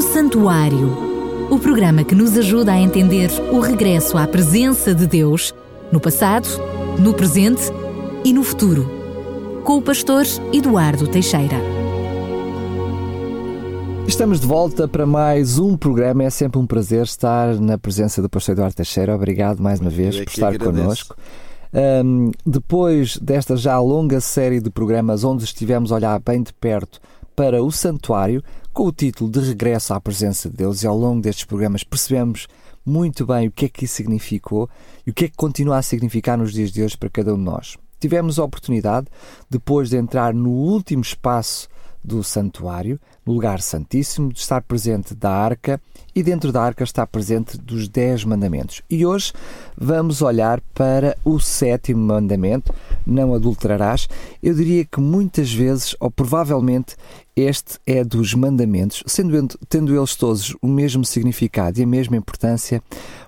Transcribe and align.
O 0.00 0.02
Santuário, 0.02 0.96
o 1.50 1.58
programa 1.58 2.02
que 2.02 2.14
nos 2.14 2.34
ajuda 2.38 2.72
a 2.72 2.80
entender 2.80 3.28
o 3.52 3.60
regresso 3.60 4.16
à 4.16 4.26
presença 4.26 4.94
de 4.94 5.06
Deus 5.06 5.54
no 5.92 6.00
passado, 6.00 6.48
no 6.98 7.12
presente 7.12 7.64
e 8.24 8.32
no 8.32 8.42
futuro, 8.42 8.88
com 9.62 9.76
o 9.76 9.82
pastor 9.82 10.24
Eduardo 10.54 11.06
Teixeira. 11.06 11.58
Estamos 14.08 14.40
de 14.40 14.46
volta 14.46 14.88
para 14.88 15.04
mais 15.04 15.58
um 15.58 15.76
programa. 15.76 16.24
É 16.24 16.30
sempre 16.30 16.58
um 16.58 16.66
prazer 16.66 17.02
estar 17.02 17.60
na 17.60 17.76
presença 17.76 18.22
do 18.22 18.30
pastor 18.30 18.54
Eduardo 18.54 18.76
Teixeira. 18.76 19.14
Obrigado 19.14 19.62
mais 19.62 19.80
uma 19.80 19.90
vez 19.90 20.16
é 20.16 20.24
por 20.24 20.30
estar 20.30 20.54
agradeço. 20.54 20.80
connosco. 20.80 21.16
Um, 21.74 22.30
depois 22.46 23.18
desta 23.18 23.54
já 23.54 23.78
longa 23.78 24.18
série 24.18 24.60
de 24.60 24.70
programas 24.70 25.24
onde 25.24 25.44
estivemos 25.44 25.92
a 25.92 25.96
olhar 25.96 26.18
bem 26.20 26.42
de 26.42 26.54
perto 26.54 26.98
para 27.36 27.62
o 27.62 27.70
santuário, 27.70 28.42
com 28.80 28.86
o 28.86 28.92
título 28.92 29.30
de 29.30 29.40
Regresso 29.40 29.92
à 29.92 30.00
Presença 30.00 30.48
de 30.48 30.56
Deus, 30.56 30.82
e 30.82 30.86
ao 30.86 30.96
longo 30.96 31.20
destes 31.20 31.44
programas 31.44 31.84
percebemos 31.84 32.48
muito 32.82 33.26
bem 33.26 33.46
o 33.46 33.50
que 33.50 33.66
é 33.66 33.68
que 33.68 33.84
isso 33.84 33.96
significou 33.96 34.70
e 35.06 35.10
o 35.10 35.12
que 35.12 35.26
é 35.26 35.28
que 35.28 35.36
continua 35.36 35.76
a 35.76 35.82
significar 35.82 36.38
nos 36.38 36.50
dias 36.50 36.72
de 36.72 36.82
hoje 36.82 36.96
para 36.96 37.10
cada 37.10 37.34
um 37.34 37.36
de 37.36 37.44
nós. 37.44 37.76
Tivemos 38.00 38.38
a 38.38 38.44
oportunidade, 38.44 39.06
depois 39.50 39.90
de 39.90 39.98
entrar 39.98 40.32
no 40.32 40.48
último 40.48 41.02
espaço 41.02 41.68
do 42.02 42.24
santuário, 42.24 42.98
no 43.26 43.34
lugar 43.34 43.60
santíssimo, 43.60 44.32
de 44.32 44.40
estar 44.40 44.62
presente 44.62 45.14
da 45.14 45.30
arca 45.30 45.78
e 46.14 46.22
dentro 46.22 46.50
da 46.50 46.62
arca 46.62 46.82
está 46.82 47.06
presente 47.06 47.58
dos 47.58 47.86
Dez 47.86 48.24
Mandamentos. 48.24 48.80
E 48.88 49.04
hoje 49.04 49.32
vamos 49.76 50.22
olhar 50.22 50.60
para 50.74 51.16
o 51.22 51.38
sétimo 51.38 52.00
mandamento, 52.00 52.74
não 53.06 53.34
adulterarás. 53.34 54.08
Eu 54.42 54.54
diria 54.54 54.86
que 54.86 55.00
muitas 55.00 55.52
vezes, 55.52 55.94
ou 56.00 56.10
provavelmente, 56.10 56.96
este 57.40 57.78
é 57.86 58.04
dos 58.04 58.34
mandamentos, 58.34 59.02
sendo 59.06 59.48
tendo 59.68 59.96
eles 59.96 60.14
todos 60.14 60.56
o 60.60 60.66
mesmo 60.66 61.04
significado 61.04 61.78
e 61.78 61.82
a 61.82 61.86
mesma 61.86 62.16
importância, 62.16 62.82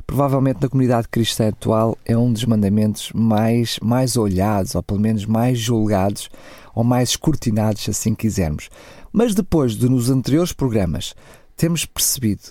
provavelmente 0.07 0.61
na 0.61 0.69
comunidade 0.69 1.09
cristã 1.09 1.49
atual 1.49 1.97
é 2.05 2.17
um 2.17 2.33
dos 2.33 2.45
mandamentos 2.45 3.11
mais, 3.15 3.79
mais 3.83 4.17
olhados, 4.17 4.75
ou 4.75 4.83
pelo 4.83 5.01
menos 5.01 5.27
mais 5.27 5.59
julgados, 5.59 6.31
ou 6.75 6.85
mais 6.85 7.11
escrutinados, 7.11 7.83
se 7.83 7.91
assim 7.91 8.15
quisermos. 8.15 8.71
Mas 9.13 9.35
depois 9.35 9.73
de 9.73 9.89
nos 9.89 10.11
anteriores 10.11 10.53
programas 10.53 11.15
temos 11.57 11.85
percebido 11.85 12.43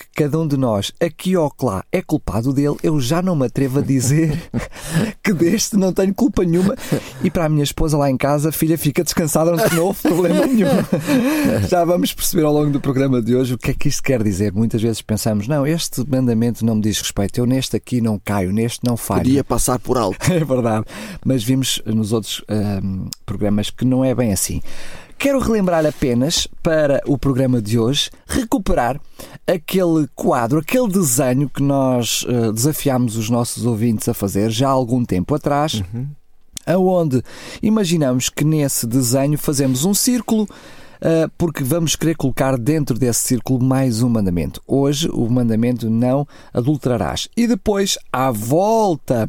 que 0.00 0.24
cada 0.24 0.38
um 0.38 0.46
de 0.48 0.56
nós, 0.56 0.92
aqui 0.98 1.36
ou 1.36 1.52
lá, 1.62 1.84
é 1.92 2.00
culpado 2.00 2.54
dele, 2.54 2.76
eu 2.82 2.98
já 2.98 3.20
não 3.20 3.36
me 3.36 3.44
atrevo 3.44 3.80
a 3.80 3.82
dizer 3.82 4.50
que 5.22 5.34
deste 5.34 5.76
não 5.76 5.92
tenho 5.92 6.14
culpa 6.14 6.42
nenhuma. 6.42 6.74
E 7.22 7.30
para 7.30 7.44
a 7.44 7.48
minha 7.50 7.62
esposa 7.62 7.98
lá 7.98 8.10
em 8.10 8.16
casa, 8.16 8.50
filha, 8.50 8.78
fica 8.78 9.04
descansada, 9.04 9.52
não 9.74 9.84
houve 9.84 10.00
problema 10.00 10.46
nenhum. 10.46 10.68
Já 11.68 11.84
vamos 11.84 12.14
perceber 12.14 12.44
ao 12.44 12.52
longo 12.52 12.70
do 12.70 12.80
programa 12.80 13.20
de 13.20 13.34
hoje 13.34 13.54
o 13.54 13.58
que 13.58 13.72
é 13.72 13.74
que 13.74 13.88
isto 13.88 14.02
quer 14.02 14.22
dizer. 14.22 14.52
Muitas 14.52 14.80
vezes 14.80 15.02
pensamos, 15.02 15.46
não, 15.46 15.66
este 15.66 16.02
mandamento 16.08 16.64
não 16.64 16.76
me 16.76 16.80
diz 16.80 16.98
respeito, 16.98 17.38
eu 17.38 17.44
neste 17.44 17.76
aqui 17.76 18.00
não 18.00 18.18
caio, 18.18 18.52
neste 18.52 18.80
não 18.82 18.96
falho. 18.96 19.24
Podia 19.24 19.44
passar 19.44 19.78
por 19.78 19.98
alto. 19.98 20.18
É 20.30 20.44
verdade. 20.44 20.86
Mas 21.24 21.42
vimos 21.42 21.82
nos 21.84 22.12
outros 22.12 22.42
ahm, 22.48 23.08
programas 23.26 23.68
que 23.68 23.84
não 23.84 24.04
é 24.04 24.14
bem 24.14 24.32
assim. 24.32 24.62
Quero 25.20 25.38
relembrar 25.38 25.84
apenas 25.84 26.48
para 26.62 27.02
o 27.04 27.18
programa 27.18 27.60
de 27.60 27.78
hoje 27.78 28.10
recuperar 28.26 28.98
aquele 29.46 30.08
quadro, 30.14 30.60
aquele 30.60 30.88
desenho 30.88 31.46
que 31.46 31.62
nós 31.62 32.24
eh, 32.26 32.50
desafiámos 32.50 33.18
os 33.18 33.28
nossos 33.28 33.66
ouvintes 33.66 34.08
a 34.08 34.14
fazer 34.14 34.50
já 34.50 34.68
há 34.68 34.70
algum 34.70 35.04
tempo 35.04 35.34
atrás, 35.34 35.82
aonde 36.64 37.22
imaginamos 37.62 38.30
que 38.30 38.46
nesse 38.46 38.86
desenho 38.86 39.36
fazemos 39.36 39.84
um 39.84 39.92
círculo. 39.92 40.48
ah, 41.02 41.30
porque 41.36 41.62
vamos 41.62 41.94
querer 41.96 42.16
colocar 42.16 42.56
dentro 42.56 42.98
desse 42.98 43.20
círculo 43.20 43.62
mais 43.62 44.02
um 44.02 44.08
mandamento. 44.08 44.62
Hoje, 44.66 45.06
o 45.12 45.28
mandamento 45.28 45.90
não 45.90 46.26
adulterarás. 46.50 47.28
E 47.36 47.46
depois, 47.46 47.98
à 48.10 48.30
volta 48.30 49.28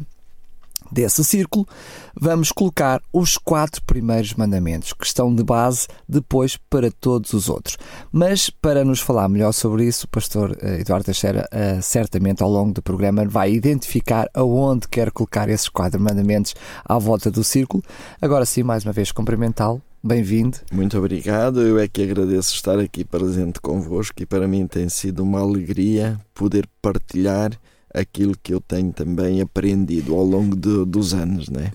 desse 0.92 1.24
círculo, 1.24 1.66
vamos 2.14 2.52
colocar 2.52 3.00
os 3.12 3.38
quatro 3.38 3.82
primeiros 3.82 4.34
mandamentos, 4.34 4.92
que 4.92 5.06
estão 5.06 5.34
de 5.34 5.42
base 5.42 5.88
depois 6.06 6.58
para 6.68 6.90
todos 6.90 7.32
os 7.32 7.48
outros. 7.48 7.78
Mas 8.12 8.50
para 8.50 8.84
nos 8.84 9.00
falar 9.00 9.28
melhor 9.28 9.52
sobre 9.52 9.86
isso, 9.86 10.04
o 10.04 10.08
pastor 10.08 10.56
eh, 10.60 10.80
Eduardo 10.80 11.06
Teixeira, 11.06 11.48
eh, 11.50 11.80
certamente 11.80 12.42
ao 12.42 12.50
longo 12.50 12.72
do 12.72 12.82
programa, 12.82 13.24
vai 13.26 13.52
identificar 13.52 14.28
aonde 14.34 14.86
quer 14.86 15.10
colocar 15.10 15.48
esses 15.48 15.68
quatro 15.68 16.00
mandamentos 16.00 16.54
à 16.84 16.98
volta 16.98 17.30
do 17.30 17.42
círculo. 17.42 17.82
Agora 18.20 18.44
sim, 18.44 18.62
mais 18.62 18.84
uma 18.84 18.92
vez, 18.92 19.10
cumprimentá-lo. 19.10 19.80
Bem-vindo. 20.04 20.58
Muito 20.72 20.98
obrigado. 20.98 21.62
Eu 21.62 21.78
é 21.78 21.86
que 21.86 22.02
agradeço 22.02 22.52
estar 22.52 22.76
aqui 22.76 23.04
presente 23.04 23.60
convosco 23.60 24.20
e 24.20 24.26
para 24.26 24.48
mim 24.48 24.66
tem 24.66 24.88
sido 24.88 25.22
uma 25.22 25.40
alegria 25.40 26.20
poder 26.34 26.68
partilhar 26.82 27.52
aquilo 27.94 28.34
que 28.42 28.54
eu 28.54 28.60
tenho 28.60 28.92
também 28.92 29.40
aprendido 29.40 30.14
ao 30.14 30.24
longo 30.24 30.56
de- 30.56 30.84
dos 30.84 31.12
anos, 31.14 31.48
né? 31.48 31.72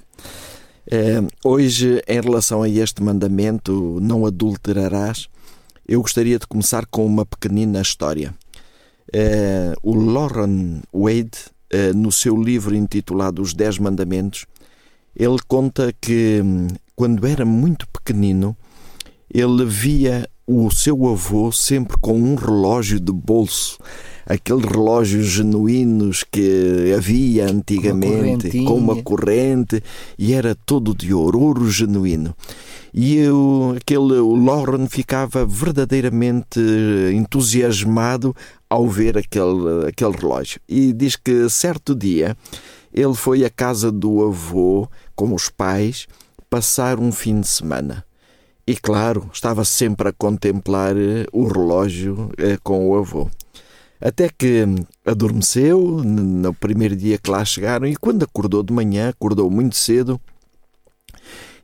É, 0.89 1.21
hoje, 1.43 2.01
em 2.07 2.21
relação 2.21 2.63
a 2.63 2.69
este 2.69 3.03
mandamento, 3.03 3.99
não 4.01 4.25
adulterarás, 4.25 5.27
eu 5.87 6.01
gostaria 6.01 6.39
de 6.39 6.47
começar 6.47 6.85
com 6.85 7.05
uma 7.05 7.25
pequenina 7.25 7.81
história. 7.81 8.33
É, 9.13 9.73
o 9.83 9.93
Lauren 9.95 10.81
Wade, 10.93 11.31
é, 11.69 11.93
no 11.93 12.11
seu 12.11 12.35
livro 12.41 12.75
intitulado 12.75 13.41
Os 13.41 13.53
Dez 13.53 13.77
Mandamentos, 13.77 14.45
ele 15.15 15.37
conta 15.47 15.93
que 15.99 16.41
hum, 16.43 16.67
quando 16.95 17.25
era 17.27 17.45
muito 17.45 17.87
pequenino, 17.89 18.55
ele 19.33 19.65
via 19.65 20.27
o 20.45 20.71
seu 20.71 21.05
avô 21.07 21.51
sempre 21.51 21.97
com 21.99 22.13
um 22.17 22.35
relógio 22.35 22.99
de 22.99 23.11
bolso, 23.11 23.77
aqueles 24.27 24.65
relógios 24.65 25.27
genuínos 25.27 26.23
que 26.29 26.93
havia 26.95 27.45
antigamente, 27.45 28.43
correntinha. 28.43 28.67
com 28.67 28.75
uma 28.75 29.01
corrente, 29.01 29.81
e 30.17 30.33
era 30.33 30.53
todo 30.53 30.93
de 30.93 31.13
ouro, 31.13 31.39
ouro 31.39 31.69
genuíno. 31.69 32.35
E 32.93 33.15
eu, 33.17 33.75
aquele, 33.77 34.19
o 34.19 34.35
Lauren 34.35 34.87
ficava 34.87 35.45
verdadeiramente 35.45 36.59
entusiasmado 37.13 38.35
ao 38.69 38.87
ver 38.87 39.17
aquele, 39.17 39.87
aquele 39.87 40.17
relógio. 40.17 40.59
E 40.67 40.91
diz 40.91 41.15
que 41.15 41.49
certo 41.49 41.95
dia 41.95 42.35
ele 42.93 43.13
foi 43.13 43.45
à 43.45 43.49
casa 43.49 43.91
do 43.91 44.25
avô 44.25 44.87
com 45.15 45.33
os 45.33 45.49
pais 45.49 46.07
passar 46.49 46.99
um 46.99 47.11
fim 47.11 47.39
de 47.39 47.47
semana. 47.47 48.03
E 48.65 48.75
claro, 48.75 49.29
estava 49.31 49.63
sempre 49.63 50.09
a 50.09 50.13
contemplar 50.13 50.97
eh, 50.97 51.25
o 51.31 51.47
relógio 51.47 52.29
eh, 52.37 52.57
com 52.61 52.89
o 52.89 52.97
avô. 52.97 53.29
Até 53.99 54.29
que 54.29 54.65
adormeceu 55.05 56.03
no 56.03 56.53
primeiro 56.53 56.95
dia 56.95 57.17
que 57.17 57.31
lá 57.31 57.43
chegaram 57.43 57.87
e 57.87 57.95
quando 57.95 58.23
acordou 58.23 58.61
de 58.61 58.71
manhã, 58.71 59.09
acordou 59.09 59.49
muito 59.49 59.75
cedo 59.75 60.21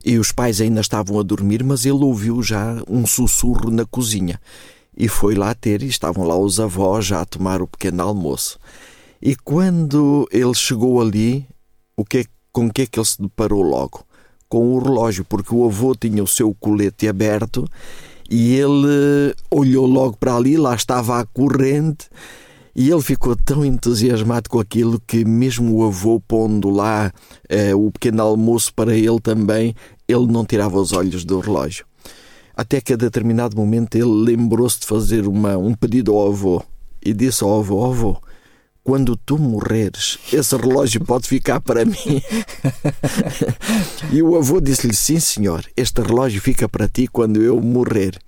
e 0.04 0.18
os 0.18 0.32
pais 0.32 0.60
ainda 0.60 0.82
estavam 0.82 1.20
a 1.20 1.24
dormir, 1.24 1.64
mas 1.64 1.86
ele 1.86 2.04
ouviu 2.04 2.42
já 2.42 2.84
um 2.90 3.06
sussurro 3.06 3.70
na 3.70 3.86
cozinha 3.86 4.40
e 4.98 5.08
foi 5.08 5.36
lá 5.36 5.54
ter 5.54 5.82
e 5.82 5.88
estavam 5.88 6.26
lá 6.26 6.36
os 6.36 6.60
avós 6.60 7.06
já 7.06 7.22
a 7.22 7.26
tomar 7.26 7.62
o 7.62 7.68
pequeno 7.68 8.04
almoço. 8.04 8.60
E 9.22 9.36
quando 9.36 10.28
ele 10.32 10.54
chegou 10.54 11.02
ali, 11.02 11.48
o 11.96 12.04
que 12.04 12.20
é- 12.20 12.26
com 12.52 12.68
o 12.68 12.74
que 12.74 12.82
é 12.82 12.86
que 12.86 13.00
ele 13.00 13.06
se 13.06 13.22
deparou 13.22 13.62
logo? 13.62 14.04
Com 14.50 14.76
o 14.76 14.80
relógio, 14.80 15.24
porque 15.24 15.56
o 15.56 15.66
avô 15.66 15.96
tinha 15.96 16.22
o 16.22 16.28
seu 16.28 16.54
colete 16.60 17.08
aberto 17.08 17.66
e 18.30 18.56
ele 18.56 19.36
olhou 19.52 19.86
logo 19.86 20.18
para 20.18 20.36
ali, 20.36 20.58
lá 20.58 20.76
estava 20.76 21.20
a 21.20 21.26
corrente 21.26 22.08
e 22.76 22.90
ele 22.90 23.02
ficou 23.02 23.36
tão 23.36 23.64
entusiasmado 23.64 24.50
com 24.50 24.60
aquilo 24.60 25.00
que, 25.06 25.24
mesmo 25.24 25.76
o 25.76 25.86
avô 25.86 26.20
pondo 26.20 26.70
lá 26.70 27.12
eh, 27.48 27.76
o 27.76 27.92
pequeno 27.92 28.24
almoço 28.24 28.74
para 28.74 28.96
ele 28.96 29.20
também, 29.20 29.76
ele 30.08 30.26
não 30.26 30.44
tirava 30.44 30.80
os 30.80 30.92
olhos 30.92 31.24
do 31.24 31.40
relógio. 31.40 31.86
Até 32.56 32.82
que 32.82 32.94
a 32.94 32.98
determinado 32.98 33.56
momento 33.56 33.96
ele 33.96 34.06
lembrou-se 34.06 34.80
de 34.80 34.88
fazer 34.88 35.28
uma, 35.28 35.58
um 35.58 35.74
pedido 35.74 36.14
ao 36.14 36.30
avô 36.30 36.64
e 37.04 37.14
disse 37.14 37.44
ao 37.44 37.60
avô: 37.60 37.78
"Ó 37.78 37.92
avô, 37.92 38.18
quando 38.84 39.16
tu 39.16 39.38
morreres, 39.38 40.20
esse 40.32 40.56
relógio 40.58 41.04
pode 41.06 41.28
ficar 41.28 41.62
para 41.62 41.86
mim. 41.86 42.22
e 44.12 44.22
o 44.22 44.36
avô 44.36 44.60
disse-lhe: 44.60 44.94
Sim, 44.94 45.20
senhor, 45.20 45.66
este 45.78 46.02
relógio 46.02 46.42
fica 46.42 46.68
para 46.68 46.88
ti 46.88 47.08
quando 47.08 47.42
eu 47.42 47.62
morrer. 47.62 48.20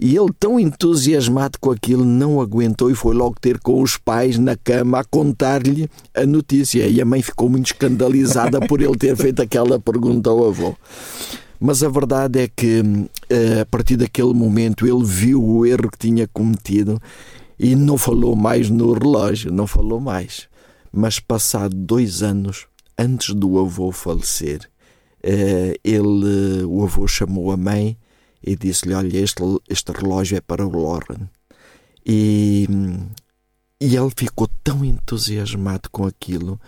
E 0.00 0.16
ele, 0.16 0.32
tão 0.38 0.60
entusiasmado 0.60 1.58
com 1.60 1.72
aquilo, 1.72 2.04
não 2.04 2.40
aguentou 2.40 2.88
e 2.88 2.94
foi 2.94 3.16
logo 3.16 3.34
ter 3.40 3.58
com 3.58 3.82
os 3.82 3.96
pais 3.96 4.38
na 4.38 4.54
cama 4.54 5.00
a 5.00 5.04
contar-lhe 5.04 5.90
a 6.14 6.24
notícia. 6.24 6.86
E 6.86 7.00
a 7.00 7.04
mãe 7.04 7.20
ficou 7.20 7.48
muito 7.48 7.66
escandalizada 7.66 8.60
por 8.60 8.80
ele 8.80 8.96
ter 8.96 9.16
feito 9.16 9.42
aquela 9.42 9.80
pergunta 9.80 10.30
ao 10.30 10.46
avô. 10.46 10.76
Mas 11.58 11.82
a 11.82 11.88
verdade 11.88 12.38
é 12.38 12.46
que, 12.46 12.80
eh, 13.28 13.62
a 13.62 13.66
partir 13.66 13.96
daquele 13.96 14.32
momento, 14.32 14.86
ele 14.86 15.04
viu 15.04 15.42
o 15.42 15.66
erro 15.66 15.90
que 15.90 15.98
tinha 15.98 16.28
cometido 16.28 17.02
e 17.58 17.74
não 17.74 17.98
falou 17.98 18.36
mais 18.36 18.70
no 18.70 18.92
relógio, 18.92 19.52
não 19.52 19.66
falou 19.66 20.00
mais. 20.00 20.48
Mas, 20.92 21.18
passado 21.18 21.74
dois 21.74 22.22
anos 22.22 22.66
antes 22.98 23.34
do 23.34 23.58
avô 23.58 23.92
falecer, 23.92 24.68
eh, 25.22 25.78
ele, 25.84 26.64
o 26.64 26.84
avô 26.84 27.06
chamou 27.06 27.50
a 27.50 27.56
mãe 27.56 27.96
e 28.42 28.56
disse-lhe: 28.56 28.94
Olha, 28.94 29.18
este, 29.18 29.42
este 29.68 29.92
relógio 29.92 30.36
é 30.36 30.40
para 30.40 30.66
o 30.66 30.70
Lauren. 30.70 31.28
E, 32.06 32.66
e 33.80 33.96
ele 33.96 34.10
ficou 34.16 34.48
tão 34.64 34.84
entusiasmado 34.84 35.90
com 35.90 36.06
aquilo 36.06 36.60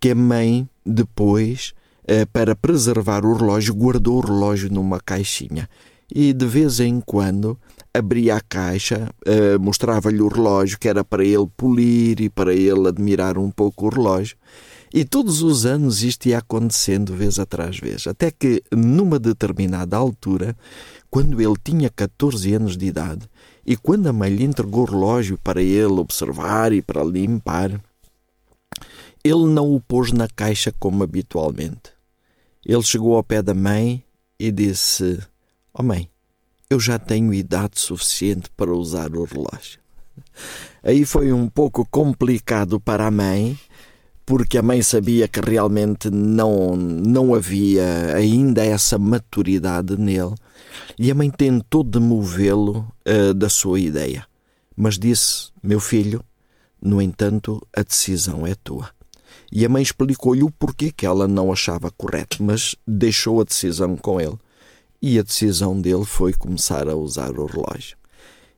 que 0.00 0.10
a 0.10 0.14
mãe, 0.14 0.68
depois, 0.86 1.74
eh, 2.06 2.24
para 2.26 2.54
preservar 2.54 3.24
o 3.24 3.34
relógio, 3.34 3.74
guardou 3.74 4.18
o 4.18 4.26
relógio 4.26 4.72
numa 4.72 5.00
caixinha. 5.00 5.68
E 6.14 6.32
de 6.32 6.46
vez 6.46 6.80
em 6.80 7.00
quando 7.00 7.58
abria 7.92 8.36
a 8.36 8.40
caixa, 8.40 9.10
eh, 9.26 9.58
mostrava-lhe 9.58 10.22
o 10.22 10.28
relógio, 10.28 10.78
que 10.78 10.88
era 10.88 11.04
para 11.04 11.24
ele 11.24 11.46
polir 11.56 12.20
e 12.20 12.30
para 12.30 12.54
ele 12.54 12.88
admirar 12.88 13.36
um 13.36 13.50
pouco 13.50 13.86
o 13.86 13.88
relógio. 13.90 14.36
E 14.92 15.04
todos 15.04 15.42
os 15.42 15.66
anos 15.66 16.02
isto 16.02 16.26
ia 16.26 16.38
acontecendo 16.38 17.14
vez 17.14 17.38
atrás 17.38 17.78
vez, 17.78 18.06
até 18.06 18.30
que 18.30 18.62
numa 18.72 19.18
determinada 19.18 19.96
altura, 19.96 20.56
quando 21.10 21.40
ele 21.40 21.56
tinha 21.62 21.90
14 21.90 22.54
anos 22.54 22.76
de 22.76 22.86
idade, 22.86 23.28
e 23.66 23.76
quando 23.76 24.06
a 24.06 24.12
mãe 24.14 24.34
lhe 24.34 24.44
entregou 24.44 24.82
o 24.82 24.90
relógio 24.90 25.38
para 25.44 25.62
ele 25.62 26.00
observar 26.00 26.72
e 26.72 26.80
para 26.80 27.04
limpar, 27.04 27.78
ele 29.22 29.46
não 29.46 29.74
o 29.74 29.80
pôs 29.80 30.10
na 30.10 30.26
caixa 30.26 30.72
como 30.78 31.02
habitualmente. 31.02 31.92
Ele 32.64 32.82
chegou 32.82 33.14
ao 33.14 33.22
pé 33.22 33.42
da 33.42 33.52
mãe 33.52 34.02
e 34.38 34.50
disse: 34.50 35.18
Oh 35.72 35.82
mãe, 35.82 36.08
eu 36.70 36.78
já 36.78 36.98
tenho 36.98 37.32
idade 37.32 37.80
suficiente 37.80 38.50
para 38.56 38.72
usar 38.72 39.14
o 39.14 39.24
relógio. 39.24 39.80
Aí 40.82 41.04
foi 41.04 41.32
um 41.32 41.48
pouco 41.48 41.86
complicado 41.90 42.80
para 42.80 43.06
a 43.06 43.10
mãe, 43.10 43.58
porque 44.26 44.58
a 44.58 44.62
mãe 44.62 44.82
sabia 44.82 45.26
que 45.26 45.40
realmente 45.40 46.10
não, 46.10 46.76
não 46.76 47.34
havia 47.34 48.14
ainda 48.14 48.64
essa 48.64 48.98
maturidade 48.98 49.96
nele, 49.96 50.34
e 50.98 51.10
a 51.10 51.14
mãe 51.14 51.30
tentou 51.30 51.82
demovê-lo 51.82 52.86
uh, 53.06 53.32
da 53.34 53.48
sua 53.48 53.80
ideia. 53.80 54.26
Mas 54.76 54.98
disse: 54.98 55.50
Meu 55.62 55.80
filho, 55.80 56.22
no 56.80 57.00
entanto, 57.02 57.66
a 57.74 57.82
decisão 57.82 58.46
é 58.46 58.54
tua. 58.54 58.90
E 59.50 59.64
a 59.64 59.68
mãe 59.68 59.82
explicou-lhe 59.82 60.42
o 60.42 60.50
porquê 60.50 60.92
que 60.92 61.06
ela 61.06 61.26
não 61.26 61.50
achava 61.50 61.90
correto, 61.90 62.42
mas 62.42 62.76
deixou 62.86 63.40
a 63.40 63.44
decisão 63.44 63.96
com 63.96 64.20
ele. 64.20 64.38
E 65.00 65.18
a 65.18 65.22
decisão 65.22 65.80
dele 65.80 66.04
foi 66.04 66.32
começar 66.32 66.88
a 66.88 66.96
usar 66.96 67.38
o 67.38 67.46
relógio. 67.46 67.96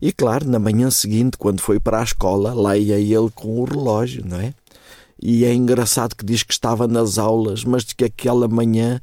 E 0.00 0.12
claro, 0.12 0.48
na 0.48 0.58
manhã 0.58 0.90
seguinte, 0.90 1.36
quando 1.36 1.60
foi 1.60 1.78
para 1.78 2.00
a 2.00 2.04
escola, 2.04 2.54
lá 2.54 2.76
ia 2.76 2.98
ele 2.98 3.30
com 3.34 3.60
o 3.60 3.64
relógio, 3.64 4.24
não 4.26 4.38
é? 4.38 4.54
E 5.22 5.44
é 5.44 5.52
engraçado 5.52 6.16
que 6.16 6.24
diz 6.24 6.42
que 6.42 6.54
estava 6.54 6.88
nas 6.88 7.18
aulas, 7.18 7.64
mas 7.64 7.84
de 7.84 7.94
que 7.94 8.04
aquela 8.04 8.48
manhã 8.48 9.00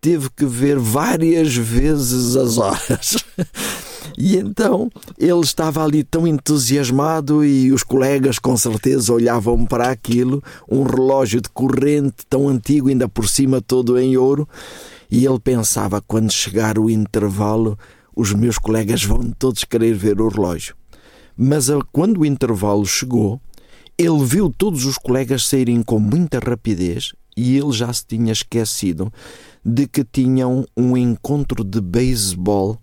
teve 0.00 0.30
que 0.30 0.46
ver 0.46 0.78
várias 0.78 1.56
vezes 1.56 2.36
as 2.36 2.58
horas. 2.58 3.16
E 4.16 4.36
então 4.36 4.90
ele 5.18 5.40
estava 5.40 5.84
ali 5.84 6.02
tão 6.02 6.26
entusiasmado 6.26 7.44
e 7.44 7.70
os 7.70 7.82
colegas 7.82 8.38
com 8.38 8.56
certeza 8.56 9.12
olhavam 9.12 9.66
para 9.66 9.90
aquilo, 9.90 10.42
um 10.70 10.84
relógio 10.84 11.40
de 11.40 11.50
corrente 11.50 12.24
tão 12.28 12.48
antigo, 12.48 12.88
ainda 12.88 13.08
por 13.08 13.28
cima 13.28 13.60
todo 13.60 13.98
em 13.98 14.16
ouro, 14.16 14.48
e 15.10 15.24
ele 15.24 15.38
pensava: 15.38 16.00
quando 16.00 16.32
chegar 16.32 16.78
o 16.78 16.90
intervalo, 16.90 17.78
os 18.14 18.32
meus 18.32 18.58
colegas 18.58 19.04
vão 19.04 19.30
todos 19.30 19.64
querer 19.64 19.94
ver 19.94 20.20
o 20.20 20.28
relógio. 20.28 20.74
Mas 21.36 21.68
quando 21.92 22.20
o 22.20 22.26
intervalo 22.26 22.86
chegou, 22.86 23.40
ele 23.98 24.24
viu 24.24 24.50
todos 24.50 24.84
os 24.84 24.96
colegas 24.96 25.46
saírem 25.46 25.82
com 25.82 25.98
muita 25.98 26.38
rapidez 26.38 27.12
e 27.36 27.56
ele 27.56 27.72
já 27.72 27.92
se 27.92 28.06
tinha 28.06 28.32
esquecido 28.32 29.12
de 29.64 29.86
que 29.86 30.02
tinham 30.04 30.64
um 30.76 30.96
encontro 30.96 31.62
de 31.62 31.80
beisebol 31.80 32.80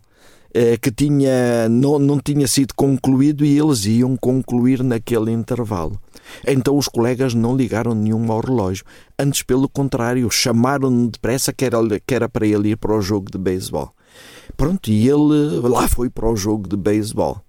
eh, 0.54 0.78
que 0.78 0.92
tinha, 0.92 1.68
não, 1.68 1.98
não 1.98 2.20
tinha 2.20 2.48
sido 2.48 2.76
concluído 2.76 3.44
e 3.44 3.58
eles 3.58 3.86
iam 3.86 4.16
concluir 4.16 4.84
naquele 4.84 5.32
intervalo. 5.32 6.00
Então 6.46 6.78
os 6.78 6.88
colegas 6.88 7.34
não 7.34 7.56
ligaram 7.56 7.94
nenhum 7.94 8.32
ao 8.32 8.40
relógio. 8.40 8.86
Antes, 9.18 9.44
pelo 9.44 9.70
contrário, 9.70 10.30
chamaram-no 10.30 11.10
depressa 11.10 11.54
que 11.54 11.66
era, 11.66 11.78
que 12.06 12.16
era 12.16 12.30
para 12.30 12.46
ele 12.46 12.70
ir 12.70 12.78
para 12.78 12.96
o 12.96 13.02
jogo 13.02 13.32
de 13.32 13.38
beisebol. 13.38 13.94
Pronto, 14.56 14.90
e 14.90 15.08
ele 15.08 15.60
lá 15.68 15.88
foi 15.88 16.10
para 16.10 16.30
o 16.30 16.36
jogo 16.36 16.68
de 16.68 16.78
beisebol. 16.78 17.42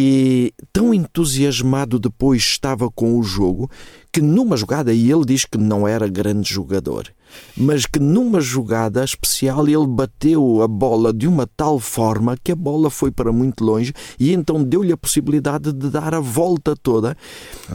E 0.00 0.54
tão 0.72 0.94
entusiasmado 0.94 1.98
depois 1.98 2.40
estava 2.40 2.88
com 2.88 3.18
o 3.18 3.22
jogo 3.24 3.68
que 4.12 4.20
numa 4.20 4.56
jogada, 4.56 4.94
e 4.94 5.10
ele 5.10 5.24
diz 5.24 5.44
que 5.44 5.58
não 5.58 5.88
era 5.88 6.06
grande 6.06 6.54
jogador, 6.54 7.12
mas 7.56 7.84
que 7.84 7.98
numa 7.98 8.40
jogada 8.40 9.02
especial 9.02 9.66
ele 9.66 9.88
bateu 9.88 10.62
a 10.62 10.68
bola 10.68 11.12
de 11.12 11.26
uma 11.26 11.48
tal 11.48 11.80
forma 11.80 12.36
que 12.44 12.52
a 12.52 12.54
bola 12.54 12.90
foi 12.90 13.10
para 13.10 13.32
muito 13.32 13.64
longe 13.64 13.92
e 14.20 14.32
então 14.32 14.62
deu-lhe 14.62 14.92
a 14.92 14.96
possibilidade 14.96 15.72
de 15.72 15.90
dar 15.90 16.14
a 16.14 16.20
volta 16.20 16.76
toda. 16.76 17.16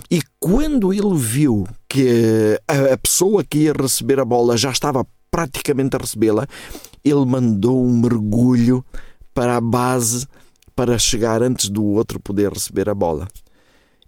E 0.09 0.21
quando 0.39 0.93
ele 0.93 1.15
viu 1.15 1.67
que 1.89 2.57
a 2.69 2.97
pessoa 2.99 3.43
que 3.43 3.63
ia 3.63 3.73
receber 3.73 4.17
a 4.17 4.23
bola 4.23 4.55
já 4.55 4.71
estava 4.71 5.05
praticamente 5.29 5.97
a 5.97 5.99
recebê-la, 5.99 6.47
ele 7.03 7.25
mandou 7.25 7.85
um 7.85 7.99
mergulho 7.99 8.81
para 9.33 9.57
a 9.57 9.61
base 9.61 10.25
para 10.75 10.97
chegar 10.97 11.41
antes 11.41 11.69
do 11.69 11.83
outro 11.83 12.19
poder 12.19 12.51
receber 12.51 12.89
a 12.89 12.95
bola. 12.95 13.27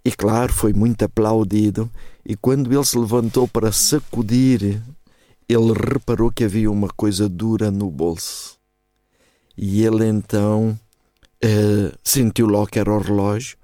E 0.03 0.11
claro, 0.11 0.53
foi 0.53 0.73
muito 0.73 1.03
aplaudido. 1.03 1.89
E 2.23 2.35
quando 2.35 2.71
ele 2.71 2.85
se 2.85 2.97
levantou 2.97 3.47
para 3.47 3.71
sacudir, 3.71 4.81
ele 5.49 5.73
reparou 5.73 6.31
que 6.31 6.43
havia 6.43 6.69
uma 6.71 6.89
coisa 6.89 7.27
dura 7.27 7.71
no 7.71 7.89
bolso. 7.89 8.57
E 9.57 9.83
ele 9.83 10.05
então 10.05 10.77
uh, 11.43 11.97
sentiu 12.03 12.45
logo 12.45 12.67
que 12.67 12.79
era 12.79 12.91
o 12.91 12.99
relógio 12.99 13.57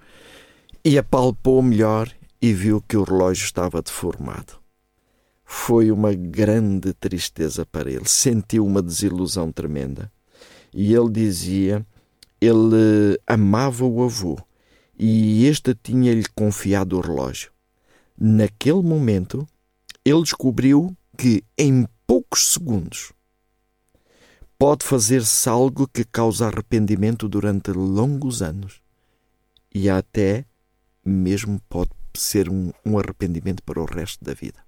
e 0.84 0.98
apalpou 0.98 1.62
melhor 1.62 2.10
e 2.42 2.54
viu 2.54 2.82
que 2.82 2.98
o 2.98 3.04
relógio 3.04 3.46
estava 3.46 3.82
deformado. 3.82 4.54
Foi 5.46 5.92
uma 5.92 6.14
grande 6.14 6.94
tristeza 6.94 7.66
para 7.66 7.92
ele, 7.92 8.08
sentiu 8.08 8.66
uma 8.66 8.82
desilusão 8.82 9.52
tremenda. 9.52 10.12
E 10.74 10.94
ele 10.94 11.10
dizia 11.10 11.86
ele 12.42 13.20
amava 13.28 13.86
o 13.86 14.04
avô 14.04 14.38
e 14.98 15.46
este 15.46 15.76
tinha-lhe 15.76 16.26
confiado 16.36 16.98
o 16.98 17.02
relógio. 17.02 17.52
Naquele 18.20 18.82
momento, 18.82 19.48
ele 20.04 20.24
descobriu 20.24 20.96
que 21.18 21.44
em 21.58 21.88
poucos 22.08 22.54
segundos 22.54 23.14
pode 24.58 24.86
fazer-se 24.86 25.48
algo 25.48 25.88
que 25.88 26.04
causa 26.04 26.48
arrependimento 26.48 27.30
durante 27.30 27.72
longos 27.72 28.42
anos 28.42 28.82
e 29.74 29.90
até 29.90 30.46
mesmo 31.06 31.60
pode 31.70 31.92
ser 32.16 32.50
um, 32.50 32.72
um 32.86 32.98
arrependimento 33.00 33.64
para 33.64 33.82
o 33.82 33.86
resto 33.86 34.24
da 34.24 34.34
vida. 34.34 34.60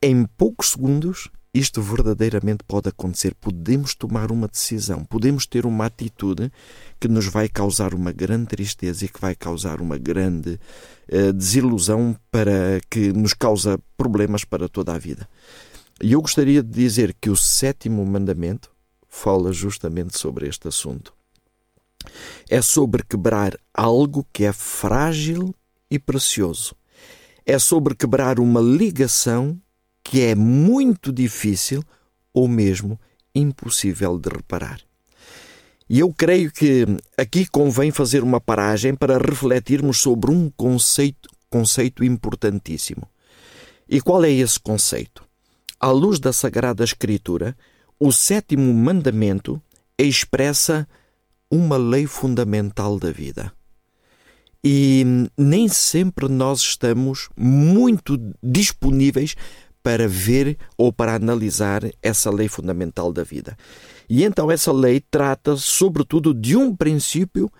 Em 0.00 0.24
poucos 0.24 0.70
segundos, 0.70 1.28
isto 1.52 1.80
verdadeiramente 1.80 2.62
pode 2.66 2.88
acontecer. 2.88 3.34
Podemos 3.34 3.94
tomar 3.94 4.30
uma 4.30 4.46
decisão, 4.48 5.04
podemos 5.04 5.46
ter 5.46 5.66
uma 5.66 5.86
atitude 5.86 6.52
que 7.00 7.08
nos 7.08 7.26
vai 7.26 7.48
causar 7.48 7.94
uma 7.94 8.12
grande 8.12 8.46
tristeza 8.46 9.04
e 9.04 9.08
que 9.08 9.20
vai 9.20 9.34
causar 9.34 9.80
uma 9.80 9.96
grande 9.96 10.60
uh, 11.10 11.32
desilusão 11.32 12.16
para 12.30 12.80
que 12.90 13.12
nos 13.12 13.32
causa 13.32 13.78
problemas 13.96 14.44
para 14.44 14.68
toda 14.68 14.94
a 14.94 14.98
vida. 14.98 15.28
E 16.00 16.12
eu 16.12 16.20
gostaria 16.20 16.62
de 16.62 16.70
dizer 16.70 17.16
que 17.20 17.30
o 17.30 17.36
sétimo 17.36 18.04
mandamento 18.04 18.70
fala 19.08 19.52
justamente 19.52 20.18
sobre 20.18 20.46
este 20.46 20.68
assunto. 20.68 21.12
É 22.48 22.62
sobre 22.62 23.02
quebrar 23.02 23.58
algo 23.74 24.24
que 24.32 24.44
é 24.44 24.52
frágil 24.52 25.54
e 25.90 25.98
precioso. 25.98 26.76
É 27.44 27.58
sobre 27.58 27.94
quebrar 27.94 28.38
uma 28.38 28.60
ligação 28.60 29.60
que 30.08 30.22
é 30.22 30.34
muito 30.34 31.12
difícil 31.12 31.84
ou 32.32 32.48
mesmo 32.48 32.98
impossível 33.34 34.18
de 34.18 34.30
reparar. 34.30 34.80
E 35.86 36.00
eu 36.00 36.10
creio 36.14 36.50
que 36.50 36.86
aqui 37.16 37.46
convém 37.46 37.90
fazer 37.90 38.22
uma 38.22 38.40
paragem 38.40 38.94
para 38.94 39.18
refletirmos 39.18 39.98
sobre 39.98 40.30
um 40.30 40.50
conceito, 40.56 41.28
conceito 41.50 42.02
importantíssimo. 42.02 43.06
E 43.86 44.00
qual 44.00 44.24
é 44.24 44.30
esse 44.30 44.58
conceito? 44.58 45.22
À 45.78 45.90
luz 45.90 46.18
da 46.18 46.32
Sagrada 46.32 46.82
Escritura, 46.82 47.54
o 48.00 48.10
sétimo 48.10 48.72
mandamento 48.72 49.60
expressa 49.98 50.88
uma 51.50 51.76
lei 51.76 52.06
fundamental 52.06 52.98
da 52.98 53.10
vida. 53.10 53.52
E 54.64 55.04
nem 55.36 55.68
sempre 55.68 56.28
nós 56.28 56.60
estamos 56.60 57.28
muito 57.36 58.18
disponíveis 58.42 59.36
para 59.82 60.08
ver 60.08 60.58
ou 60.76 60.92
para 60.92 61.14
analisar 61.14 61.82
essa 62.02 62.30
lei 62.30 62.48
fundamental 62.48 63.12
da 63.12 63.24
vida. 63.24 63.56
E 64.08 64.24
então 64.24 64.50
essa 64.50 64.72
lei 64.72 65.02
trata, 65.10 65.56
sobretudo, 65.56 66.32
de 66.32 66.56
um 66.56 66.74
princípio, 66.74 67.50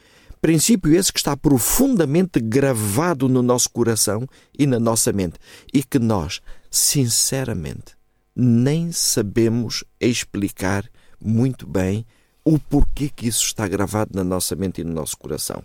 princípio 0.40 0.94
esse 0.94 1.12
que 1.12 1.18
está 1.18 1.36
profundamente 1.36 2.40
gravado 2.40 3.28
no 3.28 3.42
nosso 3.42 3.70
coração 3.70 4.26
e 4.58 4.66
na 4.66 4.78
nossa 4.78 5.12
mente, 5.12 5.38
e 5.72 5.82
que 5.82 5.98
nós, 5.98 6.40
sinceramente, 6.70 7.96
nem 8.34 8.92
sabemos 8.92 9.84
explicar 10.00 10.88
muito 11.20 11.66
bem 11.66 12.06
o 12.44 12.58
porquê 12.58 13.10
que 13.14 13.28
isso 13.28 13.44
está 13.44 13.68
gravado 13.68 14.12
na 14.14 14.24
nossa 14.24 14.56
mente 14.56 14.80
e 14.80 14.84
no 14.84 14.92
nosso 14.92 15.18
coração. 15.18 15.62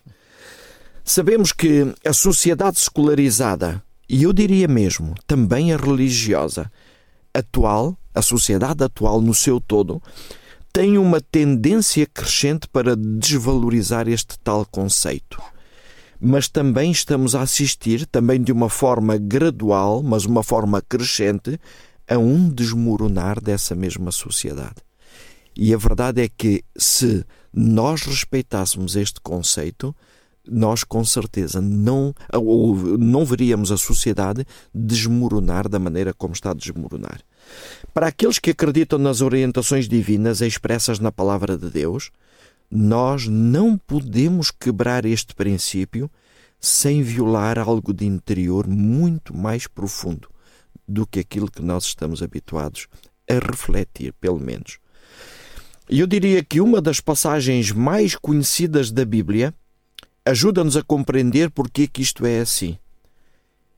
Sabemos 1.05 1.51
que 1.51 1.93
a 2.05 2.13
sociedade 2.13 2.79
secularizada, 2.79 3.83
e 4.13 4.21
eu 4.21 4.31
diria 4.31 4.67
mesmo 4.67 5.15
também 5.25 5.73
a 5.73 5.75
religiosa, 5.75 6.71
atual, 7.33 7.97
a 8.13 8.21
sociedade 8.21 8.83
atual 8.83 9.19
no 9.19 9.33
seu 9.33 9.59
todo, 9.59 9.99
tem 10.71 10.99
uma 10.99 11.19
tendência 11.19 12.05
crescente 12.05 12.67
para 12.67 12.95
desvalorizar 12.95 14.07
este 14.07 14.37
tal 14.37 14.67
conceito. 14.67 15.41
Mas 16.21 16.47
também 16.47 16.91
estamos 16.91 17.33
a 17.33 17.41
assistir, 17.41 18.05
também 18.05 18.39
de 18.39 18.51
uma 18.51 18.69
forma 18.69 19.17
gradual, 19.17 20.03
mas 20.03 20.25
uma 20.25 20.43
forma 20.43 20.79
crescente, 20.79 21.59
a 22.07 22.15
um 22.15 22.47
desmoronar 22.47 23.41
dessa 23.41 23.73
mesma 23.73 24.11
sociedade. 24.11 24.75
E 25.57 25.73
a 25.73 25.77
verdade 25.77 26.21
é 26.21 26.29
que, 26.29 26.63
se 26.77 27.25
nós 27.51 28.03
respeitássemos 28.03 28.95
este 28.95 29.19
conceito, 29.19 29.95
nós 30.47 30.83
com 30.83 31.03
certeza 31.03 31.61
não, 31.61 32.13
ou 32.33 32.75
não 32.97 33.25
veríamos 33.25 33.71
a 33.71 33.77
sociedade 33.77 34.45
desmoronar 34.73 35.69
da 35.69 35.79
maneira 35.79 36.13
como 36.13 36.33
está 36.33 36.51
a 36.51 36.55
desmoronar. 36.55 37.21
Para 37.93 38.07
aqueles 38.07 38.39
que 38.39 38.51
acreditam 38.51 38.99
nas 38.99 39.21
orientações 39.21 39.87
divinas 39.87 40.41
expressas 40.41 40.99
na 40.99 41.11
palavra 41.11 41.57
de 41.57 41.69
Deus, 41.69 42.11
nós 42.69 43.27
não 43.27 43.77
podemos 43.77 44.51
quebrar 44.51 45.05
este 45.05 45.35
princípio 45.35 46.09
sem 46.59 47.03
violar 47.03 47.59
algo 47.59 47.93
de 47.93 48.05
interior 48.05 48.67
muito 48.67 49.35
mais 49.35 49.67
profundo 49.67 50.29
do 50.87 51.05
que 51.05 51.19
aquilo 51.19 51.51
que 51.51 51.61
nós 51.61 51.85
estamos 51.85 52.21
habituados 52.21 52.87
a 53.29 53.33
refletir, 53.33 54.13
pelo 54.13 54.39
menos. 54.39 54.79
Eu 55.89 56.07
diria 56.07 56.43
que 56.43 56.61
uma 56.61 56.81
das 56.81 56.99
passagens 56.99 57.71
mais 57.71 58.15
conhecidas 58.15 58.91
da 58.91 59.05
Bíblia 59.05 59.53
ajuda-nos 60.25 60.77
a 60.77 60.83
compreender 60.83 61.49
porque 61.49 61.87
que 61.87 62.01
isto 62.01 62.25
é 62.25 62.39
assim. 62.39 62.77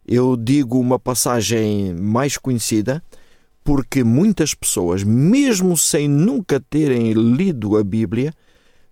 Eu 0.07 0.37
digo 0.37 0.79
uma 0.79 0.99
passagem 0.99 1.93
mais 1.93 2.37
conhecida 2.37 3.01
porque 3.63 4.03
muitas 4.03 4.53
pessoas, 4.53 5.03
mesmo 5.03 5.75
sem 5.75 6.07
nunca 6.07 6.59
terem 6.59 7.13
lido 7.13 7.75
a 7.75 7.83
Bíblia, 7.83 8.31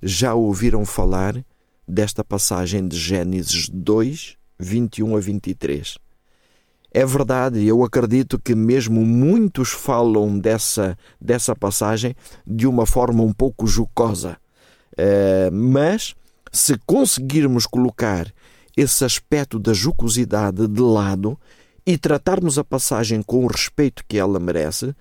já 0.02 0.34
ouviram 0.34 0.84
falar 0.84 1.46
desta 1.88 2.24
passagem 2.24 2.88
de 2.88 2.98
Gênesis 2.98 3.70
2, 3.70 4.36
21 4.60 5.16
a 5.16 5.20
23. 5.20 5.98
É 6.92 7.06
verdade, 7.06 7.66
eu 7.66 7.84
acredito 7.84 8.40
que 8.40 8.54
mesmo 8.54 9.06
muitos 9.06 9.70
falam 9.70 10.38
dessa, 10.38 10.98
dessa 11.20 11.56
passagem 11.56 12.16
de 12.46 12.68
uma 12.68 12.86
forma 12.86 13.24
um 13.24 13.34
pouco 13.34 13.66
jocosa. 13.66 14.38
Uh, 14.94 15.52
mas, 15.52 16.14
se 16.54 16.78
conseguirmos 16.86 17.66
colocar 17.66 18.32
esse 18.78 19.04
aspecto 19.04 19.58
da 19.58 19.74
jocosidade 19.74 20.68
de 20.68 20.82
lado 20.82 21.38
e 21.86 21.98
tratarmos 21.98 22.60
a 22.60 22.64
passagem 22.64 23.24
com 23.24 23.44
o 23.44 23.48
respeito 23.48 24.04
que 24.08 24.18
ela 24.18 24.40
merece, 24.40 24.96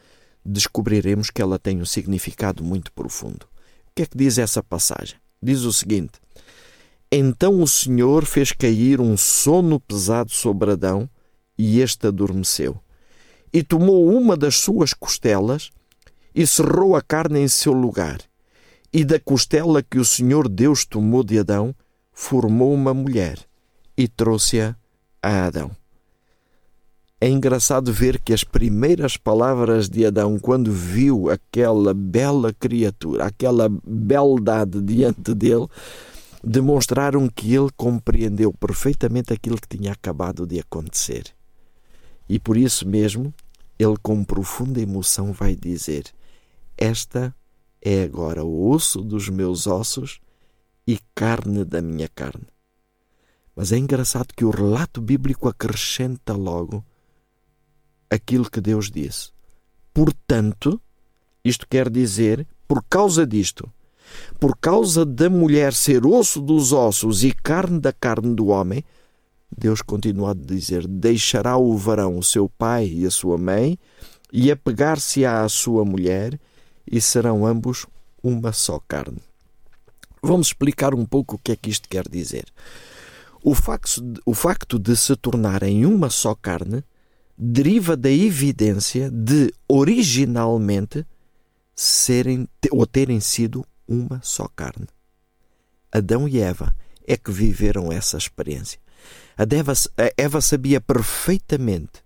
descobriremos 0.45 1.31
que 1.31 1.43
ela 1.43 1.59
tem 1.59 1.81
um 1.81 1.85
significado 1.85 2.65
muito 2.65 2.91
profundo. 2.93 3.45
O 3.45 3.95
que 3.95 4.03
é 4.03 4.07
que 4.07 4.17
diz 4.17 4.39
essa 4.39 4.63
passagem? 4.63 5.17
Diz 5.43 5.61
o 5.61 5.73
seguinte: 5.73 6.13
Então 7.11 7.61
o 7.61 7.69
Senhor 7.69 8.25
fez 8.25 8.53
cair 8.53 9.01
um 9.01 9.17
sono 9.17 9.79
pesado 9.79 10.31
sobre 10.31 10.73
Adão 10.73 11.09
e 11.59 11.81
este 11.81 12.07
adormeceu. 12.07 12.81
E 13.53 13.63
tomou 13.63 14.09
uma 14.09 14.37
das 14.37 14.57
suas 14.57 14.95
costelas 14.95 15.71
e 16.35 16.47
cerrou 16.47 16.97
a 16.97 17.03
carne 17.03 17.41
em 17.41 17.49
seu 17.49 17.75
lugar. 17.75 18.19
E 18.93 19.05
da 19.05 19.19
costela 19.19 19.83
que 19.83 19.99
o 19.99 20.05
Senhor 20.05 20.49
Deus 20.49 20.85
tomou 20.85 21.25
de 21.25 21.39
Adão, 21.39 21.75
formou 22.13 22.75
uma 22.75 22.93
mulher 22.93 23.39
e 23.97 24.07
trouxe-a 24.07 24.77
a 25.23 25.47
Adão. 25.47 25.71
É 27.21 27.29
engraçado 27.29 27.93
ver 27.93 28.21
que 28.21 28.33
as 28.33 28.43
primeiras 28.43 29.17
palavras 29.17 29.89
de 29.89 30.05
Adão, 30.05 30.41
quando 30.41 30.73
viu 30.73 31.31
aquela 31.31 31.95
bela 31.95 32.53
criatura, 32.53 33.27
aquela 33.27 33.69
beldade 33.69 34.83
diante 34.83 35.33
dele, 35.33 35.69
demonstraram 36.43 37.29
que 37.29 37.55
ele 37.55 37.71
compreendeu 37.77 38.53
perfeitamente 38.53 39.33
aquilo 39.33 39.57
que 39.57 39.79
tinha 39.79 39.93
acabado 39.93 40.45
de 40.45 40.59
acontecer. 40.59 41.27
E 42.29 42.41
por 42.41 42.57
isso 42.57 42.89
mesmo, 42.89 43.33
ele 43.79 43.95
com 44.03 44.25
profunda 44.25 44.81
emoção 44.81 45.33
vai 45.33 45.55
dizer: 45.55 46.07
Esta 46.77 47.33
é 47.85 48.05
agora 48.05 48.45
osso 48.45 49.03
dos 49.03 49.29
meus 49.29 49.67
ossos 49.67 50.21
e 50.87 50.99
carne 51.15 51.65
da 51.65 51.83
minha 51.83 52.09
carne. 52.09 52.47
Mas 53.55 53.73
é 53.73 53.77
engraçado 53.77 54.33
que 54.35 54.45
o 54.45 54.51
relato 54.51 55.01
bíblico 55.01 55.49
acrescenta 55.49 56.33
logo 56.33 56.85
aquilo 58.09 58.49
que 58.49 58.61
Deus 58.61 58.91
disse. 58.91 59.31
Portanto, 59.93 60.81
isto 61.45 61.67
quer 61.69 61.91
dizer, 61.91 62.47
por 62.69 62.85
causa 62.89 63.27
disto, 63.27 63.71
por 64.39 64.57
causa 64.57 65.05
da 65.05 65.29
mulher 65.29 65.75
ser 65.75 66.07
osso 66.07 66.41
dos 66.41 66.73
ossos 66.73 67.25
e 67.25 67.33
carne 67.33 67.81
da 67.81 67.93
carne 67.93 68.35
do 68.35 68.47
homem, 68.47 68.85
Deus 69.57 69.83
continua 69.83 70.31
a 70.31 70.35
dizer: 70.35 70.87
Deixará 70.87 71.57
o 71.57 71.77
varão 71.77 72.19
o 72.19 72.23
seu 72.23 72.49
pai 72.49 72.87
e 72.87 73.07
a 73.07 73.11
sua 73.11 73.37
mãe, 73.37 73.79
e 74.33 74.51
apegar-se-á 74.51 75.43
à 75.43 75.49
sua 75.49 75.85
mulher, 75.85 76.41
e 76.87 77.01
serão 77.01 77.47
ambos 77.47 77.87
uma 78.23 78.53
só 78.53 78.79
carne. 78.87 79.19
Vamos 80.23 80.49
explicar 80.49 80.95
um 80.95 81.05
pouco 81.05 81.37
o 81.37 81.39
que 81.39 81.53
é 81.53 81.57
que 81.57 81.71
isto 81.71 81.89
quer 81.89 82.09
dizer. 82.09 82.45
O 83.43 83.55
facto, 83.55 84.01
o 84.25 84.35
facto 84.35 84.79
de 84.79 84.97
se 84.97 85.17
tornarem 85.17 85.85
uma 85.85 86.09
só 86.09 86.35
carne 86.35 86.85
deriva 87.37 87.97
da 87.97 88.11
evidência 88.11 89.11
de 89.11 89.53
originalmente 89.67 91.05
serem 91.75 92.49
ou 92.71 92.87
terem 92.87 93.19
sido 93.19 93.65
uma 93.89 94.21
só 94.23 94.47
carne. 94.55 94.87
Adão 95.91 96.29
e 96.29 96.39
Eva 96.39 96.75
é 97.05 97.17
que 97.17 97.33
viveram 97.33 97.91
essa 97.91 98.17
experiência. 98.17 98.79
A 99.37 99.43
Eva, 99.43 99.73
a 99.73 100.13
Eva 100.17 100.41
sabia 100.41 100.81
perfeitamente 100.81 102.05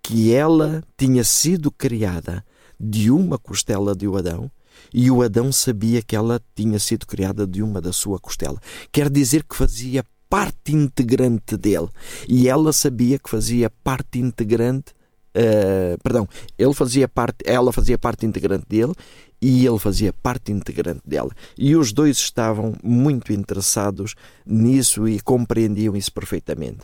que 0.00 0.32
ela 0.32 0.82
tinha 0.96 1.24
sido 1.24 1.72
criada 1.72 2.44
de 2.78 3.10
uma 3.10 3.38
costela 3.38 3.94
de 3.94 4.06
Adão 4.06 4.50
e 4.92 5.10
o 5.10 5.22
Adão 5.22 5.52
sabia 5.52 6.02
que 6.02 6.16
ela 6.16 6.40
tinha 6.54 6.78
sido 6.78 7.06
criada 7.06 7.46
de 7.46 7.62
uma 7.62 7.80
da 7.80 7.92
sua 7.92 8.18
costela. 8.18 8.60
Quer 8.92 9.10
dizer 9.10 9.44
que 9.44 9.56
fazia 9.56 10.04
parte 10.28 10.74
integrante 10.74 11.56
dele 11.56 11.88
e 12.28 12.48
ela 12.48 12.72
sabia 12.72 13.18
que 13.18 13.30
fazia 13.30 13.70
parte 13.82 14.18
integrante. 14.18 14.92
Uh, 15.36 15.96
perdão, 16.02 16.28
ele 16.58 16.74
fazia 16.74 17.06
parte, 17.06 17.44
ela 17.44 17.72
fazia 17.72 17.98
parte 17.98 18.26
integrante 18.26 18.66
dele 18.68 18.92
e 19.40 19.64
ele 19.66 19.78
fazia 19.78 20.12
parte 20.12 20.50
integrante 20.50 21.02
dela. 21.06 21.30
E 21.56 21.76
os 21.76 21.92
dois 21.92 22.16
estavam 22.16 22.74
muito 22.82 23.32
interessados 23.32 24.14
nisso 24.44 25.06
e 25.08 25.20
compreendiam 25.20 25.96
isso 25.96 26.12
perfeitamente. 26.12 26.80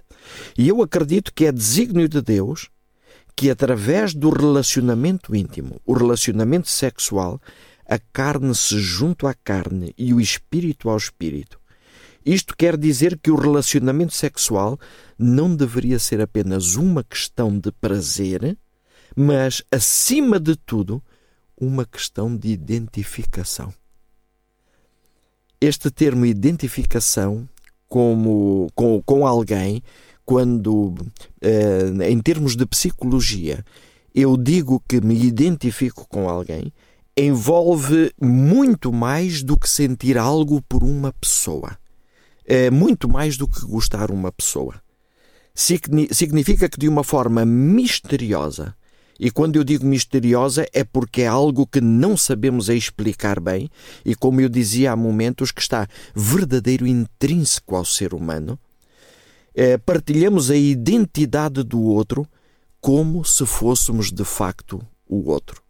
E 0.56 0.68
eu 0.68 0.82
acredito 0.82 1.32
que 1.34 1.46
é 1.46 1.52
desígnio 1.52 2.08
de 2.08 2.20
Deus 2.20 2.68
que, 3.36 3.50
através 3.50 4.14
do 4.14 4.30
relacionamento 4.30 5.34
íntimo, 5.34 5.80
o 5.84 5.92
relacionamento 5.92 6.68
sexual, 6.68 7.40
a 7.86 7.98
carne 7.98 8.54
se 8.54 8.78
junta 8.78 9.28
à 9.28 9.34
carne 9.34 9.92
e 9.98 10.14
o 10.14 10.20
espírito 10.20 10.88
ao 10.88 10.96
espírito. 10.96 11.60
Isto 12.24 12.56
quer 12.56 12.76
dizer 12.76 13.18
que 13.18 13.30
o 13.30 13.36
relacionamento 13.36 14.14
sexual 14.14 14.78
não 15.18 15.54
deveria 15.54 15.98
ser 15.98 16.20
apenas 16.20 16.74
uma 16.74 17.04
questão 17.04 17.58
de 17.58 17.70
prazer, 17.70 18.56
mas, 19.14 19.62
acima 19.70 20.40
de 20.40 20.56
tudo, 20.56 21.02
uma 21.60 21.84
questão 21.84 22.34
de 22.34 22.48
identificação. 22.48 23.72
Este 25.60 25.90
termo 25.90 26.24
identificação 26.24 27.48
como, 27.88 28.68
com, 28.74 29.02
com 29.02 29.26
alguém, 29.26 29.82
quando, 30.24 30.94
eh, 31.40 31.90
em 32.08 32.20
termos 32.20 32.56
de 32.56 32.66
psicologia, 32.66 33.64
eu 34.14 34.36
digo 34.36 34.82
que 34.88 35.00
me 35.00 35.14
identifico 35.24 36.06
com 36.08 36.28
alguém, 36.28 36.72
envolve 37.16 38.12
muito 38.20 38.92
mais 38.92 39.42
do 39.42 39.56
que 39.56 39.68
sentir 39.68 40.18
algo 40.18 40.62
por 40.62 40.82
uma 40.82 41.12
pessoa. 41.12 41.76
É 42.44 42.70
muito 42.70 43.08
mais 43.08 43.36
do 43.36 43.48
que 43.48 43.60
gostar 43.66 44.10
uma 44.10 44.30
pessoa. 44.30 44.80
Significa 45.54 46.68
que 46.68 46.78
de 46.78 46.88
uma 46.88 47.04
forma 47.04 47.44
misteriosa 47.44 48.74
e 49.18 49.30
quando 49.30 49.56
eu 49.56 49.64
digo 49.64 49.86
misteriosa 49.86 50.66
é 50.72 50.82
porque 50.82 51.22
é 51.22 51.26
algo 51.26 51.66
que 51.66 51.80
não 51.80 52.16
sabemos 52.16 52.68
explicar 52.68 53.38
bem 53.38 53.70
e, 54.04 54.14
como 54.14 54.40
eu 54.40 54.48
dizia 54.48 54.92
há 54.92 54.96
momentos, 54.96 55.52
que 55.52 55.60
está 55.60 55.86
verdadeiro 56.14 56.86
intrínseco 56.86 57.76
ao 57.76 57.84
ser 57.84 58.12
humano. 58.12 58.58
É, 59.54 59.78
partilhamos 59.78 60.50
a 60.50 60.56
identidade 60.56 61.62
do 61.62 61.80
outro 61.80 62.26
como 62.80 63.24
se 63.24 63.46
fôssemos 63.46 64.12
de 64.12 64.24
facto 64.24 64.80
o 65.08 65.30
outro. 65.30 65.64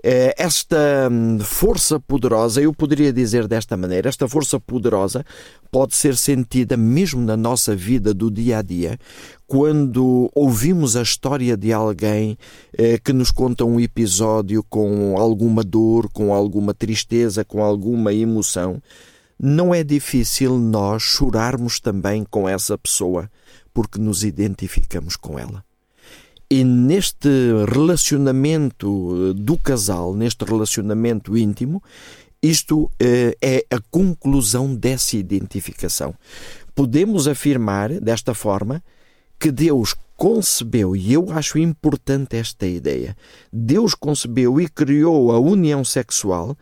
Eh, 0.00 0.32
esta 0.38 1.08
hum, 1.10 1.40
força 1.40 1.98
poderosa, 1.98 2.62
eu 2.62 2.72
poderia 2.72 3.12
dizer 3.12 3.48
desta 3.48 3.76
maneira, 3.76 4.08
esta 4.08 4.28
força 4.28 4.60
poderosa 4.60 5.24
pode 5.72 5.96
ser 5.96 6.16
sentida 6.16 6.76
mesmo 6.76 7.20
na 7.20 7.36
nossa 7.36 7.74
vida 7.74 8.14
do 8.14 8.30
dia 8.30 8.58
a 8.58 8.62
dia, 8.62 8.96
quando 9.46 10.30
ouvimos 10.34 10.94
a 10.94 11.02
história 11.02 11.56
de 11.56 11.72
alguém 11.72 12.38
eh, 12.72 12.98
que 12.98 13.12
nos 13.12 13.32
conta 13.32 13.64
um 13.64 13.80
episódio 13.80 14.62
com 14.62 15.16
alguma 15.18 15.64
dor, 15.64 16.08
com 16.12 16.32
alguma 16.32 16.72
tristeza, 16.72 17.44
com 17.44 17.62
alguma 17.62 18.12
emoção. 18.14 18.80
Não 19.38 19.74
é 19.74 19.84
difícil 19.84 20.58
nós 20.58 21.02
chorarmos 21.02 21.78
também 21.78 22.24
com 22.24 22.48
essa 22.48 22.76
pessoa, 22.76 23.30
porque 23.72 23.98
nos 23.98 24.24
identificamos 24.24 25.14
com 25.14 25.38
ela. 25.38 25.64
E 26.50 26.64
neste 26.64 27.28
relacionamento 27.68 29.30
eh, 29.30 29.32
do 29.34 29.56
casal, 29.56 30.14
neste 30.14 30.44
relacionamento 30.44 31.36
íntimo, 31.36 31.82
isto 32.42 32.90
eh, 32.98 33.36
é 33.40 33.64
a 33.70 33.78
conclusão 33.90 34.74
dessa 34.74 35.16
identificação. 35.16 36.14
Podemos 36.74 37.28
afirmar 37.28 38.00
desta 38.00 38.32
forma 38.34 38.82
que 39.38 39.52
Deus 39.52 39.94
concebeu, 40.16 40.96
e 40.96 41.12
eu 41.12 41.30
acho 41.30 41.58
importante 41.58 42.36
esta 42.36 42.66
ideia, 42.66 43.16
Deus 43.52 43.94
concebeu 43.94 44.60
e 44.60 44.68
criou 44.68 45.30
a 45.30 45.38
união 45.38 45.84
sexual 45.84 46.56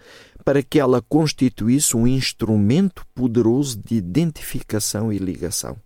para 0.47 0.63
que 0.63 0.79
ela 0.79 1.03
constituísse 1.03 1.97
um 1.97 2.07
instrumento 2.07 3.05
poderoso 3.13 3.77
de 3.85 3.97
identificação 3.97 5.13
e 5.13 5.19
ligação 5.19 5.77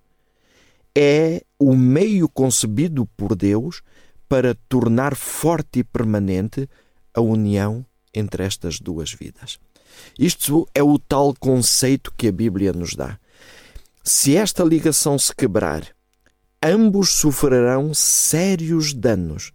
é 0.94 1.42
o 1.58 1.74
meio 1.74 2.28
concebido 2.28 3.06
por 3.16 3.34
Deus 3.34 3.80
para 4.28 4.54
tornar 4.68 5.16
forte 5.16 5.78
e 5.78 5.84
permanente 5.84 6.68
a 7.14 7.22
união 7.22 7.86
entre 8.12 8.44
estas 8.44 8.78
duas 8.78 9.14
vidas. 9.14 9.58
Isto 10.18 10.68
é 10.74 10.82
o 10.82 10.98
tal 10.98 11.34
conceito 11.40 12.12
que 12.14 12.28
a 12.28 12.32
Bíblia 12.32 12.74
nos 12.74 12.94
dá. 12.94 13.18
Se 14.04 14.36
esta 14.36 14.62
ligação 14.62 15.18
se 15.18 15.34
quebrar, 15.34 15.88
ambos 16.62 17.12
sofrerão 17.12 17.94
sérios 17.94 18.92
danos 18.92 19.54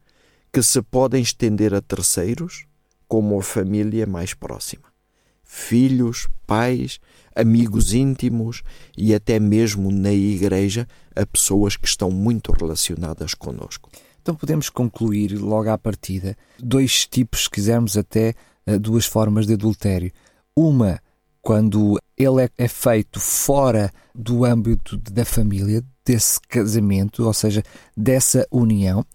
que 0.52 0.64
se 0.64 0.82
podem 0.82 1.22
estender 1.22 1.76
a 1.76 1.82
terceiros, 1.82 2.66
como 3.08 3.38
a 3.38 3.44
família 3.44 4.08
mais 4.08 4.34
próxima. 4.34 4.95
Filhos, 5.46 6.28
pais, 6.46 7.00
amigos 7.36 7.94
íntimos 7.94 8.64
e 8.98 9.14
até 9.14 9.40
mesmo 9.40 9.92
na 9.92 10.12
igreja 10.12 10.88
a 11.16 11.26
pessoas 11.26 11.76
que 11.76 11.88
estão 11.88 12.10
muito 12.10 12.52
relacionadas 12.52 13.34
conosco. 13.34 13.90
Então 14.22 14.36
podemos 14.36 14.70
concluir 14.70 15.38
logo 15.38 15.70
à 15.70 15.78
partida 15.78 16.36
dois 16.58 17.06
tipos, 17.06 17.44
se 17.44 17.50
quisermos 17.50 17.96
até 17.96 18.34
eh, 18.66 18.80
duas 18.80 19.06
formas 19.06 19.46
de 19.46 19.54
adultério. 19.54 20.12
Uma, 20.56 21.00
quando 21.42 22.00
ele 22.18 22.44
é, 22.44 22.50
é 22.58 22.68
feito 22.68 23.20
fora 23.20 23.92
do 24.16 24.44
âmbito 24.44 24.98
da 24.98 25.24
família, 25.24 25.84
desse 26.04 26.40
casamento, 26.42 27.24
ou 27.24 27.34
seja, 27.34 27.62
dessa 27.96 28.48
união, 28.50 29.06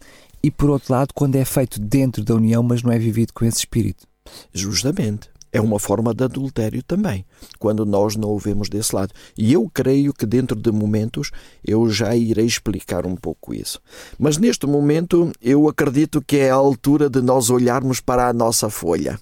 e 0.42 0.50
por 0.50 0.70
outro 0.70 0.92
lado, 0.92 1.12
quando 1.12 1.36
é 1.36 1.44
feito 1.44 1.80
dentro 1.80 2.24
da 2.24 2.34
união, 2.34 2.62
mas 2.62 2.82
não 2.82 2.92
é 2.92 2.98
vivido 2.98 3.32
com 3.32 3.44
esse 3.44 3.58
espírito. 3.58 4.06
Justamente 4.52 5.28
é 5.52 5.60
uma 5.60 5.78
forma 5.78 6.14
de 6.14 6.24
adultério 6.24 6.82
também, 6.82 7.24
quando 7.58 7.84
nós 7.84 8.16
não 8.16 8.30
o 8.30 8.38
vemos 8.38 8.68
desse 8.68 8.94
lado. 8.94 9.12
E 9.36 9.52
eu 9.52 9.68
creio 9.72 10.12
que 10.12 10.26
dentro 10.26 10.56
de 10.56 10.70
momentos 10.70 11.30
eu 11.64 11.88
já 11.88 12.14
irei 12.14 12.46
explicar 12.46 13.06
um 13.06 13.16
pouco 13.16 13.52
isso. 13.52 13.80
Mas 14.18 14.38
neste 14.38 14.66
momento 14.66 15.32
eu 15.42 15.68
acredito 15.68 16.22
que 16.22 16.36
é 16.36 16.50
a 16.50 16.54
altura 16.54 17.10
de 17.10 17.20
nós 17.20 17.50
olharmos 17.50 18.00
para 18.00 18.28
a 18.28 18.32
nossa 18.32 18.70
folha 18.70 19.18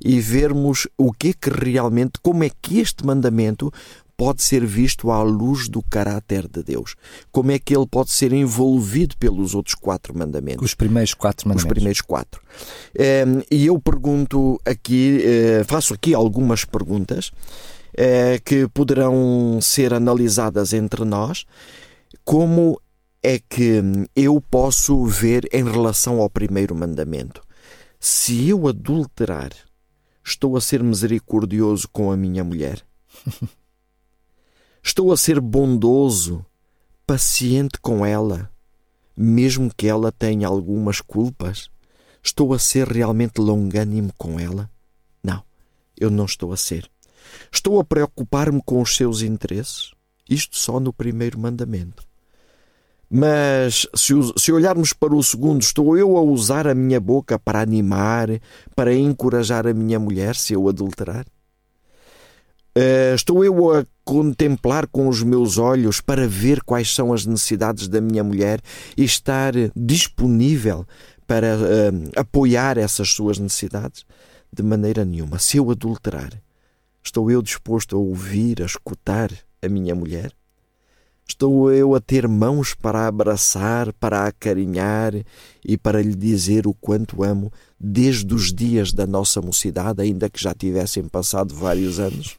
e 0.00 0.20
vermos 0.20 0.86
o 0.96 1.12
que 1.12 1.28
é 1.28 1.32
que 1.32 1.50
realmente, 1.50 2.20
como 2.22 2.44
é 2.44 2.50
que 2.50 2.78
este 2.78 3.04
mandamento 3.04 3.72
pode 4.16 4.42
ser 4.42 4.64
visto 4.64 5.10
à 5.10 5.22
luz 5.22 5.68
do 5.68 5.82
caráter 5.82 6.48
de 6.48 6.62
Deus? 6.62 6.94
Como 7.30 7.50
é 7.50 7.58
que 7.58 7.76
ele 7.76 7.86
pode 7.86 8.10
ser 8.10 8.32
envolvido 8.32 9.16
pelos 9.18 9.54
outros 9.54 9.74
quatro 9.74 10.16
mandamentos? 10.16 10.64
Os 10.64 10.74
primeiros 10.74 11.12
quatro 11.14 11.48
mandamentos. 11.48 11.70
Os 11.70 11.74
primeiros 11.74 12.00
quatro. 12.00 12.42
Ehm, 12.98 13.42
e 13.50 13.66
eu 13.66 13.78
pergunto 13.78 14.60
aqui, 14.64 15.20
eh, 15.22 15.64
faço 15.66 15.92
aqui 15.92 16.14
algumas 16.14 16.64
perguntas 16.64 17.30
eh, 17.94 18.40
que 18.44 18.66
poderão 18.68 19.58
ser 19.60 19.92
analisadas 19.92 20.72
entre 20.72 21.04
nós. 21.04 21.44
Como 22.24 22.80
é 23.22 23.38
que 23.38 23.82
eu 24.14 24.40
posso 24.40 25.04
ver 25.04 25.48
em 25.52 25.64
relação 25.64 26.20
ao 26.20 26.30
primeiro 26.30 26.74
mandamento? 26.74 27.42
Se 28.00 28.48
eu 28.48 28.68
adulterar, 28.68 29.50
estou 30.24 30.56
a 30.56 30.60
ser 30.60 30.82
misericordioso 30.82 31.88
com 31.88 32.10
a 32.10 32.16
minha 32.16 32.44
mulher? 32.44 32.82
Estou 34.86 35.12
a 35.12 35.16
ser 35.16 35.40
bondoso, 35.40 36.46
paciente 37.04 37.76
com 37.82 38.06
ela, 38.06 38.48
mesmo 39.16 39.68
que 39.76 39.88
ela 39.88 40.12
tenha 40.12 40.46
algumas 40.46 41.00
culpas? 41.00 41.68
Estou 42.22 42.54
a 42.54 42.58
ser 42.58 42.86
realmente 42.86 43.40
longânimo 43.40 44.12
com 44.16 44.38
ela? 44.38 44.70
Não, 45.24 45.42
eu 45.98 46.08
não 46.08 46.24
estou 46.24 46.52
a 46.52 46.56
ser. 46.56 46.88
Estou 47.50 47.80
a 47.80 47.84
preocupar-me 47.84 48.62
com 48.64 48.80
os 48.80 48.94
seus 48.94 49.22
interesses? 49.22 49.90
Isto 50.30 50.56
só 50.56 50.78
no 50.78 50.92
primeiro 50.92 51.36
mandamento. 51.36 52.06
Mas 53.10 53.88
se, 53.92 54.14
se, 54.36 54.52
olharmos 54.52 54.92
para 54.92 55.16
o 55.16 55.22
segundo, 55.22 55.62
estou 55.62 55.98
eu 55.98 56.16
a 56.16 56.22
usar 56.22 56.68
a 56.68 56.76
minha 56.76 57.00
boca 57.00 57.40
para 57.40 57.60
animar, 57.60 58.28
para 58.76 58.94
encorajar 58.94 59.66
a 59.66 59.74
minha 59.74 59.98
mulher 59.98 60.36
se 60.36 60.52
eu 60.52 60.68
adulterar? 60.68 61.26
Uh, 62.76 63.14
estou 63.14 63.42
eu 63.42 63.72
a 63.72 63.86
contemplar 64.04 64.86
com 64.86 65.08
os 65.08 65.22
meus 65.22 65.56
olhos 65.56 66.02
para 66.02 66.28
ver 66.28 66.62
quais 66.62 66.94
são 66.94 67.10
as 67.10 67.24
necessidades 67.24 67.88
da 67.88 68.02
minha 68.02 68.22
mulher 68.22 68.60
e 68.94 69.02
estar 69.02 69.54
disponível 69.74 70.86
para 71.26 71.56
uh, 71.56 72.10
apoiar 72.14 72.76
essas 72.76 73.08
suas 73.08 73.38
necessidades? 73.38 74.04
De 74.52 74.62
maneira 74.62 75.06
nenhuma. 75.06 75.38
Se 75.38 75.56
eu 75.56 75.70
adulterar, 75.70 76.30
estou 77.02 77.30
eu 77.30 77.40
disposto 77.40 77.96
a 77.96 77.98
ouvir, 77.98 78.60
a 78.60 78.66
escutar 78.66 79.30
a 79.62 79.68
minha 79.70 79.94
mulher? 79.94 80.30
Estou 81.26 81.72
eu 81.72 81.94
a 81.94 82.00
ter 82.00 82.28
mãos 82.28 82.74
para 82.74 83.06
abraçar, 83.06 83.90
para 83.94 84.26
acarinhar 84.26 85.14
e 85.64 85.78
para 85.78 86.02
lhe 86.02 86.14
dizer 86.14 86.66
o 86.66 86.74
quanto 86.74 87.24
amo 87.24 87.50
desde 87.80 88.34
os 88.34 88.52
dias 88.52 88.92
da 88.92 89.06
nossa 89.06 89.40
mocidade, 89.40 90.02
ainda 90.02 90.28
que 90.28 90.42
já 90.42 90.52
tivessem 90.52 91.08
passado 91.08 91.54
vários 91.54 91.98
anos? 91.98 92.38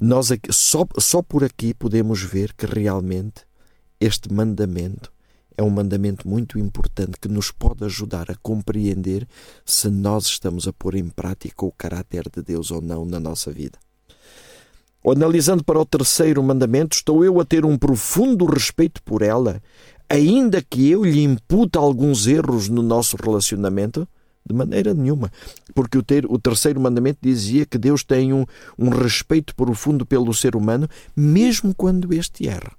Nós 0.00 0.32
aqui, 0.32 0.50
só, 0.50 0.86
só 0.98 1.20
por 1.20 1.44
aqui 1.44 1.74
podemos 1.74 2.22
ver 2.22 2.54
que 2.54 2.64
realmente 2.64 3.42
este 4.00 4.32
mandamento 4.32 5.12
é 5.58 5.62
um 5.62 5.68
mandamento 5.68 6.26
muito 6.26 6.58
importante 6.58 7.18
que 7.20 7.28
nos 7.28 7.50
pode 7.50 7.84
ajudar 7.84 8.30
a 8.30 8.34
compreender 8.36 9.28
se 9.62 9.90
nós 9.90 10.24
estamos 10.24 10.66
a 10.66 10.72
pôr 10.72 10.94
em 10.94 11.06
prática 11.10 11.66
o 11.66 11.72
caráter 11.72 12.30
de 12.34 12.42
Deus 12.42 12.70
ou 12.70 12.80
não 12.80 13.04
na 13.04 13.20
nossa 13.20 13.52
vida. 13.52 13.78
Analisando 15.06 15.62
para 15.62 15.78
o 15.78 15.84
terceiro 15.84 16.42
mandamento, 16.42 16.96
estou 16.96 17.22
eu 17.22 17.38
a 17.38 17.44
ter 17.44 17.66
um 17.66 17.76
profundo 17.76 18.46
respeito 18.46 19.02
por 19.02 19.20
ela, 19.20 19.62
ainda 20.08 20.62
que 20.62 20.90
eu 20.90 21.04
lhe 21.04 21.22
impute 21.22 21.76
alguns 21.76 22.26
erros 22.26 22.70
no 22.70 22.80
nosso 22.80 23.18
relacionamento? 23.22 24.08
De 24.44 24.54
maneira 24.54 24.94
nenhuma. 24.94 25.30
Porque 25.74 25.98
o, 25.98 26.02
ter, 26.02 26.26
o 26.26 26.38
terceiro 26.38 26.80
mandamento 26.80 27.18
dizia 27.22 27.66
que 27.66 27.78
Deus 27.78 28.02
tem 28.02 28.32
um, 28.32 28.44
um 28.78 28.88
respeito 28.88 29.54
profundo 29.54 30.04
pelo 30.04 30.32
ser 30.34 30.56
humano, 30.56 30.88
mesmo 31.14 31.74
quando 31.74 32.12
este 32.12 32.48
erra. 32.48 32.72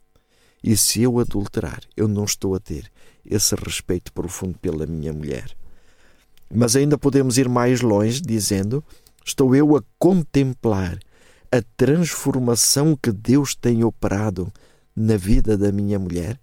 E 0.64 0.78
se 0.78 1.02
eu 1.02 1.20
adulterar, 1.20 1.82
eu 1.98 2.08
não 2.08 2.26
estou 2.26 2.56
a 2.56 2.60
ter 2.60 2.92
esse 3.26 3.56
respeito 3.56 4.12
profundo 4.14 4.58
pela 4.60 4.86
minha 4.86 5.14
mulher. 5.14 5.56
Mas 6.54 6.76
ainda 6.76 6.98
podemos 6.98 7.38
ir 7.38 7.48
mais 7.48 7.82
longe, 7.82 8.22
dizendo: 8.22 8.84
estou 9.26 9.56
eu 9.56 9.76
a 9.76 9.84
contemplar 9.98 11.00
a 11.52 11.62
transformação 11.76 12.98
que 13.02 13.12
Deus 13.12 13.56
tem 13.56 13.84
operado 13.84 14.52
na 14.96 15.18
vida 15.18 15.58
da 15.58 15.72
minha 15.72 15.98
mulher? 15.98 16.40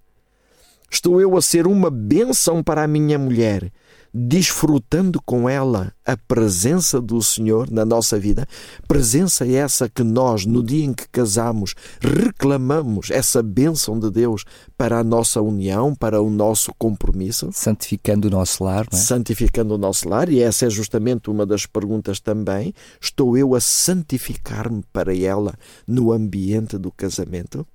Estou 0.90 1.20
eu 1.20 1.36
a 1.36 1.42
ser 1.42 1.66
uma 1.66 1.90
bênção 1.90 2.62
para 2.62 2.82
a 2.82 2.88
minha 2.88 3.18
mulher 3.18 3.70
desfrutando 4.12 5.20
com 5.22 5.48
ela 5.48 5.92
a 6.04 6.16
presença 6.16 7.00
do 7.00 7.22
Senhor 7.22 7.70
na 7.70 7.84
nossa 7.84 8.18
vida, 8.18 8.46
presença 8.86 9.46
essa 9.46 9.88
que 9.88 10.02
nós, 10.02 10.46
no 10.46 10.62
dia 10.62 10.84
em 10.84 10.94
que 10.94 11.08
casamos, 11.08 11.74
reclamamos 12.00 13.10
essa 13.10 13.42
bênção 13.42 13.98
de 13.98 14.10
Deus 14.10 14.44
para 14.76 14.98
a 14.98 15.04
nossa 15.04 15.40
união, 15.42 15.94
para 15.94 16.20
o 16.22 16.30
nosso 16.30 16.72
compromisso. 16.78 17.50
Santificando 17.52 18.28
o 18.28 18.30
nosso 18.30 18.64
lar, 18.64 18.86
não 18.90 18.98
é? 18.98 19.02
Santificando 19.02 19.74
o 19.74 19.78
nosso 19.78 20.08
lar, 20.08 20.28
e 20.28 20.40
essa 20.40 20.66
é 20.66 20.70
justamente 20.70 21.30
uma 21.30 21.44
das 21.44 21.66
perguntas 21.66 22.20
também. 22.20 22.72
Estou 23.00 23.36
eu 23.36 23.54
a 23.54 23.60
santificar-me 23.60 24.82
para 24.92 25.16
ela 25.16 25.54
no 25.86 26.12
ambiente 26.12 26.78
do 26.78 26.90
casamento? 26.90 27.66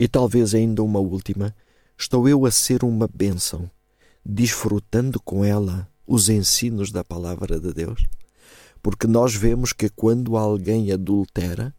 E 0.00 0.08
talvez 0.08 0.54
ainda 0.54 0.82
uma 0.82 1.00
última. 1.00 1.54
Estou 1.98 2.28
eu 2.28 2.46
a 2.46 2.50
ser 2.50 2.84
uma 2.84 3.08
bênção 3.12 3.68
desfrutando 4.28 5.18
com 5.18 5.42
ela 5.42 5.88
os 6.06 6.28
ensinos 6.28 6.92
da 6.92 7.02
palavra 7.02 7.58
de 7.58 7.72
Deus? 7.72 8.06
Porque 8.82 9.06
nós 9.06 9.34
vemos 9.34 9.72
que 9.72 9.88
quando 9.88 10.36
alguém 10.36 10.92
adultera, 10.92 11.74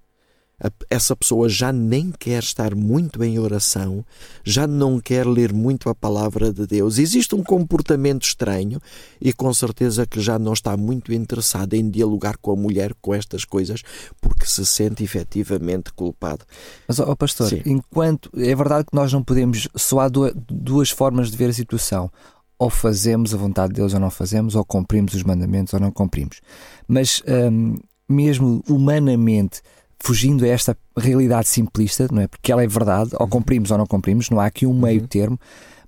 essa 0.90 1.16
pessoa 1.16 1.48
já 1.48 1.72
nem 1.72 2.12
quer 2.12 2.44
estar 2.44 2.76
muito 2.76 3.24
em 3.24 3.40
oração, 3.40 4.06
já 4.44 4.68
não 4.68 5.00
quer 5.00 5.26
ler 5.26 5.54
muito 5.54 5.90
a 5.90 5.96
palavra 5.96 6.52
de 6.52 6.68
Deus. 6.68 6.98
Existe 6.98 7.34
um 7.34 7.44
comportamento 7.44 8.24
estranho 8.24 8.82
e 9.22 9.32
com 9.32 9.54
certeza 9.54 10.06
que 10.06 10.20
já 10.20 10.38
não 10.38 10.52
está 10.52 10.76
muito 10.76 11.14
interessado 11.14 11.76
em 11.76 11.90
dialogar 11.90 12.38
com 12.38 12.52
a 12.52 12.56
mulher 12.56 12.94
com 13.02 13.14
estas 13.14 13.46
coisas 13.46 13.82
porque 14.20 14.46
se 14.46 14.66
sente 14.66 15.04
efetivamente 15.04 15.94
culpado. 15.94 16.44
Mas, 16.88 17.00
ó, 17.00 17.16
pastor, 17.16 17.50
Sim. 17.50 17.62
enquanto 17.66 18.30
é 18.36 18.54
verdade 18.54 18.86
que 18.86 18.96
nós 18.96 19.14
não 19.14 19.24
podemos, 19.24 19.70
só 19.76 20.02
há 20.02 20.10
duas 20.10 20.90
formas 20.90 21.32
de 21.32 21.38
ver 21.38 21.50
a 21.50 21.54
situação 21.54 22.12
ou 22.60 22.70
fazemos 22.70 23.34
a 23.34 23.38
vontade 23.38 23.70
de 23.70 23.80
Deus 23.80 23.94
ou 23.94 24.00
não 24.02 24.12
fazemos, 24.12 24.54
ou 24.54 24.66
cumprimos 24.66 25.14
os 25.14 25.24
mandamentos 25.24 25.74
ou 25.74 25.80
não 25.80 25.92
cumprimos. 25.92 26.42
Mas 26.86 27.24
hum, 27.26 27.76
mesmo 28.08 28.62
humanamente, 28.68 29.62
fugindo 29.98 30.44
a 30.44 30.48
esta 30.48 30.78
realidade 30.98 31.48
simplista, 31.48 32.08
não 32.12 32.22
é? 32.22 32.28
Porque 32.28 32.52
ela 32.52 32.64
é 32.64 32.68
verdade, 32.68 33.12
ou 33.18 33.28
cumprimos 33.28 33.72
ou 33.72 33.78
não 33.78 33.86
cumprimos, 33.86 34.30
não 34.30 34.40
há 34.40 34.46
aqui 34.46 34.66
um 34.66 34.78
meio 34.78 35.02
uhum. 35.02 35.08
termo, 35.08 35.40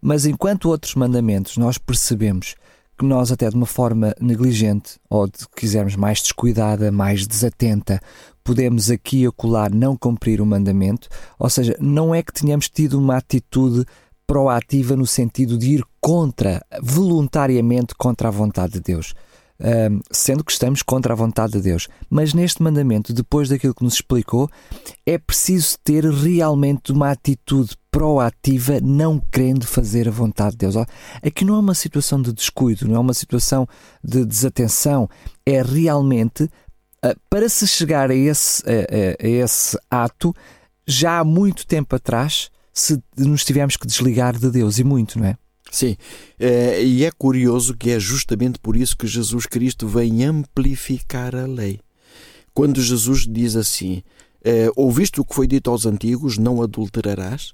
mas 0.02 0.26
enquanto 0.26 0.70
outros 0.70 0.96
mandamentos 0.96 1.58
nós 1.58 1.78
percebemos 1.78 2.56
que 2.98 3.06
nós 3.06 3.32
até 3.32 3.50
de 3.50 3.56
uma 3.56 3.66
forma 3.66 4.16
negligente 4.22 5.00
ou 5.10 5.26
de 5.26 5.48
quisermos 5.56 5.96
mais 5.96 6.22
descuidada, 6.22 6.92
mais 6.92 7.26
desatenta, 7.26 8.00
podemos 8.44 8.92
aqui 8.92 9.26
acolá 9.26 9.70
não 9.70 9.98
cumprir 9.98 10.40
o 10.40 10.46
mandamento, 10.46 11.10
ou 11.38 11.50
seja, 11.50 11.76
não 11.80 12.14
é 12.14 12.22
que 12.22 12.34
tenhamos 12.34 12.70
tido 12.70 13.00
uma 13.00 13.18
atitude 13.18 13.86
proativa 14.32 14.96
no 14.96 15.06
sentido 15.06 15.58
de 15.58 15.72
ir 15.72 15.84
contra, 16.00 16.66
voluntariamente 16.82 17.94
contra 17.94 18.30
a 18.30 18.32
vontade 18.32 18.74
de 18.76 18.80
Deus 18.80 19.14
sendo 20.12 20.44
que 20.44 20.52
estamos 20.52 20.82
contra 20.82 21.14
a 21.14 21.16
vontade 21.16 21.54
de 21.54 21.62
Deus. 21.62 21.88
Mas 22.10 22.34
neste 22.34 22.64
mandamento, 22.64 23.14
depois 23.14 23.50
daquilo 23.50 23.76
que 23.76 23.84
nos 23.84 23.94
explicou, 23.94 24.50
é 25.06 25.20
preciso 25.20 25.78
ter 25.84 26.04
realmente 26.04 26.92
uma 26.92 27.12
atitude 27.12 27.76
proativa, 27.92 28.80
não 28.82 29.22
querendo 29.32 29.68
fazer 29.68 30.08
a 30.08 30.12
vontade 30.12 30.54
de 30.54 30.58
Deus. 30.58 30.76
Aqui 31.22 31.46
não 31.46 31.58
é 31.58 31.60
uma 31.60 31.76
situação 31.76 32.20
de 32.20 32.34
descuido, 32.34 32.88
não 32.88 32.96
é 32.96 33.00
uma 33.00 33.14
situação 33.14 33.68
de 34.04 34.26
desatenção, 34.26 35.08
é 35.46 35.62
realmente 35.62 36.50
ah, 37.04 37.16
para 37.30 37.48
se 37.48 37.68
chegar 37.68 38.10
a 38.10 38.16
esse, 38.16 38.64
a 38.68 39.28
esse 39.28 39.78
ato, 39.92 40.34
já 40.88 41.20
há 41.20 41.24
muito 41.24 41.68
tempo 41.68 41.96
atrás, 41.96 42.50
se 42.74 43.02
nos 43.18 43.44
tivermos 43.44 43.78
que 43.78 43.88
desligar 43.88 44.38
de 44.38 44.50
Deus, 44.50 44.80
e 44.80 44.84
muito, 44.84 45.20
não 45.20 45.26
é? 45.26 45.38
Sim, 45.72 45.96
é, 46.38 46.84
e 46.84 47.06
é 47.06 47.12
curioso 47.12 47.76
que 47.76 47.92
é 47.92 48.00
justamente 48.00 48.60
por 48.60 48.76
isso 48.76 48.98
que 48.98 49.08
Jesus 49.08 49.46
Cristo 49.46 49.88
vem 49.88 50.26
amplificar 50.26 51.34
a 51.34 51.46
lei. 51.46 51.80
Quando 52.54 52.82
Jesus 52.82 53.26
diz 53.26 53.56
assim: 53.56 54.04
é, 54.44 54.70
Ouviste 54.76 55.22
o 55.22 55.26
que 55.26 55.34
foi 55.34 55.48
dito 55.48 55.70
aos 55.70 55.86
antigos, 55.86 56.38
não 56.38 56.62
adulterarás? 56.62 57.54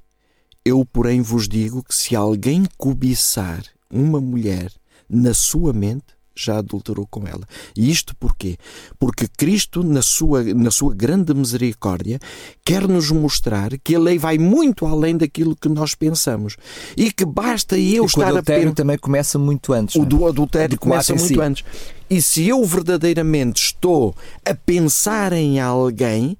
Eu, 0.66 0.84
porém, 0.84 1.22
vos 1.22 1.48
digo 1.48 1.84
que 1.84 1.96
se 1.96 2.16
alguém 2.16 2.66
cobiçar 2.78 3.64
uma 3.90 4.20
mulher 4.20 4.72
na 5.08 5.34
sua 5.34 5.72
mente, 5.72 6.17
já 6.38 6.60
adulterou 6.60 7.08
com 7.08 7.28
ela. 7.28 7.46
E 7.76 7.90
isto 7.90 8.16
porquê? 8.16 8.58
Porque 9.00 9.28
Cristo, 9.28 9.84
na 9.84 10.02
sua, 10.02 10.44
na 10.44 10.72
sua 10.72 10.94
grande 10.94 11.34
misericórdia, 11.34 12.20
quer 12.64 12.88
nos 12.88 13.12
mostrar 13.12 13.78
que 13.80 13.96
a 13.96 14.00
lei 14.00 14.18
vai 14.18 14.38
muito 14.38 14.86
além 14.86 15.18
daquilo 15.18 15.56
que 15.56 15.68
nós 15.68 15.96
pensamos. 15.96 16.56
E 16.96 17.12
que 17.12 17.26
basta 17.26 17.78
eu 17.78 18.04
e 18.04 18.06
estar 18.06 18.34
o 18.34 18.38
adultério 18.38 18.70
a... 18.70 18.74
também 18.74 18.98
começa 18.98 19.40
muito 19.40 19.74
antes. 19.74 19.96
O 19.96 20.04
é? 20.04 20.06
do 20.06 20.28
adultério 20.28 20.80
começa 20.80 21.14
muito 21.14 21.28
si. 21.28 21.42
antes. 21.42 21.66
E 22.10 22.22
se 22.22 22.48
eu 22.48 22.64
verdadeiramente 22.64 23.62
estou 23.62 24.16
a 24.46 24.56
pensar 24.56 25.34
em 25.34 25.60
alguém, 25.60 26.38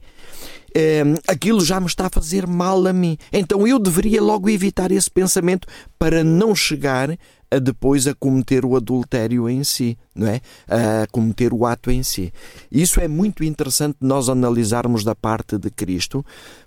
eh, 0.74 1.04
aquilo 1.28 1.60
já 1.60 1.80
me 1.80 1.88
está 1.88 2.06
a 2.06 2.10
fazer 2.10 2.46
mal 2.46 2.86
a 2.86 2.94
mim. 2.94 3.18
Então 3.34 3.68
eu 3.68 3.80
deveria 3.80 4.22
logo 4.22 4.48
evitar 4.50 4.92
esse 4.92 5.10
pensamento 5.10 5.68
para 5.98 6.24
não 6.24 6.56
chegar 6.56 7.18
a 7.50 7.60
depois 7.60 8.08
a 8.08 8.14
cometer 8.14 8.66
o 8.66 8.76
adultério 8.76 9.50
em 9.50 9.64
si, 9.64 9.98
não 10.14 10.28
é? 10.28 10.42
A 10.68 11.08
cometer 11.12 11.54
o 11.54 11.66
ato 11.66 11.90
em 11.90 12.04
si. 12.04 12.34
Isso 12.72 13.00
é 13.00 13.08
muito 13.08 13.44
interessante 13.44 13.98
nós 14.02 14.30
analisarmos 14.30 15.04
da 15.04 15.16
parte 15.16 15.58
de 15.58 15.70
Cristo, 15.70 16.26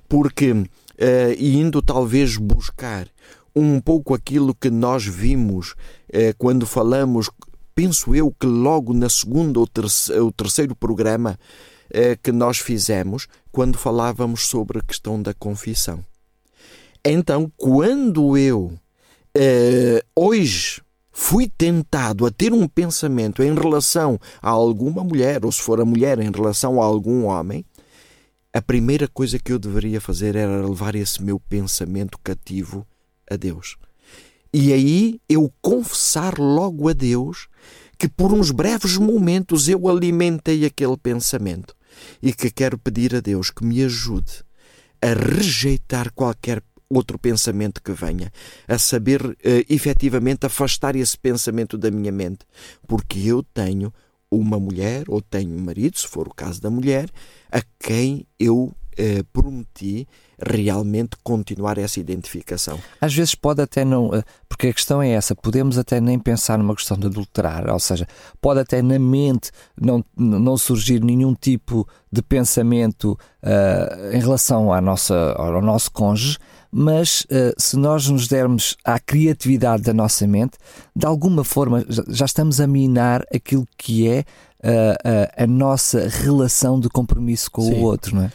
porque 0.09 0.53
uh, 0.53 0.67
indo 1.39 1.83
talvez 1.83 2.37
buscar 2.37 3.07
um 3.55 3.81
pouco 3.81 4.15
aquilo 4.15 4.55
que 4.55 4.71
nós 4.71 5.05
vimos 5.05 5.73
uh, 5.73 6.35
quando 6.39 6.67
falamos, 6.67 7.31
penso 7.75 8.15
eu 8.15 8.35
que 8.39 8.47
logo 8.47 8.95
na 8.95 9.09
segunda 9.09 9.59
ou 9.59 9.67
terceiro, 9.67 10.25
ou 10.25 10.33
terceiro 10.33 10.75
programa 10.75 11.39
uh, 11.91 12.19
que 12.23 12.33
nós 12.33 12.59
fizemos, 12.59 13.27
quando 13.53 13.77
falávamos 13.77 14.47
sobre 14.47 14.79
a 14.79 14.83
questão 14.83 15.21
da 15.21 15.35
confissão. 15.35 16.05
Então, 17.05 17.51
quando 17.57 18.37
eu 18.37 18.79
uh, 19.37 20.07
hoje 20.15 20.83
fui 21.13 21.49
tentado 21.49 22.25
a 22.25 22.31
ter 22.31 22.53
um 22.53 22.67
pensamento 22.67 23.43
em 23.43 23.55
relação 23.55 24.19
a 24.41 24.51
alguma 24.51 25.05
mulher, 25.05 25.45
ou 25.45 25.53
se 25.53 25.61
for 25.61 25.81
a 25.81 25.85
mulher 25.85 26.19
em 26.19 26.31
relação 26.31 26.81
a 26.81 26.85
algum 26.85 27.25
homem, 27.25 27.65
a 28.53 28.61
primeira 28.61 29.07
coisa 29.07 29.39
que 29.39 29.53
eu 29.53 29.59
deveria 29.59 30.01
fazer 30.01 30.35
era 30.35 30.67
levar 30.67 30.95
esse 30.95 31.23
meu 31.23 31.39
pensamento 31.39 32.19
cativo 32.23 32.87
a 33.31 33.37
Deus. 33.37 33.77
E 34.53 34.73
aí 34.73 35.21
eu 35.29 35.53
confessar 35.63 36.39
logo 36.39 36.89
a 36.89 36.93
Deus 36.93 37.49
que 37.97 38.09
por 38.09 38.33
uns 38.33 38.51
breves 38.51 38.97
momentos 38.97 39.69
eu 39.69 39.89
alimentei 39.89 40.65
aquele 40.65 40.97
pensamento 40.97 41.77
e 42.21 42.33
que 42.33 42.51
quero 42.51 42.79
pedir 42.79 43.15
a 43.15 43.21
Deus 43.21 43.51
que 43.51 43.65
me 43.65 43.85
ajude 43.85 44.43
a 45.01 45.15
rejeitar 45.15 46.13
qualquer 46.13 46.63
outro 46.91 47.19
pensamento 47.19 47.83
que 47.83 47.93
venha, 47.93 48.33
a 48.67 48.79
saber 48.79 49.25
uh, 49.25 49.37
efetivamente 49.69 50.45
afastar 50.45 50.97
esse 50.97 51.17
pensamento 51.17 51.79
da 51.79 51.91
minha 51.91 52.11
mente, 52.11 52.41
porque 52.87 53.21
eu 53.21 53.43
tenho 53.43 53.93
uma 54.31 54.59
mulher 54.59 55.05
ou 55.09 55.21
tenho 55.21 55.55
um 55.55 55.61
marido, 55.61 55.99
se 55.99 56.07
for 56.07 56.29
o 56.29 56.35
caso 56.35 56.61
da 56.61 56.71
mulher, 56.71 57.09
a 57.51 57.63
quem 57.79 58.27
eu 58.39 58.73
eh, 58.97 59.23
prometi 59.33 60.07
realmente 60.39 61.17
continuar 61.23 61.79
essa 61.79 61.99
identificação. 61.99 62.79
Às 63.01 63.15
vezes 63.15 63.35
pode 63.35 63.63
até 63.63 63.85
não, 63.85 64.15
eh, 64.15 64.23
porque 64.49 64.69
a 64.69 64.73
questão 64.75 65.01
é 65.01 65.11
essa, 65.11 65.35
podemos 65.35 65.79
até 65.79 66.01
nem 66.01 66.19
pensar 66.19 66.59
numa 66.59 66.75
questão 66.75 66.99
de 66.99 67.07
adulterar, 67.07 67.71
ou 67.71 67.81
seja, 67.81 68.07
pode 68.41 68.61
até 68.61 68.83
na 68.83 68.99
mente 68.99 69.51
não, 69.81 70.05
não 70.15 70.57
surgir 70.59 71.03
nenhum 71.03 71.35
tipo 71.35 71.89
de 72.13 72.21
pensamento 72.21 73.19
uh, 73.43 74.15
em 74.15 74.21
relação 74.21 74.73
à 74.73 74.81
nossa, 74.81 75.33
ao 75.33 75.63
nosso 75.63 75.91
cônjuge, 75.93 76.37
mas 76.71 77.23
uh, 77.23 77.53
se 77.59 77.77
nós 77.77 78.09
nos 78.09 78.29
dermos 78.29 78.77
à 78.85 78.99
criatividade 78.99 79.83
da 79.83 79.93
nossa 79.93 80.27
mente, 80.27 80.57
de 80.95 81.07
alguma 81.07 81.45
forma 81.45 81.85
já 82.09 82.25
estamos 82.25 82.61
a 82.61 82.67
minar 82.67 83.25
aquilo 83.35 83.67
que 83.77 84.09
é 84.09 84.21
uh, 84.21 85.33
a 85.37 85.47
nossa 85.47 86.09
relação 86.09 86.79
de 86.79 86.89
compromisso 86.89 87.51
com 87.51 87.63
Sim. 87.63 87.75
o 87.75 87.83
outro, 87.83 88.15
não 88.15 88.25
é? 88.25 88.33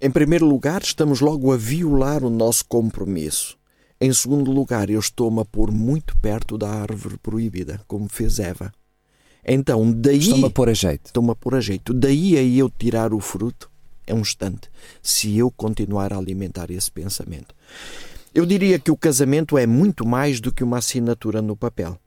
Em 0.00 0.10
primeiro 0.10 0.44
lugar, 0.44 0.82
estamos 0.82 1.20
logo 1.20 1.52
a 1.52 1.56
violar 1.56 2.22
o 2.22 2.28
nosso 2.28 2.64
compromisso. 2.66 3.56
Em 3.98 4.12
segundo 4.12 4.52
lugar, 4.52 4.90
eu 4.90 5.00
estou-me 5.00 5.40
a 5.40 5.44
pôr 5.44 5.72
muito 5.72 6.16
perto 6.18 6.58
da 6.58 6.68
árvore 6.68 7.16
proibida, 7.16 7.80
como 7.88 8.06
fez 8.08 8.38
Eva. 8.38 8.70
Então, 9.46 9.90
daí. 9.90 10.18
Estou-me 10.18 10.44
a 10.44 10.50
pôr 10.50 10.68
a 10.68 10.74
jeito. 10.74 11.06
Estou-me 11.06 11.30
a 11.30 11.34
pôr 11.34 11.54
a 11.54 11.60
jeito. 11.60 11.94
Daí 11.94 12.36
a 12.36 12.42
eu 12.42 12.68
tirar 12.68 13.14
o 13.14 13.20
fruto 13.20 13.70
é 14.06 14.14
um 14.14 14.20
instante, 14.20 14.70
se 15.02 15.36
eu 15.36 15.50
continuar 15.50 16.12
a 16.12 16.18
alimentar 16.18 16.70
esse 16.70 16.90
pensamento. 16.90 17.54
Eu 18.34 18.44
diria 18.44 18.78
que 18.78 18.90
o 18.90 18.96
casamento 18.96 19.56
é 19.56 19.66
muito 19.66 20.06
mais 20.06 20.40
do 20.40 20.52
que 20.52 20.62
uma 20.62 20.78
assinatura 20.78 21.40
no 21.40 21.56
papel. 21.56 21.98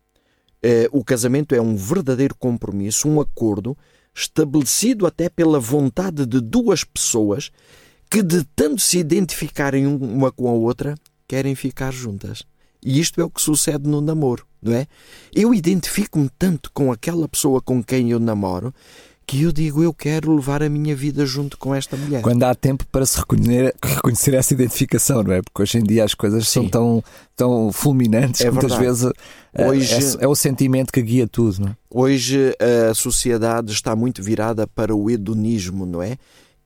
É, 0.61 0.87
o 0.91 1.03
casamento 1.03 1.55
é 1.55 1.61
um 1.61 1.75
verdadeiro 1.75 2.35
compromisso, 2.35 3.07
um 3.07 3.19
acordo 3.19 3.77
estabelecido 4.13 5.07
até 5.07 5.29
pela 5.29 5.59
vontade 5.59 6.25
de 6.25 6.41
duas 6.41 6.83
pessoas 6.83 7.51
que, 8.09 8.21
de 8.21 8.43
tanto 8.55 8.81
se 8.81 8.97
identificarem 8.97 9.87
uma 9.87 10.31
com 10.31 10.47
a 10.47 10.51
outra, 10.51 10.95
querem 11.27 11.55
ficar 11.55 11.91
juntas. 11.91 12.43
E 12.83 12.99
isto 12.99 13.19
é 13.21 13.23
o 13.23 13.29
que 13.29 13.41
sucede 13.41 13.87
no 13.89 14.01
namoro, 14.01 14.45
não 14.61 14.73
é? 14.73 14.87
Eu 15.33 15.53
identifico-me 15.53 16.29
tanto 16.37 16.71
com 16.71 16.91
aquela 16.91 17.27
pessoa 17.27 17.61
com 17.61 17.83
quem 17.83 18.11
eu 18.11 18.19
namoro 18.19 18.73
que 19.29 19.43
eu 19.43 19.51
digo 19.51 19.83
eu 19.83 19.93
quero 19.93 20.35
levar 20.35 20.63
a 20.63 20.67
minha 20.67 20.95
vida 20.95 21.23
junto 21.23 21.55
com 21.55 21.75
esta 21.75 21.95
mulher. 21.95 22.23
Quando 22.23 22.41
há 22.43 22.55
tempo 22.55 22.83
para 22.91 23.05
se 23.05 23.19
reconhecer, 23.19 23.75
reconhecer 23.83 24.33
essa 24.33 24.55
identificação, 24.55 25.21
não 25.21 25.31
é? 25.31 25.41
Porque 25.43 25.61
hoje 25.61 25.77
em 25.77 25.83
dia 25.83 26.03
as 26.03 26.15
coisas 26.15 26.47
Sim. 26.47 26.61
são 26.61 26.69
tão, 26.69 27.03
tão 27.35 27.71
fulminantes 27.71 28.41
é 28.41 28.45
que 28.45 28.51
muitas 28.51 28.75
vezes 28.75 29.11
eh, 29.53 29.67
hoje, 29.67 30.17
é, 30.17 30.23
é, 30.23 30.27
o 30.27 30.33
sentimento 30.33 30.91
que 30.91 30.99
guia 31.03 31.27
tudo, 31.27 31.61
não 31.61 31.67
é? 31.67 31.75
Hoje 31.91 32.55
a 32.89 32.93
sociedade 32.95 33.71
está 33.71 33.95
muito 33.95 34.23
virada 34.23 34.65
para 34.65 34.95
o 34.95 35.11
hedonismo, 35.11 35.85
não 35.85 36.01
é? 36.01 36.17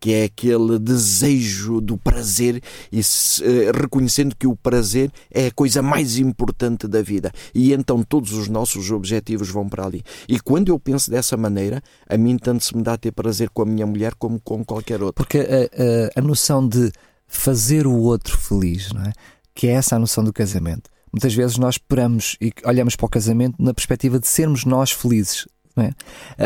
Que 0.04 0.14
é 0.14 0.26
aquele 0.26 0.78
desejo 0.78 1.80
do 1.80 1.98
prazer 1.98 2.62
e 2.92 3.00
uh, 3.00 3.72
reconhecendo 3.74 4.36
que 4.36 4.46
o 4.46 4.54
prazer 4.54 5.10
é 5.32 5.48
a 5.48 5.52
coisa 5.52 5.82
mais 5.82 6.18
importante 6.18 6.90
da 6.90 7.02
vida. 7.02 7.32
E 7.56 7.72
então 7.72 8.04
todos 8.04 8.34
os 8.34 8.50
nossos 8.50 8.92
objetivos 8.92 9.48
vão 9.48 9.70
para 9.70 9.86
ali. 9.86 10.04
E 10.28 10.42
quando 10.42 10.68
eu 10.68 10.78
penso 10.78 11.10
dessa 11.10 11.38
maneira, 11.38 11.82
a 12.06 12.18
mim 12.18 12.38
tanto 12.38 12.66
se 12.66 12.76
me 12.76 12.84
dá 12.84 12.96
a 12.96 12.98
ter 12.98 13.14
prazer 13.14 13.50
com 13.50 13.62
a 13.62 13.66
minha 13.66 13.88
mulher 13.88 14.14
como 14.16 14.42
com 14.42 14.62
qualquer 14.66 15.02
outro. 15.02 15.24
Porque 15.24 15.38
a, 15.38 16.18
a, 16.18 16.20
a 16.20 16.22
noção 16.22 16.68
de 16.68 16.92
fazer 17.26 17.88
o 17.88 17.96
outro 17.96 18.38
feliz, 18.38 18.92
não 18.92 19.04
é? 19.04 19.14
Que 19.56 19.68
é 19.68 19.72
essa 19.72 19.96
a 19.96 20.00
noção 20.00 20.22
do 20.22 20.34
casamento. 20.34 20.90
Muitas 21.14 21.34
vezes 21.34 21.58
nós 21.58 21.76
esperamos 21.76 22.36
e 22.42 22.52
olhamos 22.66 22.98
para 22.98 23.06
o 23.06 23.10
casamento 23.10 23.56
na 23.58 23.74
perspectiva 23.74 24.20
de 24.20 24.28
sermos 24.28 24.66
nós 24.66 24.92
felizes, 24.92 25.48
não 25.78 25.86
é? 25.86 25.92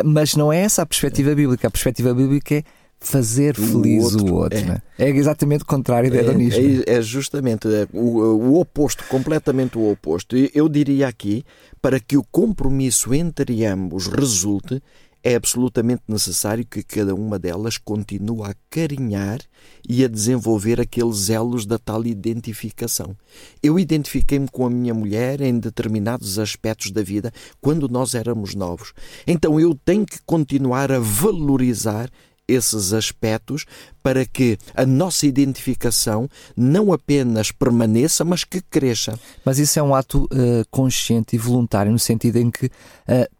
Mas 0.05 0.35
não 0.35 0.53
é 0.53 0.59
essa 0.59 0.83
a 0.83 0.85
perspectiva 0.85 1.33
bíblica. 1.33 1.67
A 1.67 1.71
perspectiva 1.71 2.13
bíblica 2.13 2.53
é 2.57 2.63
fazer 2.99 3.55
feliz 3.55 4.13
o 4.15 4.17
outro. 4.17 4.33
O 4.33 4.36
outro 4.36 4.60
é. 4.60 4.81
é. 4.97 5.10
exatamente 5.10 5.63
o 5.63 5.67
contrário 5.67 6.10
do 6.10 6.17
hedonismo. 6.17 6.83
É, 6.86 6.95
é, 6.95 7.01
justamente 7.01 7.67
é, 7.67 7.88
o, 7.93 8.19
o, 8.19 8.60
oposto, 8.60 9.03
completamente 9.05 9.77
o 9.77 9.91
oposto. 9.91 10.36
Eu 10.53 10.67
diria 10.67 11.07
aqui, 11.07 11.43
para 11.81 11.99
que 11.99 12.17
o 12.17 12.23
compromisso 12.23 13.13
entre 13.13 13.65
ambos 13.65 14.07
resulte, 14.07 14.81
é 15.23 15.36
absolutamente 15.36 16.03
necessário 16.07 16.65
que 16.65 16.81
cada 16.81 17.13
uma 17.13 17.38
delas 17.38 17.77
continue 17.77 18.43
a 18.43 18.55
carinhar 18.69 19.39
e 19.88 20.03
a 20.03 20.07
desenvolver 20.07 20.79
aqueles 20.79 21.29
elos 21.29 21.65
da 21.65 21.77
tal 21.77 22.05
identificação. 22.05 23.15
Eu 23.62 23.77
identifiquei-me 23.77 24.47
com 24.47 24.65
a 24.65 24.69
minha 24.69 24.93
mulher 24.93 25.41
em 25.41 25.60
determinados 25.60 26.39
aspectos 26.39 26.91
da 26.91 27.01
vida 27.01 27.31
quando 27.60 27.89
nós 27.89 28.15
éramos 28.15 28.55
novos. 28.55 28.93
Então 29.25 29.60
eu 29.60 29.75
tenho 29.75 30.05
que 30.05 30.19
continuar 30.25 30.91
a 30.91 30.99
valorizar 30.99 32.10
esses 32.47 32.93
aspectos 32.93 33.65
para 34.07 34.25
que 34.25 34.57
a 34.73 34.86
nossa 34.86 35.27
identificação 35.27 36.29
não 36.55 36.93
apenas 36.93 37.51
permaneça, 37.51 38.23
mas 38.23 38.45
que 38.45 38.62
cresça. 38.62 39.19
Mas 39.43 39.60
isso 39.60 39.77
é 39.79 39.83
um 39.83 39.93
ato 39.93 40.23
uh, 40.31 40.65
consciente 40.71 41.36
e 41.36 41.39
voluntário, 41.39 41.91
no 41.91 41.99
sentido 41.99 42.38
em 42.38 42.49
que 42.49 42.67
uh, 42.67 42.71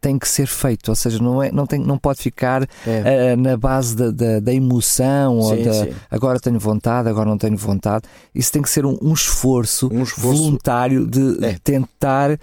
tem 0.02 0.20
que 0.20 0.28
ser 0.28 0.46
feito, 0.46 0.90
ou 0.90 0.96
seja, 0.96 1.20
não, 1.20 1.42
é, 1.42 1.54
não, 1.54 1.66
tem, 1.66 1.80
não 1.80 1.98
pode 1.98 2.22
ficar 2.22 2.68
é. 2.86 3.34
uh, 3.34 3.38
na 3.40 3.56
base 3.56 3.96
da, 3.96 4.12
da, 4.12 4.40
da 4.42 4.54
emoção 4.54 5.42
sim, 5.42 5.48
ou 5.48 5.64
da 5.64 5.74
sim. 5.86 5.94
agora 6.12 6.38
tenho 6.38 6.60
vontade, 6.60 7.08
agora 7.08 7.30
não 7.30 7.38
tenho 7.38 7.56
vontade. 7.56 8.04
Isso 8.36 8.52
tem 8.52 8.62
que 8.62 8.70
ser 8.70 8.86
um, 8.86 8.98
um, 9.02 9.14
esforço, 9.14 9.88
um 9.90 10.04
esforço, 10.04 10.20
voluntário 10.20 11.08
de 11.08 11.46
é. 11.46 11.58
tentar 11.64 12.38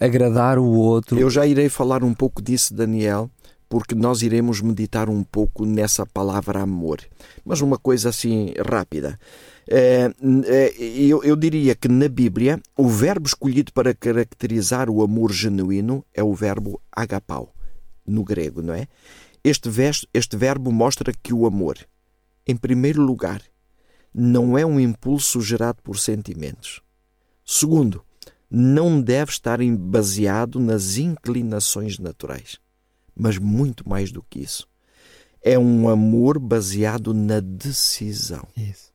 agradar 0.00 0.58
o 0.58 0.64
outro. 0.64 1.18
Eu 1.18 1.28
já 1.28 1.44
irei 1.44 1.68
falar 1.68 2.04
um 2.04 2.14
pouco 2.14 2.40
disso, 2.40 2.72
Daniel 2.72 3.28
porque 3.68 3.94
nós 3.94 4.22
iremos 4.22 4.60
meditar 4.60 5.08
um 5.10 5.22
pouco 5.22 5.66
nessa 5.66 6.06
palavra 6.06 6.62
amor. 6.62 7.00
Mas 7.44 7.60
uma 7.60 7.76
coisa 7.76 8.08
assim 8.08 8.54
rápida. 8.66 9.18
É, 9.68 10.10
é, 10.46 10.74
eu, 10.78 11.36
diria 11.36 11.74
que 11.74 11.88
na 11.88 12.08
Bíblia 12.08 12.58
o 12.76 12.88
verbo 12.88 13.26
escolhido 13.26 13.70
para 13.72 13.94
caracterizar 13.94 14.88
o 14.88 15.02
amor 15.02 15.30
genuíno 15.30 16.02
é 16.14 16.22
o 16.22 16.34
verbo 16.34 16.80
agapau, 16.90 17.52
no 18.06 18.24
grego, 18.24 18.62
não 18.62 18.72
é? 18.72 18.88
Este, 19.44 19.68
este 20.14 20.36
verbo 20.36 20.72
mostra 20.72 21.12
que 21.22 21.34
o 21.34 21.46
amor, 21.46 21.76
em 22.46 22.56
primeiro 22.56 23.02
lugar, 23.02 23.42
não 24.14 24.56
é 24.56 24.64
um 24.64 24.80
impulso 24.80 25.40
gerado 25.42 25.82
por 25.82 25.98
sentimentos. 25.98 26.80
Segundo, 27.44 28.02
não 28.50 29.00
deve 29.00 29.30
estar 29.30 29.58
baseado 29.78 30.58
nas 30.58 30.96
inclinações 30.96 31.98
naturais 31.98 32.58
mas 33.18 33.38
muito 33.38 33.88
mais 33.88 34.12
do 34.12 34.22
que 34.22 34.40
isso. 34.40 34.66
É 35.42 35.58
um 35.58 35.88
amor 35.88 36.38
baseado 36.38 37.12
na 37.12 37.40
decisão. 37.40 38.46
Isso. 38.56 38.92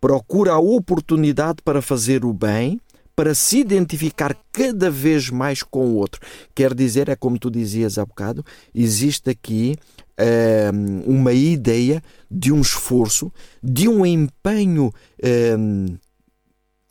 Procura 0.00 0.52
a 0.52 0.58
oportunidade 0.58 1.58
para 1.64 1.80
fazer 1.80 2.24
o 2.24 2.32
bem, 2.32 2.80
para 3.14 3.34
se 3.34 3.58
identificar 3.58 4.36
cada 4.50 4.90
vez 4.90 5.30
mais 5.30 5.62
com 5.62 5.86
o 5.86 5.94
outro. 5.94 6.20
Quer 6.54 6.74
dizer, 6.74 7.08
é 7.08 7.16
como 7.16 7.38
tu 7.38 7.50
dizias 7.50 7.98
há 7.98 8.04
bocado, 8.04 8.44
existe 8.74 9.30
aqui 9.30 9.76
ehm, 10.18 11.02
uma 11.06 11.32
ideia 11.32 12.02
de 12.30 12.52
um 12.52 12.60
esforço, 12.60 13.30
de 13.62 13.88
um 13.88 14.04
empenho 14.04 14.90
ehm, 15.22 15.98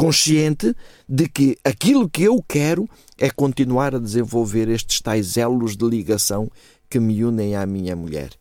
consciente 0.01 0.75
de 1.07 1.29
que 1.29 1.55
aquilo 1.63 2.09
que 2.09 2.23
eu 2.23 2.41
quero 2.41 2.89
é 3.19 3.29
continuar 3.29 3.93
a 3.93 3.99
desenvolver 3.99 4.67
estes 4.67 4.99
tais 4.99 5.37
elos 5.37 5.77
de 5.77 5.87
ligação 5.87 6.49
que 6.89 6.99
me 6.99 7.23
unem 7.23 7.55
à 7.55 7.67
minha 7.67 7.95
mulher. 7.95 8.31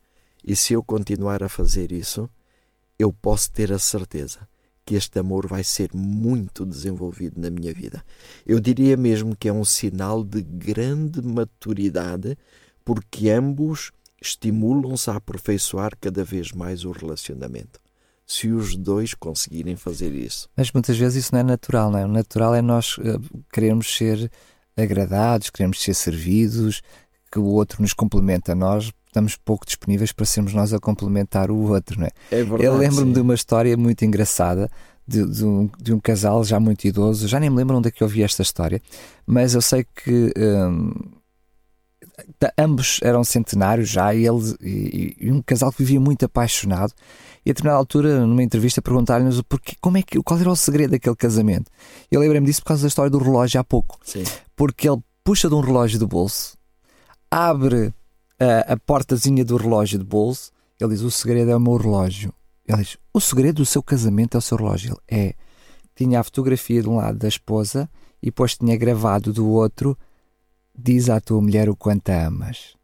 E 0.42 0.56
se 0.56 0.72
eu 0.72 0.82
continuar 0.82 1.42
a 1.42 1.50
fazer 1.50 1.92
isso, 1.92 2.30
eu 2.98 3.12
posso 3.12 3.52
ter 3.52 3.74
a 3.74 3.78
certeza 3.78 4.48
que 4.86 4.94
este 4.94 5.18
amor 5.18 5.46
vai 5.46 5.62
ser 5.62 5.90
muito 5.92 6.64
desenvolvido 6.64 7.38
na 7.38 7.50
minha 7.50 7.74
vida. 7.74 8.02
Eu 8.46 8.58
diria 8.58 8.96
mesmo 8.96 9.36
que 9.36 9.46
é 9.46 9.52
um 9.52 9.62
sinal 9.62 10.24
de 10.24 10.40
grande 10.40 11.20
maturidade, 11.20 12.38
porque 12.82 13.28
ambos 13.28 13.92
estimulam-se 14.18 15.10
a 15.10 15.16
aperfeiçoar 15.16 15.92
cada 16.00 16.24
vez 16.24 16.52
mais 16.52 16.86
o 16.86 16.90
relacionamento 16.90 17.78
se 18.30 18.46
os 18.46 18.76
dois 18.76 19.12
conseguirem 19.12 19.74
fazer 19.74 20.14
isso. 20.14 20.48
Mas 20.56 20.70
muitas 20.70 20.96
vezes 20.96 21.24
isso 21.24 21.34
não 21.34 21.40
é 21.40 21.42
natural, 21.42 21.90
não 21.90 21.98
é? 21.98 22.04
O 22.04 22.08
natural 22.08 22.54
é 22.54 22.62
nós 22.62 22.96
uh, 22.98 23.20
queremos 23.52 23.92
ser 23.92 24.30
agradados, 24.76 25.50
queremos 25.50 25.82
ser 25.82 25.94
servidos, 25.94 26.80
que 27.30 27.40
o 27.40 27.44
outro 27.46 27.82
nos 27.82 27.92
complementa. 27.92 28.54
Nós 28.54 28.92
estamos 29.04 29.34
pouco 29.34 29.66
disponíveis 29.66 30.12
para 30.12 30.24
sermos 30.24 30.54
nós 30.54 30.72
a 30.72 30.78
complementar 30.78 31.50
o 31.50 31.56
outro, 31.72 31.98
não 31.98 32.06
é? 32.06 32.10
é 32.30 32.36
verdade, 32.44 32.64
Eu 32.64 32.76
lembro-me 32.76 33.12
de 33.12 33.20
uma 33.20 33.34
história 33.34 33.76
muito 33.76 34.04
engraçada 34.04 34.70
de, 35.04 35.26
de, 35.26 35.44
um, 35.44 35.68
de, 35.80 35.92
um, 35.92 35.98
casal 35.98 36.44
já 36.44 36.60
muito 36.60 36.84
idoso, 36.84 37.26
já 37.26 37.40
nem 37.40 37.50
me 37.50 37.56
lembro 37.56 37.76
onde 37.76 37.88
é 37.88 37.90
que 37.90 38.00
eu 38.00 38.06
vi 38.06 38.22
esta 38.22 38.42
história, 38.42 38.80
mas 39.26 39.54
eu 39.54 39.60
sei 39.60 39.84
que. 39.84 40.32
Um, 40.38 40.92
ambos 42.56 43.00
eram 43.02 43.24
centenários 43.24 43.88
já 43.88 44.14
e, 44.14 44.26
ele, 44.26 44.54
e, 44.60 45.16
e 45.18 45.32
um 45.32 45.42
casal 45.42 45.72
que 45.72 45.82
vivia 45.82 45.98
muito 45.98 46.24
apaixonado 46.24 46.92
e 47.44 47.50
a 47.50 47.52
determinada 47.52 47.78
altura, 47.78 48.26
numa 48.26 48.42
entrevista, 48.42 48.82
perguntaram-nos 48.82 49.42
como 49.80 49.96
é 49.96 50.02
que, 50.02 50.22
qual 50.22 50.38
era 50.38 50.50
o 50.50 50.56
segredo 50.56 50.90
daquele 50.90 51.16
casamento. 51.16 51.70
Eu 52.10 52.20
lembrei-me 52.20 52.46
disso 52.46 52.60
por 52.60 52.68
causa 52.68 52.82
da 52.82 52.88
história 52.88 53.10
do 53.10 53.18
relógio 53.18 53.60
há 53.60 53.64
pouco. 53.64 53.98
Sim. 54.04 54.24
Porque 54.54 54.88
ele 54.88 55.00
puxa 55.24 55.48
de 55.48 55.54
um 55.54 55.60
relógio 55.60 55.98
do 55.98 56.06
bolso, 56.06 56.56
abre 57.30 57.94
a, 58.38 58.74
a 58.74 58.76
portazinha 58.76 59.44
do 59.44 59.56
relógio 59.56 59.98
de 59.98 60.04
bolso, 60.04 60.52
ele 60.78 60.90
diz: 60.90 61.02
O 61.02 61.10
segredo 61.10 61.50
é 61.50 61.56
o 61.56 61.60
meu 61.60 61.76
relógio. 61.76 62.32
Ele 62.66 62.78
diz: 62.78 62.98
O 63.12 63.20
segredo 63.20 63.56
do 63.56 63.66
seu 63.66 63.82
casamento 63.82 64.36
é 64.36 64.38
o 64.38 64.42
seu 64.42 64.58
relógio. 64.58 65.00
Ele, 65.08 65.28
é. 65.28 65.34
Tinha 65.94 66.20
a 66.20 66.24
fotografia 66.24 66.82
de 66.82 66.88
um 66.88 66.96
lado 66.96 67.18
da 67.18 67.28
esposa 67.28 67.88
e 68.22 68.26
depois 68.26 68.56
tinha 68.56 68.76
gravado 68.76 69.32
do 69.32 69.48
outro: 69.48 69.96
Diz 70.76 71.08
à 71.08 71.20
tua 71.20 71.40
mulher 71.40 71.68
o 71.68 71.76
quanto 71.76 72.10
a 72.10 72.26
amas. 72.26 72.74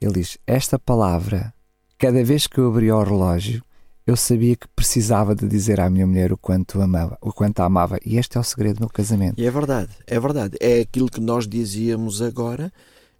Ele 0.00 0.14
diz: 0.14 0.38
Esta 0.46 0.78
palavra, 0.78 1.52
cada 1.98 2.24
vez 2.24 2.46
que 2.46 2.58
eu 2.58 2.68
abri 2.68 2.90
o 2.90 3.02
relógio, 3.02 3.62
eu 4.06 4.16
sabia 4.16 4.56
que 4.56 4.66
precisava 4.68 5.34
de 5.34 5.46
dizer 5.46 5.80
à 5.80 5.88
minha 5.88 6.06
mulher 6.06 6.32
o 6.32 6.36
quanto 6.36 6.80
amava, 6.80 7.16
o 7.20 7.32
quanto 7.32 7.60
a 7.60 7.64
amava, 7.64 7.98
e 8.04 8.16
este 8.16 8.36
é 8.36 8.40
o 8.40 8.44
segredo 8.44 8.80
do 8.80 8.88
casamento. 8.88 9.40
E 9.40 9.46
é 9.46 9.50
verdade, 9.50 9.90
é 10.06 10.18
verdade. 10.18 10.56
É 10.60 10.80
aquilo 10.80 11.08
que 11.08 11.20
nós 11.20 11.46
dizíamos 11.46 12.20
agora, 12.20 12.72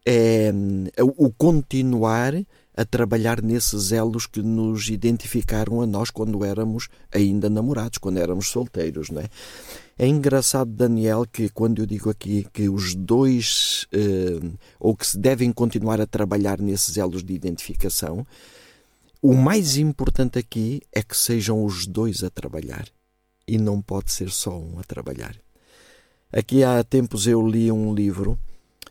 é, 0.05 0.53
é 0.97 1.03
o 1.03 1.31
continuar 1.31 2.35
a 2.77 2.85
trabalhar 2.85 3.43
nesses 3.43 3.93
elos 3.93 4.27
que 4.27 4.43
nos 4.43 4.89
identificaram 4.89 5.83
a 5.83 5.87
nós 5.87 6.11
quando 6.11 6.43
éramos 6.45 6.89
ainda 7.13 7.51
namorados, 7.51 7.99
quando 7.99 8.19
éramos 8.19 8.49
solteiros, 8.49 9.11
não 9.11 9.21
é? 9.21 9.29
É 9.99 10.07
engraçado, 10.07 10.71
Daniel, 10.71 11.27
que 11.31 11.51
quando 11.51 11.83
eu 11.83 11.87
digo 11.87 12.09
aqui 12.09 12.47
que 12.53 12.69
os 12.69 12.95
dois, 12.95 13.87
eh, 13.93 14.41
ou 14.81 14.97
que 14.97 15.07
se 15.07 15.19
devem 15.19 15.53
continuar 15.53 16.01
a 16.01 16.07
trabalhar 16.07 16.61
nesses 16.61 16.97
elos 16.97 17.23
de 17.23 17.35
identificação, 17.35 18.27
o 19.23 19.35
mais 19.35 19.77
importante 19.77 20.37
aqui 20.37 20.83
é 20.93 21.01
que 21.01 21.17
sejam 21.17 21.65
os 21.65 21.87
dois 21.87 22.25
a 22.25 22.29
trabalhar 22.29 22.89
e 23.47 23.57
não 23.57 23.81
pode 23.81 24.11
ser 24.11 24.31
só 24.31 24.59
um 24.59 24.81
a 24.81 24.83
trabalhar. 24.83 25.37
Aqui 26.33 26.65
há 26.65 26.83
tempos 26.83 27.29
eu 27.29 27.47
li 27.47 27.71
um 27.71 27.95
livro 27.95 28.37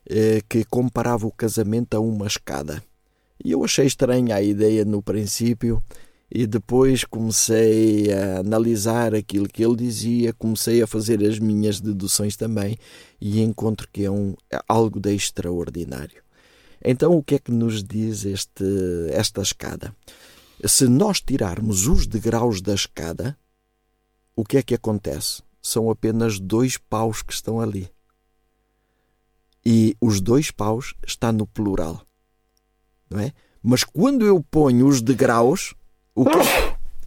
eh, 0.10 0.42
que 0.48 0.64
comparava 0.64 1.28
o 1.28 1.32
casamento 1.32 1.96
a 1.96 2.00
uma 2.00 2.28
escada. 2.28 2.82
E 3.44 3.52
eu 3.52 3.62
achei 3.66 3.86
estranha 3.86 4.36
a 4.36 4.42
ideia 4.42 4.86
no 4.86 5.02
princípio, 5.02 5.84
e 6.34 6.48
depois 6.48 7.04
comecei 7.04 8.14
a 8.14 8.40
analisar 8.40 9.14
aquilo 9.14 9.50
que 9.50 9.66
ele 9.66 9.76
dizia, 9.76 10.32
comecei 10.32 10.82
a 10.82 10.88
fazer 10.88 11.22
as 11.26 11.40
minhas 11.40 11.82
deduções 11.82 12.38
também, 12.38 12.78
e 13.20 13.42
encontro 13.42 13.90
que 13.92 14.06
é 14.06 14.12
um, 14.12 14.34
é 14.50 14.62
algo 14.66 14.98
de 14.98 15.14
extraordinário. 15.14 16.24
Então, 16.84 17.16
o 17.16 17.24
que 17.24 17.36
é 17.36 17.40
que 17.40 17.52
nos 17.52 17.84
diz 17.84 18.26
este, 18.26 18.64
esta 19.12 19.42
escada? 19.42 19.96
Se 20.66 20.88
nós 20.88 21.22
tirarmos 21.22 21.88
os 21.88 22.08
degraus 22.08 22.62
da 22.62 22.74
escada, 22.74 23.38
o 24.36 24.44
que 24.44 24.58
é 24.58 24.64
que 24.64 24.76
acontece? 24.76 25.42
São 25.62 25.90
apenas 25.90 26.40
dois 26.40 26.78
paus 26.78 27.22
que 27.22 27.34
estão 27.34 27.60
ali. 27.60 27.90
E 29.66 29.96
os 30.02 30.20
dois 30.20 30.50
paus 30.50 30.96
está 31.06 31.32
no 31.32 31.46
plural. 31.46 32.04
Não 33.10 33.20
é? 33.20 33.32
Mas 33.62 33.84
quando 33.84 34.26
eu 34.26 34.42
ponho 34.42 34.88
os 34.88 35.02
degraus, 35.02 35.76
O 36.16 36.26
que, 36.26 36.38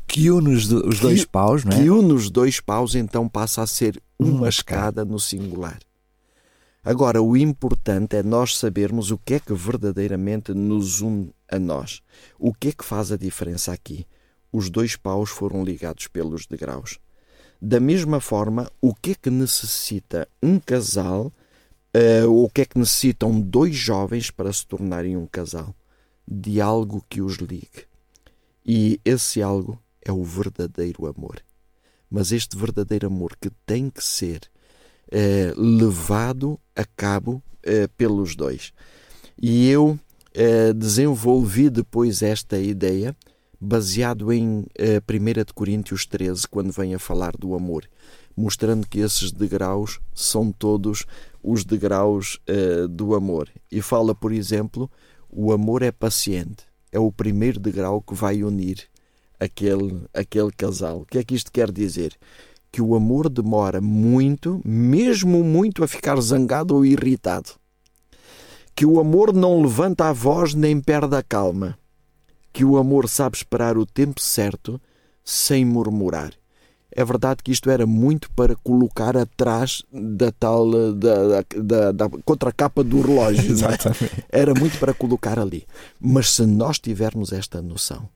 que 0.06 0.30
une 0.30 0.54
os, 0.54 0.68
dois 1.00 1.24
paus, 1.24 1.64
não 1.64 1.72
é? 1.72 1.82
Que 1.82 1.90
une 1.90 2.12
os 2.12 2.30
dois 2.30 2.60
paus, 2.60 2.94
então 2.94 3.28
passa 3.28 3.62
a 3.62 3.66
ser 3.66 4.00
uma 4.18 4.48
escada 4.48 5.04
no 5.04 5.18
singular. 5.18 5.78
Agora, 6.84 7.22
o 7.22 7.34
importante 7.34 8.14
é 8.14 8.22
nós 8.22 8.58
sabermos 8.58 9.10
o 9.10 9.16
que 9.16 9.34
é 9.34 9.40
que 9.40 9.54
verdadeiramente 9.54 10.52
nos 10.52 11.00
une 11.00 11.32
a 11.50 11.58
nós. 11.58 12.02
O 12.38 12.52
que 12.52 12.68
é 12.68 12.72
que 12.72 12.84
faz 12.84 13.10
a 13.10 13.16
diferença 13.16 13.72
aqui? 13.72 14.06
Os 14.52 14.68
dois 14.68 14.94
paus 14.94 15.30
foram 15.30 15.64
ligados 15.64 16.08
pelos 16.08 16.46
degraus. 16.46 16.98
Da 17.60 17.80
mesma 17.80 18.20
forma, 18.20 18.70
o 18.82 18.94
que 18.94 19.12
é 19.12 19.14
que 19.14 19.30
necessita 19.30 20.28
um 20.42 20.60
casal, 20.60 21.32
uh, 21.96 22.30
ou 22.30 22.44
o 22.44 22.50
que 22.50 22.60
é 22.60 22.64
que 22.66 22.78
necessitam 22.78 23.40
dois 23.40 23.74
jovens 23.74 24.30
para 24.30 24.52
se 24.52 24.66
tornarem 24.66 25.16
um 25.16 25.26
casal? 25.26 25.74
De 26.28 26.60
algo 26.60 27.02
que 27.08 27.22
os 27.22 27.36
ligue. 27.36 27.86
E 28.66 29.00
esse 29.02 29.40
algo 29.40 29.80
é 30.02 30.12
o 30.12 30.22
verdadeiro 30.22 31.06
amor. 31.06 31.40
Mas 32.10 32.30
este 32.30 32.58
verdadeiro 32.58 33.06
amor 33.06 33.34
que 33.40 33.48
tem 33.64 33.88
que 33.88 34.04
ser 34.04 34.42
eh, 35.10 35.52
levado 35.56 36.58
a 36.74 36.84
cabo 36.84 37.42
eh, 37.62 37.88
pelos 37.96 38.36
dois. 38.36 38.72
E 39.40 39.68
eu 39.70 39.98
eh, 40.34 40.72
desenvolvi 40.74 41.70
depois 41.70 42.20
esta 42.20 42.58
ideia 42.58 43.16
baseado 43.58 44.30
em 44.30 44.66
eh, 44.76 45.00
1 45.00 45.54
Coríntios 45.54 46.04
13, 46.04 46.46
quando 46.46 46.72
vem 46.72 46.94
a 46.94 46.98
falar 46.98 47.32
do 47.38 47.54
amor, 47.54 47.88
mostrando 48.36 48.86
que 48.86 48.98
esses 48.98 49.32
degraus 49.32 49.98
são 50.14 50.52
todos 50.52 51.06
os 51.42 51.64
degraus 51.64 52.38
do 52.90 53.14
amor. 53.14 53.48
E 53.70 53.80
fala, 53.80 54.14
por 54.14 54.32
exemplo, 54.32 54.90
o 55.30 55.52
amor 55.52 55.82
é 55.82 55.92
paciente, 55.92 56.64
é 56.90 56.98
o 56.98 57.12
primeiro 57.12 57.60
degrau 57.60 58.02
que 58.02 58.14
vai 58.14 58.42
unir 58.42 58.88
aquele, 59.38 60.02
aquele 60.12 60.50
casal. 60.50 61.02
O 61.02 61.06
que 61.06 61.18
é 61.18 61.24
que 61.24 61.34
isto 61.34 61.52
quer 61.52 61.70
dizer? 61.70 62.16
Que 62.74 62.82
o 62.82 62.96
amor 62.96 63.28
demora 63.28 63.80
muito, 63.80 64.60
mesmo 64.64 65.44
muito, 65.44 65.84
a 65.84 65.86
ficar 65.86 66.20
zangado 66.20 66.74
ou 66.74 66.84
irritado. 66.84 67.50
Que 68.74 68.84
o 68.84 68.98
amor 68.98 69.32
não 69.32 69.62
levanta 69.62 70.06
a 70.06 70.12
voz 70.12 70.54
nem 70.54 70.80
perde 70.80 71.14
a 71.14 71.22
calma. 71.22 71.78
Que 72.52 72.64
o 72.64 72.76
amor 72.76 73.08
sabe 73.08 73.36
esperar 73.36 73.78
o 73.78 73.86
tempo 73.86 74.20
certo 74.20 74.80
sem 75.22 75.64
murmurar. 75.64 76.32
É 76.90 77.04
verdade 77.04 77.44
que 77.44 77.52
isto 77.52 77.70
era 77.70 77.86
muito 77.86 78.28
para 78.32 78.56
colocar 78.56 79.16
atrás 79.16 79.84
da 79.92 80.32
tal 80.32 80.68
da, 80.68 80.90
da, 80.90 81.44
da, 81.62 81.92
da 81.92 82.08
contracapa 82.24 82.82
do 82.82 83.00
relógio. 83.02 83.54
É? 83.66 84.16
Era 84.36 84.52
muito 84.52 84.80
para 84.80 84.92
colocar 84.92 85.38
ali. 85.38 85.64
Mas 86.00 86.30
se 86.30 86.44
nós 86.44 86.80
tivermos 86.80 87.32
esta 87.32 87.62
noção 87.62 88.08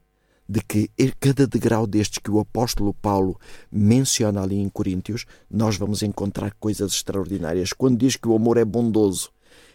de 0.49 0.61
que 0.63 0.91
cada 1.21 1.47
degrau 1.47 1.87
destes 1.87 2.19
que 2.19 2.31
o 2.31 2.41
apóstolo 2.41 2.95
Paulo 2.95 3.39
menciona 3.71 4.43
ali 4.43 4.57
em 4.57 4.69
Coríntios, 4.69 5.27
nós 5.51 5.77
vamos 5.77 6.03
encontrar 6.03 6.55
coisas 6.59 6.93
extraordinárias. 6.95 7.73
Quando 7.73 7.99
diz 7.99 8.17
que 8.17 8.29
o 8.29 8.35
amor 8.35 8.57
é 8.57 8.65
bondoso, 8.65 9.31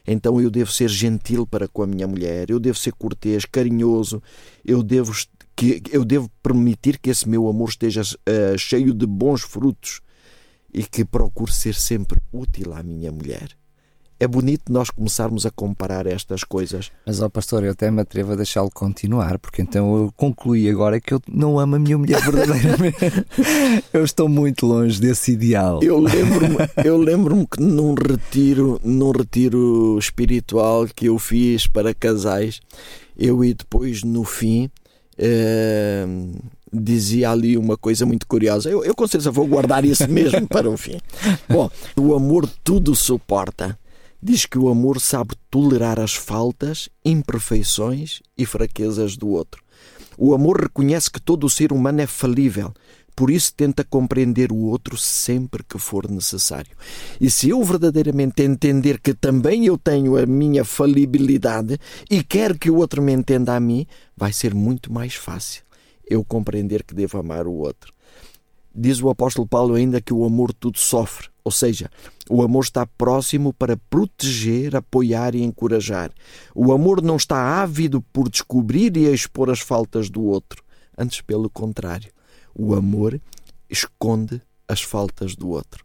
então 0.05 0.41
eu 0.41 0.49
devo 0.49 0.71
ser 0.71 0.89
gentil 0.89 1.45
para 1.45 1.67
com 1.67 1.83
a 1.83 1.87
minha 1.87 2.07
mulher, 2.07 2.49
eu 2.49 2.59
devo 2.59 2.77
ser 2.77 2.93
cortês, 2.93 3.45
carinhoso, 3.45 4.21
eu 4.65 4.81
devo, 4.81 5.13
que, 5.55 5.81
eu 5.91 6.03
devo 6.03 6.29
permitir 6.41 6.97
que 6.97 7.11
esse 7.11 7.29
meu 7.29 7.47
amor 7.47 7.69
esteja 7.69 8.01
uh, 8.01 8.57
cheio 8.57 8.93
de 8.93 9.05
bons 9.05 9.43
frutos 9.43 10.01
e 10.73 10.83
que 10.83 11.05
procure 11.05 11.51
ser 11.51 11.75
sempre 11.75 12.19
útil 12.33 12.73
à 12.73 12.81
minha 12.81 13.11
mulher 13.11 13.55
é 14.23 14.27
bonito 14.27 14.71
nós 14.71 14.89
começarmos 14.89 15.45
a 15.45 15.51
comparar 15.51 16.07
estas 16.07 16.43
coisas. 16.43 16.91
Mas, 17.05 17.21
ó 17.21 17.27
pastor, 17.27 17.63
eu 17.63 17.71
até 17.71 17.91
me 17.91 18.01
atrevo 18.01 18.31
a 18.31 18.35
deixá-lo 18.35 18.71
continuar, 18.73 19.37
porque 19.37 19.61
então 19.61 19.97
eu 19.97 20.13
concluí 20.15 20.69
agora 20.69 20.99
que 20.99 21.13
eu 21.13 21.21
não 21.27 21.59
amo 21.59 21.75
a 21.75 21.79
minha 21.79 21.97
mulher 21.97 22.21
verdadeiramente. 22.23 23.25
eu 23.91 24.03
estou 24.03 24.29
muito 24.29 24.65
longe 24.65 24.99
desse 24.99 25.33
ideal. 25.33 25.81
Eu 25.83 25.99
lembro-me 25.99 26.55
eu 26.83 26.97
lembro 26.97 27.47
que 27.47 27.61
num 27.61 27.93
retiro, 27.93 28.79
num 28.83 29.11
retiro 29.11 29.97
espiritual 29.99 30.87
que 30.87 31.07
eu 31.07 31.19
fiz 31.19 31.67
para 31.67 31.93
casais, 31.93 32.61
eu 33.17 33.43
e 33.43 33.53
depois 33.53 34.03
no 34.03 34.23
fim. 34.23 34.69
Eh, 35.17 36.07
dizia 36.73 37.29
ali 37.29 37.55
uma 37.55 37.77
coisa 37.77 38.05
muito 38.05 38.25
curiosa. 38.25 38.69
Eu, 38.69 38.83
eu 38.83 38.95
com 38.95 39.05
certeza 39.05 39.29
vou 39.29 39.45
guardar 39.45 39.85
isso 39.85 40.09
mesmo 40.09 40.47
para 40.47 40.67
o 40.67 40.75
fim. 40.75 40.97
Bom, 41.47 41.69
o 41.95 42.15
amor 42.15 42.49
tudo 42.63 42.95
suporta 42.95 43.77
diz 44.23 44.45
que 44.45 44.57
o 44.57 44.69
amor 44.69 45.01
sabe 45.01 45.35
tolerar 45.51 45.99
as 45.99 46.15
faltas, 46.15 46.87
imperfeições 47.03 48.21
e 48.37 48.45
fraquezas 48.45 49.17
do 49.17 49.27
outro. 49.27 49.61
O 50.17 50.33
amor 50.33 50.61
reconhece 50.61 51.11
que 51.11 51.21
todo 51.21 51.45
o 51.45 51.49
ser 51.49 51.73
humano 51.73 51.99
é 51.99 52.07
falível, 52.07 52.73
por 53.13 53.29
isso 53.29 53.53
tenta 53.53 53.83
compreender 53.83 54.49
o 54.51 54.55
outro 54.55 54.95
sempre 54.95 55.61
que 55.61 55.77
for 55.77 56.09
necessário. 56.09 56.71
E 57.19 57.29
se 57.29 57.49
eu 57.49 57.61
verdadeiramente 57.63 58.41
entender 58.41 59.01
que 59.01 59.13
também 59.13 59.65
eu 59.65 59.77
tenho 59.77 60.17
a 60.17 60.25
minha 60.25 60.63
falibilidade 60.63 61.77
e 62.09 62.23
quero 62.23 62.57
que 62.57 62.71
o 62.71 62.77
outro 62.77 63.01
me 63.01 63.11
entenda 63.11 63.53
a 63.55 63.59
mim, 63.59 63.85
vai 64.15 64.31
ser 64.31 64.55
muito 64.55 64.91
mais 64.91 65.15
fácil 65.15 65.63
eu 66.09 66.23
compreender 66.23 66.83
que 66.83 66.93
devo 66.93 67.17
amar 67.17 67.45
o 67.45 67.53
outro. 67.53 67.93
Diz 68.73 69.01
o 69.01 69.09
apóstolo 69.09 69.47
Paulo 69.47 69.75
ainda 69.75 70.01
que 70.01 70.13
o 70.13 70.25
amor 70.25 70.53
tudo 70.53 70.79
sofre, 70.79 71.27
ou 71.43 71.51
seja, 71.51 71.89
o 72.29 72.41
amor 72.41 72.63
está 72.63 72.85
próximo 72.85 73.51
para 73.51 73.75
proteger, 73.75 74.75
apoiar 74.75 75.35
e 75.35 75.43
encorajar. 75.43 76.11
O 76.55 76.71
amor 76.71 77.01
não 77.01 77.17
está 77.17 77.61
ávido 77.61 78.01
por 78.01 78.29
descobrir 78.29 78.95
e 78.95 79.13
expor 79.13 79.49
as 79.49 79.59
faltas 79.59 80.09
do 80.09 80.23
outro. 80.23 80.63
Antes, 80.97 81.19
pelo 81.21 81.49
contrário, 81.49 82.11
o 82.55 82.73
amor 82.73 83.19
esconde 83.69 84.41
as 84.67 84.81
faltas 84.81 85.35
do 85.35 85.49
outro. 85.49 85.83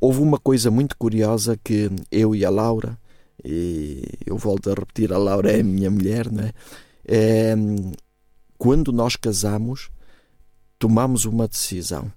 Houve 0.00 0.20
uma 0.20 0.38
coisa 0.38 0.70
muito 0.70 0.96
curiosa 0.96 1.58
que 1.62 1.90
eu 2.10 2.34
e 2.34 2.44
a 2.44 2.50
Laura, 2.50 2.96
e 3.44 4.02
eu 4.24 4.36
volto 4.36 4.70
a 4.70 4.74
repetir, 4.74 5.12
a 5.12 5.18
Laura 5.18 5.50
é 5.50 5.60
a 5.60 5.64
minha 5.64 5.90
mulher, 5.90 6.30
não 6.30 6.44
é? 6.44 6.52
é 7.04 7.54
quando 8.56 8.92
nós 8.92 9.16
casamos, 9.16 9.90
tomamos 10.78 11.24
uma 11.24 11.48
decisão 11.48 12.12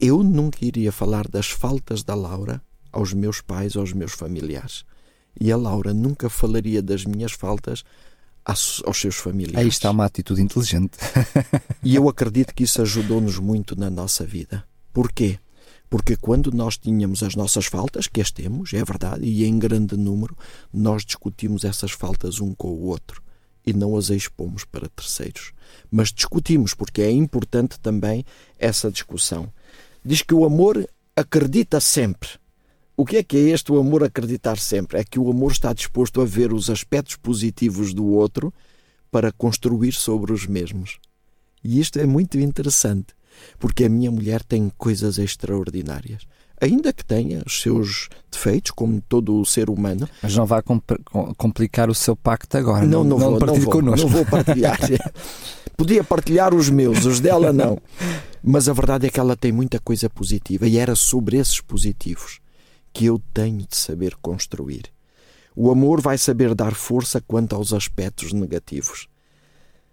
eu 0.00 0.22
nunca 0.22 0.64
iria 0.64 0.92
falar 0.92 1.28
das 1.28 1.48
faltas 1.48 2.02
da 2.02 2.14
Laura 2.14 2.62
aos 2.92 3.12
meus 3.12 3.40
pais, 3.40 3.76
aos 3.76 3.92
meus 3.92 4.12
familiares. 4.12 4.84
E 5.38 5.52
a 5.52 5.56
Laura 5.56 5.92
nunca 5.92 6.30
falaria 6.30 6.82
das 6.82 7.04
minhas 7.04 7.32
faltas 7.32 7.84
aos 8.44 9.00
seus 9.00 9.16
familiares. 9.16 9.58
Aí 9.58 9.68
está 9.68 9.90
uma 9.90 10.04
atitude 10.04 10.40
inteligente. 10.40 10.96
e 11.82 11.94
eu 11.94 12.08
acredito 12.08 12.54
que 12.54 12.64
isso 12.64 12.80
ajudou-nos 12.80 13.38
muito 13.38 13.78
na 13.78 13.90
nossa 13.90 14.24
vida. 14.24 14.64
Porquê? 14.92 15.38
Porque 15.90 16.16
quando 16.16 16.50
nós 16.52 16.76
tínhamos 16.78 17.22
as 17.22 17.34
nossas 17.34 17.66
faltas, 17.66 18.06
que 18.06 18.20
as 18.20 18.30
temos, 18.30 18.72
é 18.72 18.84
verdade, 18.84 19.24
e 19.24 19.44
em 19.44 19.58
grande 19.58 19.96
número, 19.96 20.36
nós 20.72 21.04
discutimos 21.04 21.64
essas 21.64 21.92
faltas 21.92 22.40
um 22.40 22.54
com 22.54 22.68
o 22.68 22.84
outro 22.84 23.22
e 23.64 23.72
não 23.72 23.96
as 23.96 24.10
expomos 24.10 24.64
para 24.64 24.88
terceiros. 24.88 25.52
Mas 25.90 26.12
discutimos, 26.12 26.72
porque 26.72 27.02
é 27.02 27.10
importante 27.10 27.78
também 27.80 28.24
essa 28.58 28.90
discussão 28.90 29.52
diz 30.06 30.22
que 30.22 30.34
o 30.34 30.44
amor 30.44 30.88
acredita 31.16 31.80
sempre. 31.80 32.28
O 32.96 33.04
que 33.04 33.16
é 33.16 33.22
que 33.24 33.36
é 33.36 33.40
este 33.50 33.72
o 33.72 33.78
amor 33.78 34.04
acreditar 34.04 34.56
sempre? 34.56 35.00
É 35.00 35.04
que 35.04 35.18
o 35.18 35.28
amor 35.28 35.50
está 35.50 35.72
disposto 35.72 36.20
a 36.20 36.24
ver 36.24 36.52
os 36.52 36.70
aspectos 36.70 37.16
positivos 37.16 37.92
do 37.92 38.06
outro 38.06 38.54
para 39.10 39.32
construir 39.32 39.92
sobre 39.92 40.32
os 40.32 40.46
mesmos. 40.46 41.00
E 41.62 41.80
isto 41.80 41.98
é 41.98 42.06
muito 42.06 42.38
interessante, 42.38 43.14
porque 43.58 43.84
a 43.84 43.88
minha 43.88 44.10
mulher 44.10 44.44
tem 44.44 44.70
coisas 44.78 45.18
extraordinárias. 45.18 46.22
Ainda 46.60 46.92
que 46.92 47.04
tenha 47.04 47.42
os 47.46 47.60
seus 47.60 48.08
defeitos, 48.30 48.70
como 48.70 49.00
todo 49.00 49.40
o 49.40 49.44
ser 49.44 49.68
humano. 49.68 50.08
Mas 50.22 50.34
não 50.34 50.46
vai 50.46 50.62
complicar 51.36 51.90
o 51.90 51.94
seu 51.94 52.16
pacto 52.16 52.56
agora. 52.56 52.86
Não, 52.86 53.04
não, 53.04 53.18
não, 53.18 53.30
vou, 53.30 53.40
não, 53.40 53.54
vou, 53.54 53.72
connosco. 53.72 54.06
não 54.06 54.12
vou 54.12 54.24
partilhar. 54.24 54.78
Podia 55.76 56.02
partilhar 56.02 56.54
os 56.54 56.70
meus, 56.70 57.04
os 57.04 57.20
dela 57.20 57.52
não. 57.52 57.78
Mas 58.42 58.68
a 58.68 58.72
verdade 58.72 59.06
é 59.06 59.10
que 59.10 59.20
ela 59.20 59.36
tem 59.36 59.52
muita 59.52 59.78
coisa 59.78 60.08
positiva 60.08 60.66
e 60.66 60.78
era 60.78 60.94
sobre 60.94 61.36
esses 61.36 61.60
positivos 61.60 62.40
que 62.92 63.04
eu 63.04 63.20
tenho 63.34 63.58
de 63.58 63.76
saber 63.76 64.16
construir. 64.22 64.84
O 65.54 65.70
amor 65.70 66.00
vai 66.00 66.16
saber 66.16 66.54
dar 66.54 66.74
força 66.74 67.20
quanto 67.20 67.54
aos 67.54 67.74
aspectos 67.74 68.32
negativos. 68.32 69.06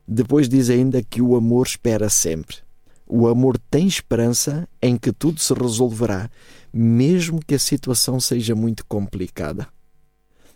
Depois 0.07 0.47
diz 0.47 0.70
ainda 0.70 1.03
que 1.03 1.22
o 1.22 1.36
amor 1.36 1.68
espera 1.68 2.09
sempre. 2.09 2.57
O 3.08 3.28
amor 3.28 3.58
tem 3.70 3.88
esperança 3.88 4.68
em 4.82 4.97
que 4.97 5.12
tudo 5.12 5.39
se 5.39 5.54
resolverá, 5.54 6.30
mesmo 6.74 7.39
que 7.45 7.56
a 7.56 7.60
situação 7.60 8.20
seja 8.20 8.56
muito 8.56 8.86
complicada. 8.86 9.68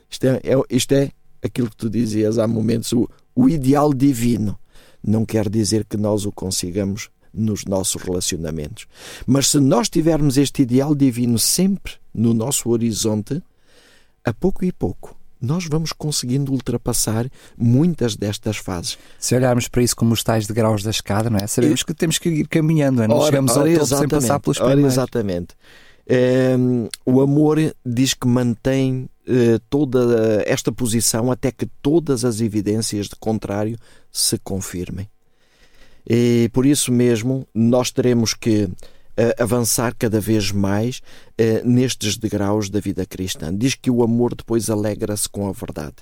Isto 0.10 0.26
é, 0.26 0.42
é 0.44 0.56
isto 0.70 0.92
é 0.94 1.12
aquilo 1.44 1.70
que 1.70 1.78
tu 1.78 1.90
dizias 1.90 2.38
há 2.38 2.48
momentos, 2.48 2.94
o, 2.94 3.10
o 3.36 3.50
ideal 3.50 3.94
divino. 3.94 4.58
Não 5.04 5.26
quer 5.26 5.50
dizer 5.50 5.86
que 5.86 5.98
nós 5.98 6.26
o 6.26 6.32
consigamos 6.32 7.10
nos 7.34 7.66
nossos 7.66 8.02
relacionamentos. 8.02 8.88
Mas 9.26 9.50
se 9.50 9.60
nós 9.60 9.90
tivermos 9.90 10.38
este 10.38 10.64
ideal 10.64 10.96
divino 10.96 11.38
sempre 11.38 11.94
no 12.14 12.34
nosso 12.34 12.70
horizonte, 12.70 13.42
a 14.26 14.34
pouco 14.34 14.66
e 14.66 14.72
pouco 14.72 15.16
nós 15.42 15.66
vamos 15.66 15.92
conseguindo 15.92 16.52
ultrapassar 16.52 17.30
muitas 17.58 18.16
destas 18.16 18.58
fases. 18.58 18.98
Se 19.20 19.36
olharmos 19.36 19.68
para 19.68 19.84
isso 19.84 19.96
como 19.96 20.14
os 20.14 20.24
tais 20.24 20.48
degraus 20.48 20.84
da 20.84 20.92
escada, 20.92 21.30
não 21.30 21.38
é? 21.38 21.48
Sabemos 21.48 21.84
que 21.84 21.94
temos 21.94 22.18
que 22.18 22.30
ir 22.30 22.48
caminhando, 22.48 22.98
não 22.98 23.04
é? 23.04 23.08
Não 23.08 23.26
chegamos 23.26 23.56
ora, 23.56 23.70
ao 23.70 23.76
topo 23.76 23.86
sem 23.86 24.08
passar 24.08 24.40
pelos 24.40 24.58
primeiros. 24.58 24.84
Ora, 24.84 24.94
exatamente. 24.94 25.56
É, 26.10 26.56
o 27.06 27.22
amor 27.22 27.58
diz 27.86 28.14
que 28.14 28.28
mantém 28.28 29.10
é, 29.28 29.60
toda 29.70 30.42
esta 30.46 30.72
posição 30.72 31.32
até 31.32 31.52
que 31.52 31.66
todas 31.82 32.24
as 32.24 32.40
evidências 32.40 33.08
de 33.08 33.16
contrário 33.18 33.78
se 34.12 34.38
confirmem. 34.38 35.10
E 36.10 36.50
por 36.54 36.66
isso 36.66 36.92
mesmo 36.92 37.46
nós 37.54 37.92
teremos 37.92 38.34
que 38.34 38.70
avançar 39.40 39.96
cada 39.98 40.20
vez 40.20 40.52
mais 40.52 41.00
uh, 41.00 41.68
nestes 41.68 42.18
degraus 42.18 42.70
da 42.70 42.80
vida 42.80 43.06
cristã. 43.06 43.56
Diz 43.56 43.76
que 43.76 43.90
o 43.90 44.04
amor 44.04 44.36
depois 44.36 44.70
alegra-se 44.70 45.28
com 45.28 45.48
a 45.48 45.52
verdade. 45.52 45.96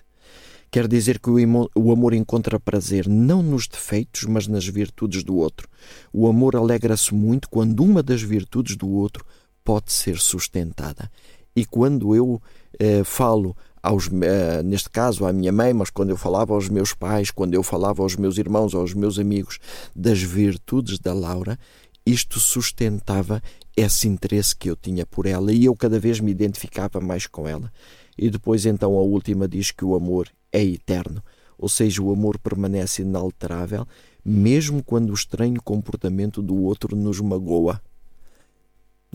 Quer 0.71 0.87
dizer 0.87 1.19
que 1.19 1.29
o 1.29 1.91
amor 1.91 2.13
encontra 2.13 2.59
prazer 2.59 3.07
não 3.07 3.41
nos 3.41 3.67
defeitos, 3.67 4.23
mas 4.25 4.45
nas 4.45 4.65
virtudes 4.67 5.23
do 5.23 5.37
outro. 5.37 5.69
O 6.11 6.27
amor 6.27 6.55
alegra-se 6.55 7.13
muito 7.13 7.49
quando 7.49 7.81
uma 7.81 8.03
das 8.03 8.21
virtudes 8.21 8.75
do 8.75 8.89
outro 8.89 9.25
pode 9.63 9.93
ser 9.93 10.17
sustentada. 10.17 11.09
E 11.55 11.65
quando 11.65 12.13
eu 12.13 12.41
eh, 12.77 13.05
falo 13.05 13.55
aos, 13.81 14.09
eh, 14.21 14.61
neste 14.63 14.89
caso 14.89 15.25
à 15.25 15.31
minha 15.31 15.51
mãe, 15.51 15.71
mas 15.71 15.89
quando 15.89 16.09
eu 16.09 16.17
falava 16.17 16.53
aos 16.53 16.67
meus 16.67 16.93
pais, 16.93 17.31
quando 17.31 17.53
eu 17.53 17.63
falava 17.63 18.03
aos 18.03 18.17
meus 18.17 18.37
irmãos, 18.37 18.75
aos 18.75 18.93
meus 18.93 19.17
amigos 19.17 19.59
das 19.95 20.21
virtudes 20.21 20.99
da 20.99 21.13
Laura, 21.13 21.57
isto 22.05 22.39
sustentava 22.39 23.41
esse 23.75 24.07
interesse 24.07 24.55
que 24.55 24.69
eu 24.69 24.75
tinha 24.75 25.05
por 25.05 25.25
ela 25.25 25.51
e 25.51 25.65
eu 25.65 25.75
cada 25.75 25.99
vez 25.99 26.19
me 26.19 26.31
identificava 26.31 27.01
mais 27.01 27.25
com 27.25 27.47
ela. 27.47 27.71
E 28.17 28.29
depois, 28.29 28.65
então, 28.65 28.93
a 28.93 29.01
última 29.01 29.47
diz 29.47 29.71
que 29.71 29.83
o 29.83 29.95
amor 29.95 30.29
é 30.51 30.63
eterno, 30.63 31.23
ou 31.57 31.67
seja, 31.67 32.01
o 32.01 32.13
amor 32.13 32.37
permanece 32.37 33.01
inalterável, 33.01 33.85
mesmo 34.23 34.83
quando 34.83 35.09
o 35.09 35.13
estranho 35.13 35.61
comportamento 35.61 36.41
do 36.41 36.55
outro 36.55 36.95
nos 36.95 37.19
magoa. 37.19 37.81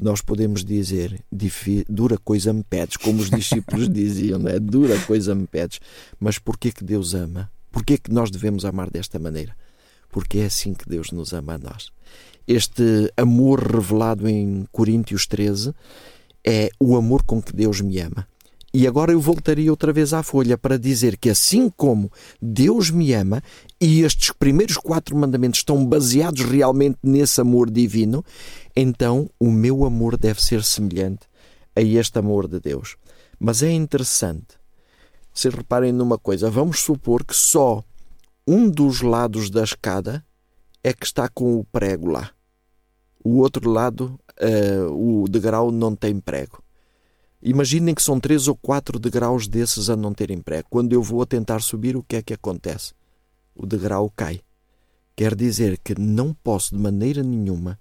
Nós 0.02 0.20
podemos 0.20 0.64
dizer, 0.64 1.22
dura 1.88 2.18
coisa 2.18 2.52
me 2.52 2.64
pedes, 2.64 2.96
como 2.96 3.20
os 3.20 3.28
discípulos 3.30 3.88
diziam, 3.88 4.46
é? 4.48 4.58
Dura 4.58 4.98
coisa 5.00 5.34
me 5.34 5.46
pedes. 5.46 5.80
Mas 6.18 6.38
porquê 6.38 6.72
que 6.72 6.84
Deus 6.84 7.14
ama? 7.14 7.50
Porquê 7.70 7.96
que 7.98 8.12
nós 8.12 8.30
devemos 8.30 8.64
amar 8.64 8.90
desta 8.90 9.18
maneira? 9.18 9.54
Porque 10.08 10.38
é 10.38 10.46
assim 10.46 10.74
que 10.74 10.88
Deus 10.88 11.10
nos 11.12 11.32
ama 11.32 11.54
a 11.54 11.58
nós 11.58 11.92
este 12.52 13.12
amor 13.16 13.62
revelado 13.62 14.28
em 14.28 14.66
Coríntios 14.72 15.24
13 15.24 15.72
é 16.44 16.68
o 16.80 16.96
amor 16.96 17.22
com 17.22 17.40
que 17.40 17.54
Deus 17.54 17.80
me 17.80 18.00
ama. 18.00 18.26
E 18.74 18.88
agora 18.88 19.12
eu 19.12 19.20
voltaria 19.20 19.70
outra 19.70 19.92
vez 19.92 20.12
à 20.12 20.20
folha 20.20 20.58
para 20.58 20.76
dizer 20.76 21.16
que 21.16 21.30
assim 21.30 21.70
como 21.70 22.10
Deus 22.42 22.90
me 22.90 23.14
ama 23.14 23.40
e 23.80 24.02
estes 24.02 24.32
primeiros 24.32 24.76
quatro 24.76 25.16
mandamentos 25.16 25.60
estão 25.60 25.86
baseados 25.86 26.40
realmente 26.40 26.98
nesse 27.04 27.40
amor 27.40 27.70
divino, 27.70 28.24
então 28.74 29.30
o 29.38 29.48
meu 29.48 29.84
amor 29.84 30.16
deve 30.16 30.42
ser 30.42 30.64
semelhante 30.64 31.28
a 31.76 31.80
este 31.80 32.18
amor 32.18 32.48
de 32.48 32.58
Deus. 32.58 32.96
Mas 33.38 33.62
é 33.62 33.70
interessante. 33.70 34.58
Se 35.32 35.48
reparem 35.48 35.92
numa 35.92 36.18
coisa, 36.18 36.50
vamos 36.50 36.80
supor 36.80 37.24
que 37.24 37.36
só 37.36 37.84
um 38.44 38.68
dos 38.68 39.02
lados 39.02 39.50
da 39.50 39.62
escada 39.62 40.24
é 40.82 40.92
que 40.92 41.06
está 41.06 41.28
com 41.28 41.56
o 41.56 41.64
prego 41.64 42.10
lá. 42.10 42.32
O 43.22 43.38
outro 43.38 43.70
lado, 43.70 44.18
uh, 44.40 45.22
o 45.22 45.28
degrau 45.28 45.70
não 45.70 45.94
tem 45.94 46.18
prego. 46.18 46.62
Imaginem 47.42 47.94
que 47.94 48.02
são 48.02 48.20
três 48.20 48.48
ou 48.48 48.54
quatro 48.54 48.98
degraus 48.98 49.48
desses 49.48 49.88
a 49.88 49.96
não 49.96 50.12
terem 50.12 50.40
prego. 50.40 50.68
Quando 50.70 50.92
eu 50.92 51.02
vou 51.02 51.22
a 51.22 51.26
tentar 51.26 51.60
subir, 51.60 51.96
o 51.96 52.02
que 52.02 52.16
é 52.16 52.22
que 52.22 52.34
acontece? 52.34 52.92
O 53.54 53.66
degrau 53.66 54.10
cai. 54.14 54.40
Quer 55.16 55.34
dizer 55.34 55.78
que 55.78 55.98
não 55.98 56.32
posso 56.32 56.74
de 56.74 56.80
maneira 56.80 57.22
nenhuma 57.22 57.78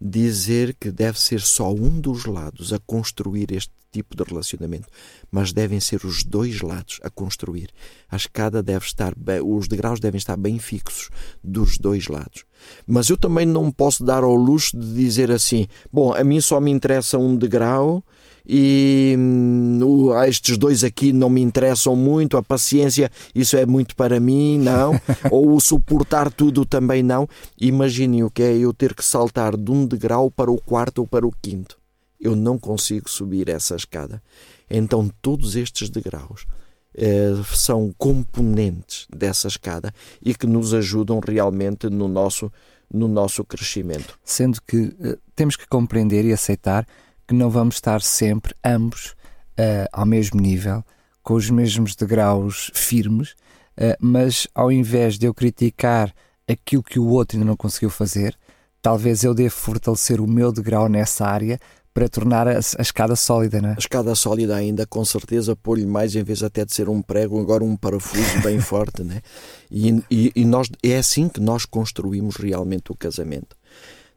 dizer 0.00 0.76
que 0.78 0.90
deve 0.90 1.20
ser 1.20 1.40
só 1.40 1.72
um 1.72 2.00
dos 2.00 2.26
lados 2.26 2.72
a 2.72 2.78
construir 2.78 3.52
este 3.52 3.72
tipo 3.90 4.14
de 4.14 4.22
relacionamento, 4.22 4.88
mas 5.30 5.52
devem 5.52 5.80
ser 5.80 6.04
os 6.04 6.22
dois 6.22 6.60
lados 6.60 7.00
a 7.02 7.08
construir. 7.08 7.70
A 8.08 8.16
escada 8.16 8.62
deve 8.62 8.84
estar 8.84 9.14
bem, 9.16 9.40
os 9.40 9.68
degraus 9.68 10.00
devem 10.00 10.18
estar 10.18 10.36
bem 10.36 10.58
fixos 10.58 11.08
dos 11.42 11.78
dois 11.78 12.08
lados. 12.08 12.44
Mas 12.86 13.08
eu 13.08 13.16
também 13.16 13.46
não 13.46 13.70
posso 13.70 14.04
dar 14.04 14.22
ao 14.22 14.34
luxo 14.34 14.78
de 14.78 14.94
dizer 14.94 15.30
assim: 15.30 15.66
bom, 15.90 16.12
a 16.12 16.22
mim 16.22 16.40
só 16.40 16.60
me 16.60 16.70
interessa 16.70 17.18
um 17.18 17.36
degrau 17.36 18.04
e 18.48 19.14
hum, 19.18 20.10
estes 20.26 20.56
dois 20.56 20.84
aqui 20.84 21.12
não 21.12 21.28
me 21.28 21.40
interessam 21.40 21.96
muito, 21.96 22.36
a 22.36 22.42
paciência, 22.42 23.10
isso 23.34 23.56
é 23.56 23.66
muito 23.66 23.96
para 23.96 24.20
mim, 24.20 24.58
não, 24.58 25.00
ou 25.30 25.54
o 25.54 25.60
suportar 25.60 26.32
tudo 26.32 26.64
também 26.64 27.02
não. 27.02 27.28
Imaginem 27.60 28.24
o 28.24 28.30
que 28.30 28.42
é 28.42 28.56
eu 28.56 28.72
ter 28.72 28.94
que 28.94 29.04
saltar 29.04 29.56
de 29.56 29.70
um 29.70 29.86
degrau 29.86 30.30
para 30.30 30.50
o 30.50 30.60
quarto 30.60 30.98
ou 30.98 31.06
para 31.06 31.26
o 31.26 31.32
quinto 31.42 31.76
eu 32.20 32.34
não 32.34 32.58
consigo 32.58 33.08
subir 33.08 33.48
essa 33.48 33.76
escada. 33.76 34.22
Então, 34.68 35.10
todos 35.22 35.54
estes 35.54 35.88
degraus 35.88 36.46
eh, 36.94 37.34
são 37.54 37.94
componentes 37.96 39.06
dessa 39.14 39.48
escada 39.48 39.92
e 40.20 40.34
que 40.34 40.46
nos 40.46 40.74
ajudam 40.74 41.20
realmente 41.24 41.88
no 41.88 42.08
nosso, 42.08 42.50
no 42.92 43.06
nosso 43.06 43.44
crescimento. 43.44 44.18
Sendo 44.24 44.60
que 44.66 44.94
eh, 45.00 45.18
temos 45.34 45.56
que 45.56 45.68
compreender 45.68 46.24
e 46.24 46.32
aceitar 46.32 46.86
que 47.26 47.34
não 47.34 47.50
vamos 47.50 47.76
estar 47.76 48.00
sempre 48.02 48.54
ambos 48.64 49.14
eh, 49.56 49.88
ao 49.92 50.06
mesmo 50.06 50.40
nível, 50.40 50.84
com 51.22 51.34
os 51.34 51.50
mesmos 51.50 51.96
degraus 51.96 52.70
firmes, 52.74 53.34
eh, 53.76 53.96
mas 54.00 54.46
ao 54.54 54.70
invés 54.70 55.18
de 55.18 55.26
eu 55.26 55.34
criticar 55.34 56.14
aquilo 56.48 56.82
que 56.82 56.98
o 56.98 57.08
outro 57.08 57.36
ainda 57.36 57.48
não 57.48 57.56
conseguiu 57.56 57.90
fazer, 57.90 58.36
talvez 58.80 59.24
eu 59.24 59.34
devo 59.34 59.54
fortalecer 59.54 60.20
o 60.20 60.26
meu 60.26 60.52
degrau 60.52 60.88
nessa 60.88 61.26
área 61.26 61.58
para 61.92 62.10
tornar 62.10 62.46
a, 62.46 62.58
a, 62.58 62.82
escada 62.82 63.16
sólida, 63.16 63.58
não 63.60 63.70
é? 63.70 63.72
A 63.72 63.78
escada 63.78 64.14
sólida 64.14 64.54
ainda, 64.54 64.86
com 64.86 65.02
certeza, 65.02 65.56
pôr-lhe 65.56 65.86
mais, 65.86 66.14
em 66.14 66.22
vez 66.22 66.42
até 66.42 66.62
de 66.62 66.74
ser 66.74 66.90
um 66.90 67.00
prego, 67.00 67.40
agora 67.40 67.64
um 67.64 67.74
parafuso 67.74 68.42
bem 68.42 68.60
forte, 68.62 69.02
né? 69.02 69.22
E, 69.70 70.02
e, 70.10 70.30
e 70.36 70.44
nós, 70.44 70.68
é 70.82 70.98
assim 70.98 71.26
que 71.26 71.40
nós 71.40 71.64
construímos 71.64 72.36
realmente 72.36 72.92
o 72.92 72.94
casamento. 72.94 73.56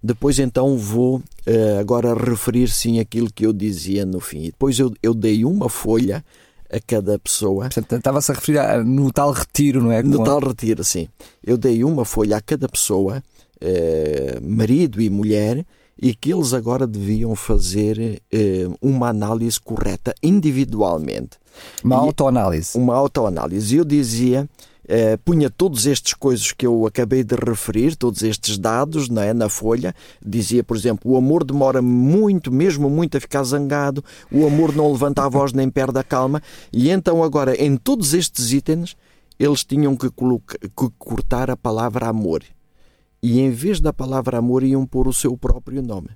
Depois 0.02 0.40
então 0.40 0.78
vou 0.78 1.18
uh, 1.18 1.80
agora 1.80 2.14
referir 2.14 2.70
sim 2.70 3.00
aquilo 3.00 3.32
que 3.32 3.46
eu 3.46 3.54
dizia 3.54 4.06
no 4.06 4.20
fim. 4.20 4.44
E 4.44 4.52
depois 4.52 4.80
eu, 4.80 4.94
eu 5.04 5.14
dei 5.14 5.44
uma 5.44 5.70
folha 5.70 6.24
a 6.72 6.80
cada 6.80 7.20
pessoa. 7.20 7.68
Estava-se 7.68 8.32
a 8.32 8.36
referir 8.36 8.60
a, 8.60 8.84
no 8.84 9.12
tal 9.12 9.32
retiro, 9.32 9.82
não 9.82 9.92
é? 9.92 10.02
No 10.02 10.24
tal 10.24 10.40
retiro, 10.40 10.84
sim. 10.84 11.08
Eu 11.44 11.58
dei 11.58 11.84
uma 11.84 12.06
folha 12.06 12.38
a 12.38 12.42
cada 12.42 12.70
pessoa, 12.70 13.24
uh, 13.62 14.42
marido 14.42 15.02
e 15.02 15.10
mulher, 15.10 15.66
e 16.02 16.16
que 16.16 16.34
eles 16.34 16.54
agora 16.54 16.88
deviam 16.88 17.36
fazer 17.36 18.22
eh, 18.32 18.68
uma 18.82 19.10
análise 19.10 19.60
correta 19.60 20.16
individualmente. 20.24 21.32
Uma 21.84 21.98
autoanálise. 21.98 22.78
Uma 22.78 22.96
autoanálise. 22.96 23.76
Eu 23.76 23.84
dizia, 23.84 24.50
eh, 24.90 25.18
punha 25.18 25.52
todos 25.52 25.86
estes 25.86 26.16
coisas 26.16 26.52
que 26.52 26.66
eu 26.66 26.88
acabei 26.88 27.24
de 27.24 27.36
referir, 27.36 27.96
todos 27.96 28.24
estes 28.24 28.58
dados 28.58 29.08
não 29.08 29.22
é, 29.22 29.34
na 29.36 29.48
folha, 29.48 29.94
dizia, 30.26 30.64
por 30.64 30.76
exemplo, 30.76 31.12
o 31.12 31.16
amor 31.16 31.44
demora 31.44 31.80
muito, 31.80 32.52
mesmo 32.52 32.90
muito, 32.90 33.16
a 33.16 33.22
ficar 33.22 33.44
zangado, 33.44 34.04
o 34.32 34.48
amor 34.48 34.76
não 34.76 34.92
levanta 34.92 35.24
a 35.24 35.30
voz 35.30 35.54
nem 35.54 35.70
perde 35.70 36.00
a 36.00 36.04
calma, 36.04 36.42
e 36.74 36.90
então 36.90 37.24
agora, 37.24 37.56
em 37.56 37.78
todos 37.78 38.16
estes 38.16 38.52
itens, 38.52 38.98
eles 39.38 39.64
tinham 39.64 39.96
que, 39.96 40.10
que 40.10 40.90
cortar 40.98 41.52
a 41.52 41.56
palavra 41.56 42.08
amor. 42.08 42.44
E 43.22 43.40
em 43.42 43.52
vez 43.52 43.80
da 43.80 43.94
palavra 43.94 44.40
amor 44.40 44.64
iam 44.64 44.88
pôr 44.88 45.08
o 45.08 45.14
seu 45.14 45.38
próprio 45.38 45.84
nome. 45.84 46.10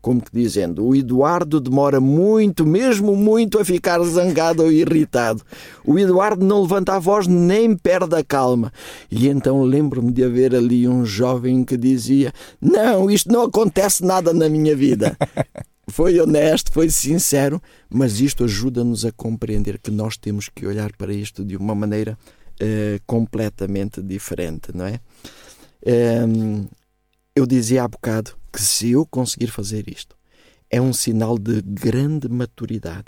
Como 0.00 0.22
que 0.22 0.30
dizendo, 0.32 0.86
o 0.86 0.94
Eduardo 0.94 1.60
demora 1.60 2.00
muito, 2.00 2.64
mesmo 2.64 3.16
muito, 3.16 3.58
a 3.58 3.64
ficar 3.64 4.00
zangado 4.04 4.62
ou 4.62 4.70
irritado. 4.70 5.42
O 5.84 5.98
Eduardo 5.98 6.44
não 6.44 6.62
levanta 6.62 6.94
a 6.94 6.98
voz 6.98 7.26
nem 7.26 7.76
perde 7.76 8.14
a 8.14 8.22
calma. 8.22 8.72
E 9.10 9.28
então 9.28 9.62
lembro-me 9.62 10.12
de 10.12 10.22
haver 10.22 10.54
ali 10.54 10.86
um 10.86 11.04
jovem 11.04 11.64
que 11.64 11.76
dizia: 11.76 12.32
Não, 12.60 13.10
isto 13.10 13.32
não 13.32 13.42
acontece 13.42 14.04
nada 14.04 14.32
na 14.32 14.48
minha 14.48 14.76
vida. 14.76 15.16
foi 15.88 16.20
honesto, 16.20 16.70
foi 16.72 16.88
sincero, 16.90 17.60
mas 17.88 18.20
isto 18.20 18.44
ajuda-nos 18.44 19.04
a 19.04 19.12
compreender 19.12 19.78
que 19.78 19.90
nós 19.90 20.16
temos 20.16 20.48
que 20.48 20.66
olhar 20.66 20.92
para 20.96 21.12
isto 21.12 21.44
de 21.44 21.56
uma 21.56 21.74
maneira 21.74 22.16
uh, 22.60 23.00
completamente 23.06 24.02
diferente, 24.02 24.70
não 24.74 24.86
é? 24.86 25.00
eu 27.34 27.46
dizia 27.46 27.84
há 27.84 27.88
bocado 27.88 28.32
que 28.58 28.64
se 28.64 28.90
eu 28.90 29.06
conseguir 29.06 29.52
fazer 29.52 29.88
isto, 29.88 30.16
é 30.68 30.80
um 30.80 30.92
sinal 30.92 31.38
de 31.38 31.62
grande 31.62 32.28
maturidade, 32.28 33.06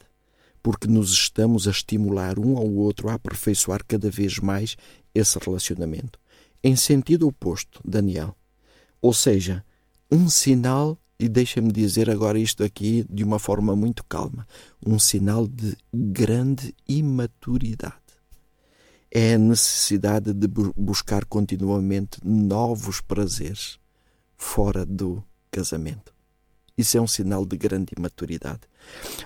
porque 0.63 0.87
nos 0.87 1.11
estamos 1.11 1.67
a 1.67 1.73
estimular 1.73 2.39
um 2.39 2.57
ao 2.57 2.71
outro 2.71 3.09
a 3.09 3.15
aperfeiçoar 3.15 3.85
cada 3.85 4.09
vez 4.09 4.39
mais 4.39 4.77
esse 5.13 5.37
relacionamento. 5.41 6.21
Em 6.63 6.77
sentido 6.77 7.27
oposto, 7.27 7.81
Daniel. 7.85 8.37
Ou 9.03 9.13
seja, 9.13 9.65
um 10.09 10.29
sinal 10.29 10.97
e 11.19 11.29
deixa-me 11.29 11.73
dizer 11.73 12.09
agora 12.09 12.39
isto 12.39 12.63
aqui 12.63 13.05
de 13.11 13.25
uma 13.25 13.41
forma 13.41 13.75
muito 13.75 14.05
calma, 14.05 14.47
um 14.87 15.01
sinal 15.01 15.49
de 15.49 15.77
grande 15.93 16.73
imaturidade. 16.89 17.97
É 19.11 19.35
a 19.35 19.39
necessidade 19.39 20.33
de 20.33 20.47
buscar 20.47 21.25
continuamente 21.25 22.21
novos 22.25 23.01
prazeres 23.01 23.81
fora 24.37 24.87
do 24.87 25.25
casamento. 25.51 26.13
Isso 26.77 26.97
é 26.97 27.01
um 27.01 27.07
sinal 27.07 27.45
de 27.45 27.57
grande 27.57 27.93
imaturidade. 27.97 28.61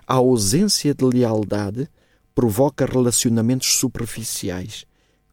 A 0.07 0.15
ausência 0.15 0.95
de 0.95 1.05
lealdade 1.05 1.89
provoca 2.35 2.85
relacionamentos 2.85 3.77
superficiais 3.77 4.85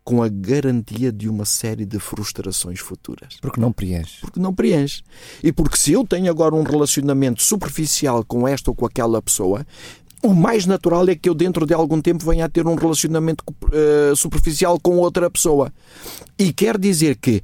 com 0.04 0.22
a 0.22 0.28
garantia 0.28 1.12
de 1.12 1.30
uma 1.30 1.46
série 1.46 1.86
de 1.86 2.00
frustrações 2.00 2.80
futuras. 2.80 3.38
Porque 3.42 3.60
não 3.60 3.72
preenche. 3.72 4.22
Porque 4.22 4.40
não 4.40 4.54
preenche. 4.54 5.04
E 5.44 5.52
porque 5.52 5.78
se 5.78 5.94
eu 5.94 6.06
tenho 6.06 6.30
agora 6.30 6.56
um 6.56 6.64
relacionamento 6.64 7.42
superficial 7.42 8.24
com 8.26 8.48
esta 8.48 8.72
ou 8.72 8.76
com 8.76 8.86
aquela 8.86 9.22
pessoa, 9.22 9.66
o 10.24 10.34
mais 10.34 10.66
natural 10.66 11.08
é 11.08 11.16
que 11.16 11.30
eu, 11.30 11.34
dentro 11.34 11.66
de 11.66 11.74
algum 11.74 12.02
tempo, 12.02 12.26
venha 12.26 12.46
a 12.46 12.50
ter 12.50 12.68
um 12.68 12.76
relacionamento 12.76 13.44
uh, 13.50 14.16
superficial 14.16 14.80
com 14.80 14.98
outra 14.98 15.30
pessoa. 15.30 15.72
E 16.38 16.52
quer 16.52 16.78
dizer 16.78 17.18
que 17.18 17.42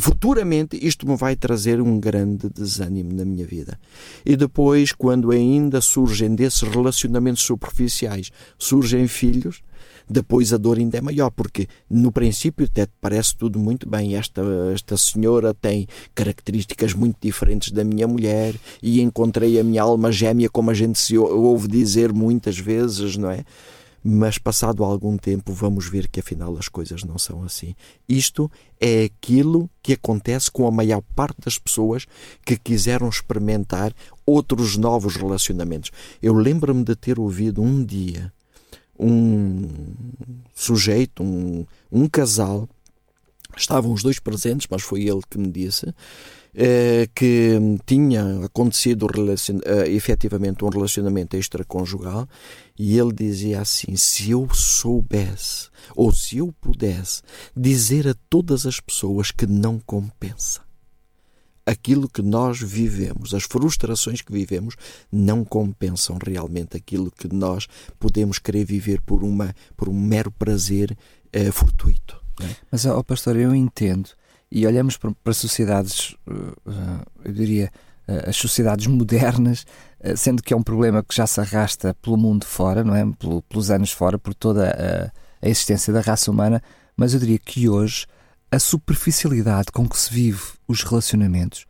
futuramente 0.00 0.78
isto 0.80 1.08
me 1.08 1.16
vai 1.16 1.34
trazer 1.34 1.80
um 1.80 1.98
grande 1.98 2.48
desânimo 2.48 3.12
na 3.14 3.24
minha 3.24 3.46
vida. 3.46 3.78
E 4.24 4.36
depois, 4.36 4.92
quando 4.92 5.30
ainda 5.30 5.80
surgem 5.80 6.34
desses 6.34 6.62
relacionamentos 6.62 7.42
superficiais, 7.42 8.30
surgem 8.58 9.08
filhos, 9.08 9.62
depois 10.08 10.52
a 10.52 10.58
dor 10.58 10.78
ainda 10.78 10.98
é 10.98 11.00
maior, 11.00 11.30
porque 11.30 11.66
no 11.88 12.12
princípio 12.12 12.66
até 12.66 12.86
parece 13.00 13.34
tudo 13.34 13.58
muito 13.58 13.88
bem. 13.88 14.14
Esta, 14.14 14.42
esta 14.74 14.96
senhora 14.96 15.54
tem 15.54 15.86
características 16.14 16.92
muito 16.92 17.16
diferentes 17.20 17.70
da 17.70 17.82
minha 17.82 18.06
mulher 18.06 18.54
e 18.82 19.00
encontrei 19.00 19.58
a 19.58 19.64
minha 19.64 19.82
alma 19.82 20.12
gêmea, 20.12 20.50
como 20.50 20.70
a 20.70 20.74
gente 20.74 20.98
se 20.98 21.16
ouve 21.16 21.66
dizer 21.66 22.12
muitas 22.12 22.58
vezes, 22.58 23.16
não 23.16 23.30
é? 23.30 23.44
Mas 24.02 24.38
passado 24.38 24.82
algum 24.82 25.16
tempo 25.16 25.52
vamos 25.52 25.88
ver 25.88 26.08
que 26.08 26.20
afinal 26.20 26.56
as 26.56 26.68
coisas 26.68 27.04
não 27.04 27.18
são 27.18 27.42
assim. 27.44 27.74
Isto 28.08 28.50
é 28.80 29.04
aquilo 29.04 29.70
que 29.82 29.92
acontece 29.92 30.50
com 30.50 30.66
a 30.66 30.70
maior 30.70 31.02
parte 31.14 31.40
das 31.44 31.58
pessoas 31.58 32.06
que 32.44 32.56
quiseram 32.56 33.08
experimentar 33.08 33.92
outros 34.26 34.76
novos 34.76 35.16
relacionamentos. 35.16 35.90
Eu 36.20 36.34
lembro-me 36.34 36.84
de 36.84 36.96
ter 36.96 37.18
ouvido 37.18 37.62
um 37.62 37.84
dia 37.84 38.32
um 38.98 39.68
sujeito, 40.54 41.22
um, 41.22 41.66
um 41.90 42.08
casal, 42.08 42.68
estavam 43.56 43.92
os 43.92 44.02
dois 44.02 44.18
presentes, 44.18 44.66
mas 44.70 44.82
foi 44.82 45.02
ele 45.02 45.20
que 45.28 45.38
me 45.38 45.50
disse 45.50 45.92
eh, 46.54 47.08
que 47.14 47.58
tinha 47.84 48.44
acontecido 48.44 49.06
relacion... 49.06 49.58
Eh, 49.64 49.90
efetivamente 49.90 50.64
um 50.64 50.68
relacionamento 50.68 51.36
extraconjugal 51.36 52.28
e 52.78 52.98
ele 52.98 53.12
dizia 53.12 53.60
assim: 53.60 53.96
se 53.96 54.30
eu 54.30 54.48
soubesse 54.52 55.68
ou 55.94 56.12
se 56.12 56.38
eu 56.38 56.52
pudesse 56.60 57.22
dizer 57.56 58.08
a 58.08 58.14
todas 58.28 58.66
as 58.66 58.80
pessoas 58.80 59.30
que 59.30 59.46
não 59.46 59.78
compensa 59.78 60.62
aquilo 61.64 62.08
que 62.08 62.22
nós 62.22 62.60
vivemos, 62.60 63.34
as 63.34 63.44
frustrações 63.44 64.20
que 64.20 64.32
vivemos, 64.32 64.74
não 65.10 65.44
compensam 65.44 66.18
realmente 66.22 66.76
aquilo 66.76 67.10
que 67.10 67.32
nós 67.32 67.68
podemos 67.98 68.38
querer 68.38 68.64
viver 68.64 69.00
por, 69.00 69.22
uma, 69.22 69.54
por 69.76 69.88
um 69.88 69.94
mero 69.94 70.30
prazer 70.30 70.96
eh, 71.32 71.52
fortuito. 71.52 72.20
É? 72.42 72.56
Mas, 72.70 72.84
ó, 72.84 73.02
pastor, 73.02 73.36
eu 73.36 73.54
entendo 73.54 74.10
e 74.50 74.66
olhamos 74.66 74.98
para, 74.98 75.32
sociedades, 75.32 76.14
uh, 76.26 77.06
eu 77.24 77.32
diria, 77.32 77.72
as 78.26 78.36
sociedades 78.36 78.86
modernas, 78.86 79.64
uh, 80.00 80.16
sendo 80.16 80.42
que 80.42 80.52
é 80.52 80.56
um 80.56 80.62
problema 80.62 81.02
que 81.02 81.14
já 81.14 81.26
se 81.26 81.40
arrasta 81.40 81.94
pelo 81.94 82.16
mundo 82.16 82.44
fora, 82.44 82.84
não 82.84 82.94
é? 82.94 83.04
Pelo, 83.18 83.42
pelos 83.42 83.70
anos 83.70 83.92
fora, 83.92 84.18
por 84.18 84.34
toda 84.34 84.70
a, 84.70 85.46
a, 85.46 85.48
existência 85.48 85.92
da 85.92 86.00
raça 86.00 86.30
humana, 86.30 86.62
mas 86.96 87.14
eu 87.14 87.20
diria 87.20 87.38
que 87.38 87.68
hoje 87.68 88.06
a 88.50 88.58
superficialidade 88.58 89.72
com 89.72 89.88
que 89.88 89.98
se 89.98 90.12
vive 90.12 90.42
os 90.68 90.82
relacionamentos 90.82 91.66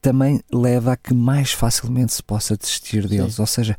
também 0.00 0.40
leva 0.52 0.92
a 0.92 0.96
que 0.96 1.14
mais 1.14 1.52
facilmente 1.52 2.12
se 2.12 2.22
possa 2.22 2.56
desistir 2.56 3.08
deles. 3.08 3.36
Sim. 3.36 3.42
Ou 3.42 3.46
seja, 3.46 3.76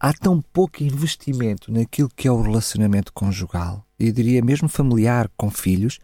há 0.00 0.12
tão 0.12 0.40
pouco 0.40 0.82
investimento 0.82 1.70
naquilo 1.70 2.10
que 2.16 2.26
é 2.26 2.32
o 2.32 2.40
relacionamento 2.40 3.12
conjugal, 3.12 3.84
e 3.98 4.10
diria 4.10 4.42
mesmo 4.42 4.68
familiar 4.68 5.30
com 5.36 5.50
filhos, 5.50 5.98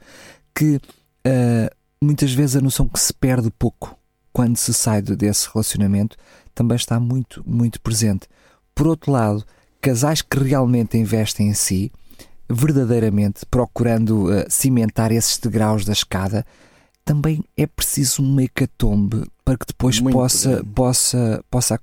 que 0.55 0.77
uh, 0.77 1.75
muitas 2.03 2.33
vezes 2.33 2.57
a 2.57 2.61
noção 2.61 2.87
que 2.87 3.01
se 3.01 3.15
perde 3.15 3.51
pouco 3.51 3.97
quando 4.33 4.57
se 4.57 4.73
sai 4.73 5.03
desse 5.03 5.49
relacionamento 5.53 6.17
também 6.55 6.77
está 6.77 6.99
muito, 6.99 7.43
muito 7.47 7.81
presente. 7.81 8.29
Por 8.75 8.87
outro 8.87 9.13
lado, 9.13 9.45
casais 9.81 10.23
que 10.23 10.39
realmente 10.39 10.97
investem 10.97 11.49
em 11.49 11.55
si, 11.55 11.93
verdadeiramente 12.49 13.45
procurando 13.51 14.31
uh, 14.31 14.45
cimentar 14.49 15.13
esses 15.13 15.39
degraus 15.39 15.85
da 15.85 15.93
escada, 15.93 16.47
também 17.05 17.43
é 17.57 17.67
preciso 17.67 18.23
uma 18.23 18.43
hecatombe 18.45 19.27
para 19.45 19.57
que 19.57 19.67
depois 19.67 20.01
possa, 20.01 20.63
possa, 20.75 21.45
possa, 21.51 21.79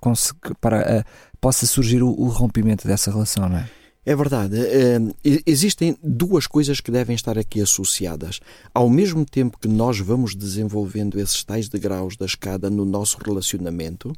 para, 0.61 0.99
uh, 0.99 1.03
possa 1.41 1.65
surgir 1.65 2.01
o, 2.01 2.09
o 2.09 2.27
rompimento 2.29 2.87
dessa 2.87 3.11
relação, 3.11 3.49
não 3.49 3.57
é? 3.57 3.69
É 4.09 4.15
verdade. 4.15 4.57
Ehm, 4.57 5.11
existem 5.45 5.95
duas 6.01 6.47
coisas 6.47 6.81
que 6.81 6.89
devem 6.89 7.15
estar 7.15 7.37
aqui 7.37 7.61
associadas. 7.61 8.39
Ao 8.73 8.89
mesmo 8.89 9.23
tempo 9.23 9.59
que 9.59 9.67
nós 9.67 9.99
vamos 9.99 10.33
desenvolvendo 10.33 11.19
esses 11.19 11.43
tais 11.43 11.69
degraus 11.69 12.17
da 12.17 12.25
escada 12.25 12.71
no 12.71 12.85
nosso 12.85 13.19
relacionamento, 13.23 14.11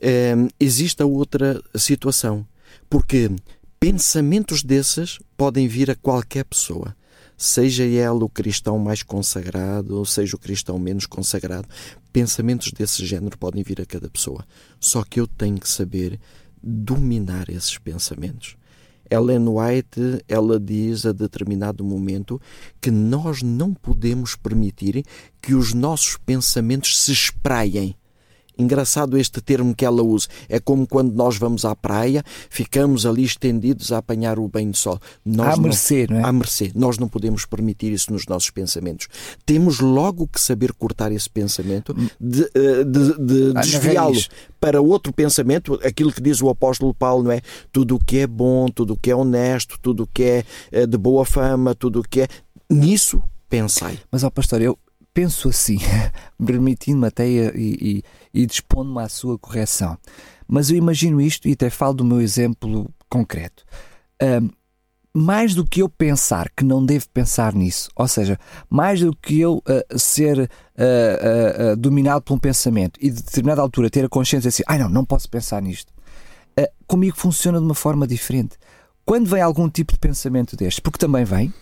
ehm, 0.00 0.48
existe 0.58 1.00
a 1.04 1.06
outra 1.06 1.62
situação. 1.76 2.44
Porque 2.88 3.30
pensamentos 3.78 4.64
desses 4.64 5.20
podem 5.36 5.68
vir 5.68 5.88
a 5.88 5.94
qualquer 5.94 6.44
pessoa. 6.44 6.96
Seja 7.36 7.84
ela 7.84 8.24
o 8.24 8.28
cristão 8.28 8.76
mais 8.76 9.04
consagrado, 9.04 9.98
ou 9.98 10.04
seja 10.04 10.34
o 10.34 10.40
cristão 10.40 10.80
menos 10.80 11.06
consagrado, 11.06 11.68
pensamentos 12.12 12.72
desse 12.72 13.06
género 13.06 13.38
podem 13.38 13.62
vir 13.62 13.80
a 13.80 13.86
cada 13.86 14.10
pessoa. 14.10 14.44
Só 14.80 15.04
que 15.04 15.20
eu 15.20 15.28
tenho 15.28 15.60
que 15.60 15.68
saber 15.68 16.18
dominar 16.60 17.48
esses 17.48 17.78
pensamentos. 17.78 18.58
Ellen 19.10 19.48
White, 19.48 20.24
ela 20.28 20.58
diz 20.58 21.04
a 21.04 21.12
determinado 21.12 21.84
momento 21.84 22.40
que 22.80 22.90
nós 22.90 23.42
não 23.42 23.74
podemos 23.74 24.36
permitir 24.36 25.04
que 25.42 25.54
os 25.54 25.74
nossos 25.74 26.16
pensamentos 26.16 26.96
se 26.98 27.12
espraiem 27.12 27.96
Engraçado 28.58 29.16
este 29.16 29.40
termo 29.40 29.74
que 29.74 29.84
ela 29.84 30.02
usa. 30.02 30.28
É 30.48 30.60
como 30.60 30.86
quando 30.86 31.14
nós 31.14 31.36
vamos 31.36 31.64
à 31.64 31.74
praia, 31.74 32.22
ficamos 32.48 33.06
ali 33.06 33.24
estendidos 33.24 33.92
a 33.92 33.98
apanhar 33.98 34.38
o 34.38 34.48
banho 34.48 34.70
de 34.70 34.78
sol. 34.78 35.00
Nós 35.24 35.54
à 35.54 35.56
não, 35.56 35.62
mercê, 35.62 36.06
não 36.08 36.18
é? 36.18 36.24
À 36.24 36.32
mercê. 36.32 36.72
Nós 36.74 36.98
não 36.98 37.08
podemos 37.08 37.44
permitir 37.46 37.92
isso 37.92 38.12
nos 38.12 38.26
nossos 38.26 38.50
pensamentos. 38.50 39.08
Temos 39.44 39.80
logo 39.80 40.26
que 40.26 40.40
saber 40.40 40.72
cortar 40.72 41.12
esse 41.12 41.28
pensamento, 41.28 41.94
de, 42.20 42.42
eh, 42.54 42.84
de, 42.84 43.18
de 43.18 43.52
ah, 43.54 43.60
desviá-lo 43.60 44.20
para 44.60 44.80
outro 44.80 45.12
pensamento, 45.12 45.80
aquilo 45.82 46.12
que 46.12 46.20
diz 46.20 46.42
o 46.42 46.48
apóstolo 46.48 46.92
Paulo, 46.92 47.24
não 47.24 47.32
é? 47.32 47.40
Tudo 47.72 47.96
o 47.96 47.98
que 47.98 48.18
é 48.18 48.26
bom, 48.26 48.68
tudo 48.68 48.94
o 48.94 48.96
que 48.96 49.10
é 49.10 49.16
honesto, 49.16 49.78
tudo 49.80 50.02
o 50.02 50.06
que 50.06 50.22
é 50.22 50.44
eh, 50.70 50.86
de 50.86 50.98
boa 50.98 51.24
fama, 51.24 51.74
tudo 51.74 52.00
o 52.00 52.02
que 52.02 52.22
é. 52.22 52.28
Nisso 52.68 53.22
pensai. 53.48 53.98
Mas, 54.10 54.22
ó 54.22 54.30
pastor, 54.30 54.62
eu, 54.62 54.78
penso 55.12 55.48
assim, 55.48 55.78
permitindo-me 56.44 57.06
até 57.06 57.28
e, 57.28 57.52
e, 57.54 58.02
e 58.34 58.46
dispondo-me 58.46 59.00
à 59.00 59.08
sua 59.08 59.38
correção. 59.38 59.98
Mas 60.46 60.70
eu 60.70 60.76
imagino 60.76 61.20
isto 61.20 61.48
e 61.48 61.52
até 61.52 61.70
falo 61.70 61.94
do 61.94 62.04
meu 62.04 62.20
exemplo 62.20 62.90
concreto. 63.08 63.64
Mais 65.12 65.54
do 65.54 65.64
que 65.64 65.82
eu 65.82 65.88
pensar 65.88 66.48
que 66.56 66.64
não 66.64 66.84
devo 66.84 67.08
pensar 67.12 67.52
nisso, 67.52 67.90
ou 67.96 68.06
seja, 68.06 68.38
mais 68.68 69.00
do 69.00 69.14
que 69.14 69.40
eu 69.40 69.56
uh, 69.56 69.98
ser 69.98 70.38
uh, 70.38 71.72
uh, 71.72 71.76
dominado 71.76 72.22
por 72.22 72.34
um 72.34 72.38
pensamento 72.38 72.98
e 73.02 73.10
de 73.10 73.20
determinada 73.20 73.60
altura 73.60 73.90
ter 73.90 74.04
a 74.04 74.08
consciência 74.08 74.48
assim, 74.48 74.62
ai 74.68 74.76
ah, 74.76 74.84
não, 74.84 74.88
não 74.88 75.04
posso 75.04 75.28
pensar 75.28 75.60
nisto, 75.60 75.92
comigo 76.86 77.16
funciona 77.16 77.58
de 77.58 77.64
uma 77.64 77.74
forma 77.74 78.06
diferente. 78.06 78.56
Quando 79.04 79.28
vem 79.28 79.42
algum 79.42 79.68
tipo 79.68 79.92
de 79.92 79.98
pensamento 79.98 80.56
deste, 80.56 80.80
porque 80.80 80.98
também 80.98 81.24
vem, 81.24 81.52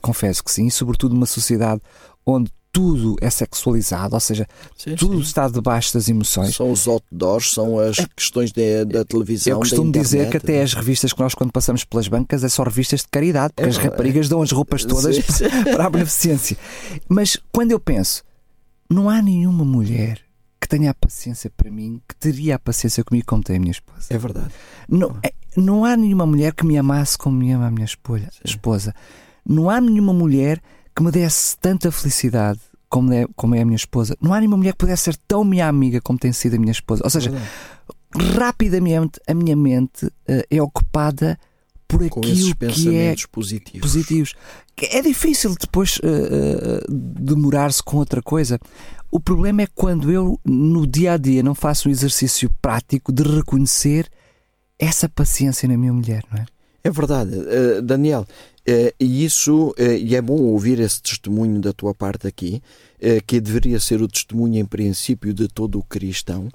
confesso 0.00 0.42
que 0.42 0.50
sim, 0.50 0.68
sobretudo 0.68 1.14
numa 1.14 1.26
sociedade 1.26 1.80
onde 2.24 2.50
tudo 2.76 3.16
é 3.22 3.30
sexualizado, 3.30 4.14
ou 4.14 4.20
seja, 4.20 4.46
sim, 4.76 4.94
tudo 4.96 5.14
sim. 5.14 5.22
está 5.22 5.48
debaixo 5.48 5.94
das 5.94 6.10
emoções. 6.10 6.54
São 6.54 6.70
os 6.70 6.86
outdoors, 6.86 7.54
são 7.54 7.78
as 7.78 7.98
é, 7.98 8.06
questões 8.14 8.52
de, 8.52 8.84
da 8.84 9.02
televisão. 9.02 9.54
Eu 9.54 9.58
costumo 9.60 9.90
dizer 9.90 10.28
que 10.28 10.36
até 10.36 10.62
as 10.62 10.74
revistas 10.74 11.10
que 11.14 11.18
nós, 11.18 11.34
quando 11.34 11.50
passamos 11.50 11.84
pelas 11.84 12.06
bancas, 12.06 12.44
é 12.44 12.50
só 12.50 12.62
revistas 12.62 13.00
de 13.00 13.08
caridade, 13.08 13.54
porque 13.56 13.66
é, 13.66 13.72
as 13.72 13.78
raparigas 13.78 14.26
é. 14.26 14.28
dão 14.28 14.42
as 14.42 14.50
roupas 14.50 14.84
todas 14.84 15.16
sim, 15.16 15.44
para 15.72 15.86
a 15.86 15.90
beneficência. 15.90 16.54
Mas 17.08 17.38
quando 17.50 17.70
eu 17.70 17.80
penso, 17.80 18.22
não 18.90 19.08
há 19.08 19.22
nenhuma 19.22 19.64
mulher 19.64 20.20
que 20.60 20.68
tenha 20.68 20.90
a 20.90 20.94
paciência 20.94 21.50
para 21.56 21.70
mim, 21.70 21.98
que 22.06 22.14
teria 22.14 22.56
a 22.56 22.58
paciência 22.58 23.02
comigo 23.02 23.24
como 23.26 23.42
tem 23.42 23.56
a 23.56 23.60
minha 23.60 23.72
esposa. 23.72 24.08
É 24.10 24.18
verdade. 24.18 24.50
Não, 24.86 25.16
é, 25.22 25.32
não 25.56 25.82
há 25.86 25.96
nenhuma 25.96 26.26
mulher 26.26 26.52
que 26.52 26.66
me 26.66 26.76
amasse 26.76 27.16
como 27.16 27.38
me 27.38 27.50
ama 27.52 27.68
a 27.68 27.70
minha 27.70 27.86
esposa. 27.86 28.28
esposa. 28.44 28.94
Não 29.46 29.70
há 29.70 29.80
nenhuma 29.80 30.12
mulher 30.12 30.60
que 30.96 31.02
me 31.02 31.10
desse 31.10 31.58
tanta 31.58 31.92
felicidade 31.92 32.58
como 32.88 33.12
é, 33.12 33.26
como 33.36 33.54
é 33.54 33.60
a 33.60 33.64
minha 33.66 33.76
esposa. 33.76 34.16
Não 34.18 34.32
há 34.32 34.38
nenhuma 34.38 34.56
mulher 34.56 34.72
que 34.72 34.78
pudesse 34.78 35.04
ser 35.04 35.16
tão 35.28 35.44
minha 35.44 35.68
amiga 35.68 36.00
como 36.00 36.18
tem 36.18 36.32
sido 36.32 36.56
a 36.56 36.58
minha 36.58 36.72
esposa. 36.72 37.02
Ou 37.04 37.10
seja, 37.10 37.30
rapidamente 38.34 39.20
a 39.28 39.34
minha 39.34 39.54
mente 39.54 40.06
uh, 40.06 40.42
é 40.50 40.62
ocupada 40.62 41.38
por 41.86 42.02
aquilo 42.02 42.56
que 42.56 42.96
é 42.96 43.14
positivos. 43.30 43.80
positivos. 43.80 44.34
É 44.90 45.02
difícil 45.02 45.54
depois 45.60 45.98
uh, 45.98 46.00
uh, 46.00 46.90
demorar-se 46.90 47.82
com 47.82 47.98
outra 47.98 48.22
coisa. 48.22 48.58
O 49.10 49.20
problema 49.20 49.62
é 49.62 49.68
quando 49.74 50.10
eu, 50.10 50.40
no 50.44 50.86
dia 50.86 51.12
a 51.12 51.16
dia, 51.18 51.42
não 51.42 51.54
faço 51.54 51.88
um 51.88 51.92
exercício 51.92 52.50
prático 52.62 53.12
de 53.12 53.22
reconhecer 53.22 54.10
essa 54.78 55.08
paciência 55.08 55.68
na 55.68 55.76
minha 55.76 55.92
mulher, 55.92 56.24
não 56.32 56.38
é? 56.38 56.46
É 56.86 56.90
verdade, 56.90 57.32
uh, 57.34 57.82
Daniel. 57.82 58.24
Uh, 58.60 58.94
e 59.00 59.24
isso, 59.24 59.70
uh, 59.70 59.82
e 59.98 60.14
é 60.14 60.22
bom 60.22 60.40
ouvir 60.40 60.78
esse 60.78 61.02
testemunho 61.02 61.60
da 61.60 61.72
tua 61.72 61.92
parte 61.92 62.28
aqui, 62.28 62.62
que 63.26 63.40
deveria 63.40 63.78
ser 63.78 64.00
o 64.00 64.08
testemunho, 64.08 64.58
em 64.58 64.64
princípio, 64.64 65.34
de 65.34 65.48
todo 65.48 65.78
o 65.78 65.84
cristão. 65.84 66.48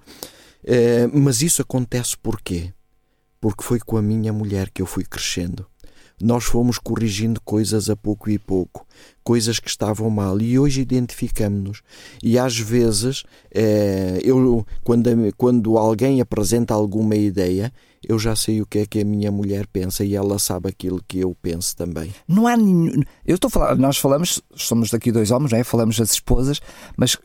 mas 1.13 1.43
isso 1.43 1.61
acontece 1.61 2.17
porquê? 2.17 2.73
Porque 3.39 3.63
foi 3.63 3.79
com 3.79 3.95
a 3.95 4.01
minha 4.01 4.33
mulher 4.33 4.71
que 4.71 4.81
eu 4.81 4.87
fui 4.87 5.03
crescendo 5.03 5.67
nós 6.21 6.43
fomos 6.43 6.77
corrigindo 6.77 7.41
coisas 7.41 7.89
a 7.89 7.95
pouco 7.95 8.29
e 8.29 8.37
pouco, 8.37 8.85
coisas 9.23 9.59
que 9.59 9.67
estavam 9.67 10.09
mal, 10.09 10.39
e 10.39 10.57
hoje 10.57 10.81
identificamos-nos. 10.81 11.81
E 12.21 12.37
às 12.37 12.57
vezes, 12.57 13.23
é, 13.53 14.19
eu, 14.23 14.65
quando, 14.83 15.09
quando 15.35 15.77
alguém 15.77 16.21
apresenta 16.21 16.73
alguma 16.73 17.15
ideia, 17.15 17.73
eu 18.07 18.17
já 18.17 18.35
sei 18.35 18.61
o 18.61 18.65
que 18.65 18.79
é 18.79 18.85
que 18.85 19.01
a 19.01 19.05
minha 19.05 19.31
mulher 19.31 19.67
pensa 19.67 20.03
e 20.03 20.15
ela 20.15 20.39
sabe 20.39 20.69
aquilo 20.69 21.01
que 21.07 21.19
eu 21.19 21.35
penso 21.39 21.75
também. 21.75 22.13
Não 22.27 22.47
há 22.47 22.57
nenhum. 22.57 23.03
Eu 23.25 23.35
estou 23.35 23.47
a 23.47 23.51
falar, 23.51 23.75
nós 23.75 23.97
falamos, 23.97 24.41
somos 24.55 24.89
daqui 24.89 25.11
dois 25.11 25.29
homens, 25.29 25.51
não 25.51 25.59
é? 25.59 25.63
falamos 25.63 25.97
das 25.97 26.13
esposas, 26.13 26.59
mas 26.97 27.15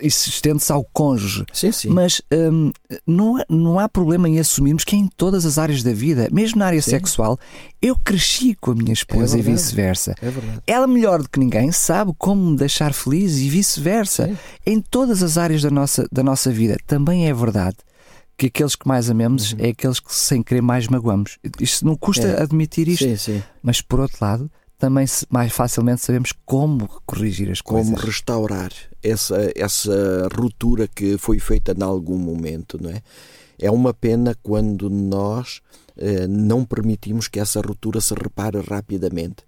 isso 0.00 0.28
estende-se 0.28 0.72
ao 0.72 0.84
cônjuge. 0.92 1.44
Sim, 1.52 1.70
sim. 1.70 1.88
Mas 1.88 2.20
hum, 2.32 2.72
não, 3.06 3.36
não 3.48 3.78
há 3.78 3.88
problema 3.88 4.28
em 4.28 4.40
assumirmos 4.40 4.84
que 4.84 4.96
é 4.96 4.98
em 4.98 5.08
todas 5.08 5.46
as 5.46 5.56
áreas 5.56 5.82
da 5.82 5.92
vida, 5.92 6.28
mesmo 6.32 6.58
na 6.58 6.66
área 6.66 6.82
sim. 6.82 6.90
sexual, 6.90 7.38
eu 7.80 7.96
cresci 7.96 8.56
com 8.56 8.72
a 8.72 8.74
minha 8.74 8.92
esposa 8.92 9.36
é 9.36 9.40
e 9.40 9.42
vice-versa. 9.42 10.16
É 10.20 10.30
verdade. 10.30 10.62
Ela, 10.66 10.86
melhor 10.86 11.22
do 11.22 11.28
que 11.28 11.38
ninguém, 11.38 11.70
sabe 11.70 12.12
como 12.18 12.50
me 12.50 12.56
deixar 12.56 12.92
feliz 12.92 13.38
e 13.38 13.48
vice-versa. 13.48 14.36
Em 14.66 14.80
todas 14.80 15.22
as 15.22 15.38
áreas 15.38 15.62
da 15.62 15.70
nossa, 15.70 16.08
da 16.10 16.22
nossa 16.22 16.50
vida. 16.50 16.76
Também 16.86 17.28
é 17.28 17.34
verdade 17.34 17.76
que 18.36 18.46
aqueles 18.46 18.74
que 18.74 18.86
mais 18.86 19.08
amamos 19.08 19.52
uhum. 19.52 19.58
é 19.60 19.68
aqueles 19.68 20.00
que 20.00 20.14
sem 20.14 20.42
querer 20.42 20.60
mais 20.60 20.88
magoamos. 20.88 21.38
Isto 21.60 21.86
não 21.86 21.96
custa 21.96 22.26
é. 22.26 22.42
admitir 22.42 22.88
isto, 22.88 23.04
sim, 23.04 23.16
sim. 23.16 23.42
mas 23.62 23.80
por 23.80 24.00
outro 24.00 24.18
lado, 24.20 24.50
também 24.78 25.06
mais 25.30 25.52
facilmente 25.52 26.02
sabemos 26.02 26.32
como 26.44 26.88
corrigir 27.06 27.50
as 27.50 27.60
como 27.60 27.78
coisas. 27.78 27.94
Como 27.94 28.06
restaurar 28.06 28.72
essa, 29.02 29.52
essa 29.54 30.28
ruptura 30.34 30.88
que 30.88 31.16
foi 31.16 31.38
feita 31.38 31.74
em 31.78 31.82
algum 31.82 32.18
momento, 32.18 32.78
não 32.82 32.90
é? 32.90 33.02
É 33.58 33.70
uma 33.70 33.94
pena 33.94 34.36
quando 34.42 34.90
nós 34.90 35.60
eh, 35.96 36.26
não 36.26 36.64
permitimos 36.64 37.28
que 37.28 37.38
essa 37.38 37.60
ruptura 37.60 38.00
se 38.00 38.12
repare 38.14 38.60
rapidamente. 38.60 39.44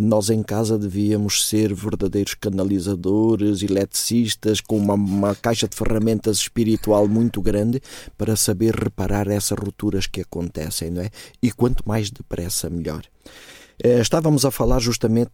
Nós 0.00 0.30
em 0.30 0.42
casa 0.42 0.78
devíamos 0.78 1.46
ser 1.48 1.74
verdadeiros 1.74 2.34
canalizadores, 2.34 3.62
eletricistas, 3.62 4.60
com 4.60 4.76
uma, 4.76 4.94
uma 4.94 5.34
caixa 5.34 5.68
de 5.68 5.76
ferramentas 5.76 6.38
espiritual 6.38 7.06
muito 7.08 7.42
grande 7.42 7.80
para 8.16 8.36
saber 8.36 8.74
reparar 8.74 9.28
essas 9.28 9.58
rupturas 9.58 10.06
que 10.06 10.20
acontecem, 10.20 10.90
não 10.90 11.02
é? 11.02 11.10
E 11.42 11.50
quanto 11.50 11.86
mais 11.86 12.10
depressa, 12.10 12.70
melhor. 12.70 13.02
Eh, 13.82 14.00
estávamos 14.00 14.44
a 14.44 14.50
falar 14.50 14.78
justamente 14.78 15.32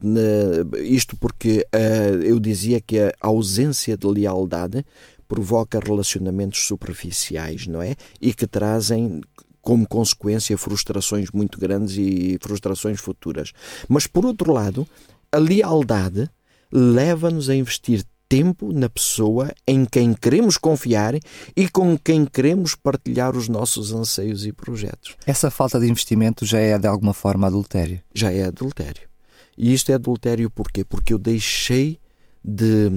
isto 0.83 1.17
porque 1.17 1.67
uh, 1.75 2.23
eu 2.23 2.41
dizia 2.41 2.81
que 2.81 2.99
a 2.99 3.13
ausência 3.21 3.97
de 3.97 4.07
lealdade 4.07 4.85
provoca 5.29 5.79
relacionamentos 5.79 6.67
superficiais, 6.67 7.67
não 7.67 7.83
é? 7.83 7.95
E 8.21 8.33
que 8.33 8.47
trazem 8.47 9.21
como 9.69 9.87
consequência 9.87 10.57
frustrações 10.57 11.31
muito 11.31 11.61
grandes 11.61 11.99
e 11.99 12.39
frustrações 12.41 12.99
futuras. 12.99 13.53
Mas 13.87 14.07
por 14.07 14.25
outro 14.25 14.51
lado, 14.51 14.89
a 15.31 15.37
lealdade 15.37 16.27
leva-nos 16.73 17.51
a 17.51 17.55
investir 17.55 18.03
tempo 18.27 18.73
na 18.73 18.89
pessoa 18.89 19.53
em 19.67 19.85
quem 19.85 20.15
queremos 20.15 20.57
confiar 20.57 21.17
e 21.55 21.69
com 21.69 21.99
quem 21.99 22.25
queremos 22.25 22.75
partilhar 22.75 23.37
os 23.37 23.47
nossos 23.47 23.93
anseios 23.93 24.47
e 24.47 24.53
projetos. 24.53 25.17
Essa 25.27 25.51
falta 25.51 25.79
de 25.79 25.87
investimento 25.87 26.47
já 26.47 26.61
é 26.61 26.79
de 26.79 26.87
alguma 26.87 27.13
forma 27.13 27.47
adultério? 27.47 28.01
Já 28.15 28.33
é 28.33 28.45
adultério. 28.45 29.07
E 29.55 29.75
isto 29.75 29.93
é 29.93 29.97
adultério 29.97 30.49
porquê? 30.49 30.83
Porque 30.83 31.13
eu 31.13 31.19
deixei 31.19 31.99
de 32.43 32.91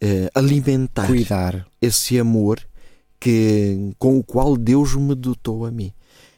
eh, 0.00 0.28
alimentar 0.34 1.06
Cuidar. 1.06 1.64
esse 1.80 2.18
amor 2.18 2.58
que, 3.18 3.92
com 3.98 4.18
o 4.18 4.24
qual 4.24 4.56
Deus 4.56 4.94
me 4.94 5.14
dotou 5.14 5.64
a 5.64 5.70
mim. 5.70 5.92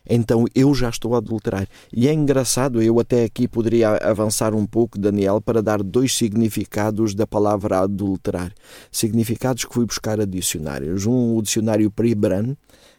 Então 0.09 0.47
eu 0.55 0.75
já 0.75 0.89
estou 0.89 1.15
a 1.15 1.19
adulterar. 1.19 1.69
E 1.93 2.09
é 2.09 2.13
engraçado, 2.15 2.81
eu 2.81 2.99
até 2.99 3.25
aqui 3.25 3.47
poderia 3.47 3.91
avançar 3.97 4.55
um 4.55 4.65
pouco, 4.65 4.99
Daniel, 4.99 5.41
para 5.41 5.63
dar 5.63 5.83
dois 5.83 6.15
significados 6.15 7.15
da 7.15 7.27
palavra 7.27 7.81
adulterar. 7.81 8.53
Significados 8.91 9.65
que 9.65 9.75
fui 9.75 9.85
buscar 9.85 10.19
a 10.19 10.25
dicionários. 10.25 11.05
Um, 11.05 11.37
o 11.37 11.43
dicionário 11.43 11.91
Pribran, 11.91 12.57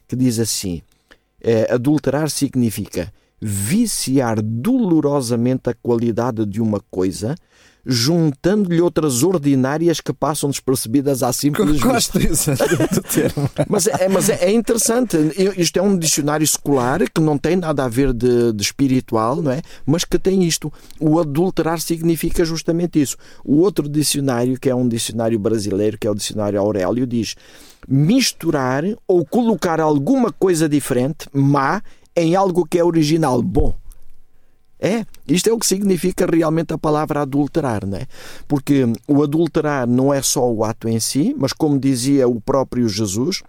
que 0.07 0.15
diz 0.15 0.37
assim: 0.39 0.83
é, 1.41 1.73
adulterar 1.73 2.29
significa 2.29 3.11
viciar 3.41 4.41
dolorosamente 4.41 5.69
a 5.69 5.73
qualidade 5.73 6.45
de 6.45 6.61
uma 6.61 6.81
coisa 6.91 7.35
juntando-lhe 7.85 8.81
outras 8.81 9.23
ordinárias 9.23 9.99
que 10.01 10.13
passam 10.13 10.49
despercebidas 10.49 11.23
à 11.23 11.31
simples 11.31 11.79
Gosto 11.79 12.19
disso, 12.19 12.51
do 12.51 13.01
termo. 13.01 13.49
mas, 13.67 13.87
é, 13.87 14.07
mas 14.09 14.29
é, 14.29 14.45
é, 14.45 14.51
interessante. 14.51 15.17
Isto 15.57 15.79
é 15.79 15.81
um 15.81 15.97
dicionário 15.97 16.45
secular 16.45 16.99
que 17.09 17.21
não 17.21 17.37
tem 17.37 17.55
nada 17.55 17.85
a 17.85 17.87
ver 17.87 18.13
de, 18.13 18.53
de, 18.53 18.61
espiritual, 18.61 19.37
não 19.41 19.51
é? 19.51 19.61
Mas 19.85 20.03
que 20.03 20.19
tem 20.19 20.43
isto. 20.43 20.71
O 20.99 21.19
adulterar 21.19 21.79
significa 21.79 22.43
justamente 22.43 23.01
isso. 23.01 23.17
O 23.43 23.59
outro 23.59 23.87
dicionário, 23.87 24.59
que 24.59 24.69
é 24.69 24.75
um 24.75 24.87
dicionário 24.87 25.39
brasileiro, 25.39 25.97
que 25.97 26.07
é 26.07 26.11
o 26.11 26.15
dicionário 26.15 26.59
Aurélio, 26.59 27.07
diz 27.07 27.35
misturar 27.87 28.83
ou 29.07 29.25
colocar 29.25 29.79
alguma 29.79 30.31
coisa 30.31 30.67
diferente, 30.67 31.27
má, 31.33 31.81
em 32.15 32.35
algo 32.35 32.65
que 32.65 32.77
é 32.77 32.83
original, 32.83 33.41
bom. 33.41 33.73
É, 34.79 35.05
isto 35.27 35.49
é 35.49 35.53
o 35.53 35.59
que 35.59 35.65
significa 35.65 36.25
realmente 36.25 36.73
a 36.73 36.77
palavra 36.77 37.21
adulterar, 37.21 37.85
não 37.85 37.97
é? 37.97 38.07
Porque 38.47 38.85
o 39.07 39.21
adulterar 39.21 39.85
não 39.85 40.13
é 40.13 40.21
só 40.21 40.49
o 40.49 40.63
ato 40.63 40.87
em 40.87 40.99
si, 40.99 41.35
mas 41.37 41.51
como 41.51 41.77
dizia 41.77 42.27
o 42.27 42.39
próprio 42.39 42.87
Jesus, 42.87 43.43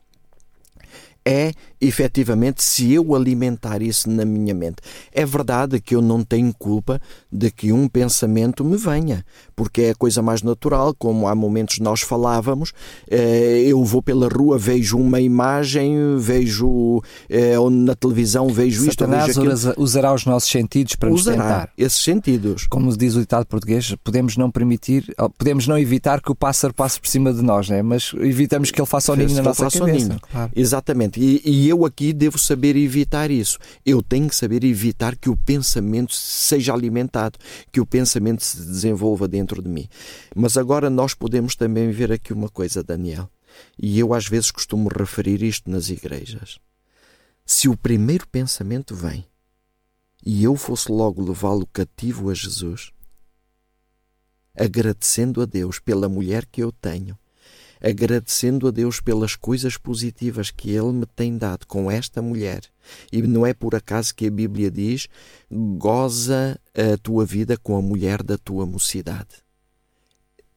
é 1.25 1.53
efetivamente 1.81 2.63
se 2.63 2.93
eu 2.93 3.15
alimentar 3.15 3.81
isso 3.83 4.09
na 4.11 4.25
minha 4.25 4.55
mente. 4.55 4.77
É 5.13 5.25
verdade 5.25 5.81
que 5.81 5.95
eu 5.95 6.03
não 6.03 6.23
tenho 6.23 6.53
culpa 6.59 7.01
de 7.33 7.51
que 7.51 7.73
um 7.73 7.89
pensamento 7.89 8.65
me 8.65 8.77
venha, 8.77 9.25
porque 9.57 9.83
é 9.83 9.91
a 9.91 9.95
coisa 9.95 10.21
mais 10.21 10.43
natural, 10.43 10.95
como 10.99 11.27
há 11.27 11.35
momentos 11.35 11.79
nós 11.79 12.01
falávamos, 12.01 12.73
eh, 13.11 13.65
eu 13.67 13.83
vou 13.85 14.03
pela 14.03 14.29
rua, 14.29 14.59
vejo 14.59 14.99
uma 14.99 15.21
imagem, 15.21 16.17
vejo 16.19 17.03
eh, 17.29 17.57
na 17.71 17.95
televisão, 17.95 18.49
vejo 18.49 18.85
Satanás 18.85 19.29
isto, 19.29 19.41
vejo 19.43 19.69
aquilo. 19.71 19.83
usará 19.83 20.13
os 20.13 20.27
nossos 20.27 20.51
sentidos 20.51 20.97
para 20.97 21.11
usará 21.11 21.37
nos 21.37 21.47
tentar. 21.47 21.73
esses 21.79 22.03
sentidos. 22.03 22.67
Como 22.69 22.95
diz 22.97 23.15
o 23.17 23.21
ditado 23.21 23.47
português, 23.47 23.95
podemos 24.05 24.37
não 24.37 24.51
permitir, 24.51 25.15
podemos 25.39 25.67
não 25.67 25.79
evitar 25.79 26.21
que 26.21 26.31
o 26.31 26.35
pássaro 26.35 26.75
passe 26.75 27.01
por 27.01 27.09
cima 27.09 27.33
de 27.33 27.43
nós, 27.43 27.69
né? 27.69 27.83
mas 27.83 28.13
evitamos 28.21 28.71
que 28.71 28.81
ele 28.81 28.87
faça 28.87 29.13
o 29.13 29.17
ninho 29.17 29.35
na 29.35 29.43
nossa 29.43 29.71
cabeça. 29.71 30.19
Claro. 30.31 30.53
Exatamente. 30.55 31.10
E, 31.17 31.41
e 31.45 31.69
eu 31.69 31.85
aqui 31.85 32.13
devo 32.13 32.39
saber 32.39 32.77
evitar 32.77 33.31
isso. 33.31 33.59
Eu 33.85 34.03
tenho 34.03 34.29
que 34.29 34.37
saber 34.37 34.65
evitar 34.65 35.17
que 35.17 35.31
o 35.31 35.37
pensamento 35.37 36.15
seja 36.15 36.73
alimentado, 36.73 37.39
que 37.73 37.81
o 37.81 37.87
pensamento 37.87 38.43
se 38.43 38.59
desenvolva 38.59 39.27
dentro 39.27 39.63
de 39.63 39.69
mim. 39.69 39.89
Mas 40.35 40.57
agora 40.57 40.91
nós 40.91 41.15
podemos 41.15 41.57
também 41.57 41.91
ver 41.91 42.13
aqui 42.13 42.33
uma 42.33 42.49
coisa, 42.49 42.83
Daniel, 42.83 43.29
e 43.79 43.99
eu 43.99 44.15
às 44.15 44.27
vezes 44.27 44.51
costumo 44.51 44.89
referir 44.89 45.43
isto 45.43 45.71
nas 45.71 45.89
igrejas. 45.89 46.59
Se 47.45 47.69
o 47.69 47.77
primeiro 47.77 48.29
pensamento 48.29 48.95
vem 48.95 49.27
e 50.25 50.45
eu 50.45 50.55
fosse 50.55 50.91
logo 50.93 51.23
levá-lo 51.23 51.67
cativo 51.67 52.31
a 52.31 52.35
Jesus, 52.35 52.93
agradecendo 54.57 55.41
a 55.41 55.47
Deus 55.47 55.79
pela 55.79 56.09
mulher 56.09 56.47
que 56.47 56.63
eu 56.63 56.71
tenho, 56.71 57.19
agradecendo 57.81 58.69
a 58.69 58.71
Deus 58.71 59.01
pelas 59.01 59.35
coisas 59.35 59.77
positivas 59.77 60.51
que 60.51 60.71
Ele 60.71 60.93
me 60.93 61.07
tem 61.07 61.37
dado 61.37 61.67
com 61.67 61.91
esta 61.91 62.21
mulher. 62.21 62.63
E 63.13 63.23
não 63.23 63.47
é 63.47 63.55
por 63.55 63.75
acaso 63.75 64.15
que 64.15 64.27
a 64.27 64.31
Bíblia 64.31 64.71
diz: 64.71 65.09
goza 65.51 66.61
a 66.75 66.97
tua 66.99 67.25
vida 67.25 67.57
com 67.57 67.77
a 67.77 67.83
mulher 67.83 68.23
da 68.23 68.37
tua 68.37 68.67
mocidade. 68.67 69.51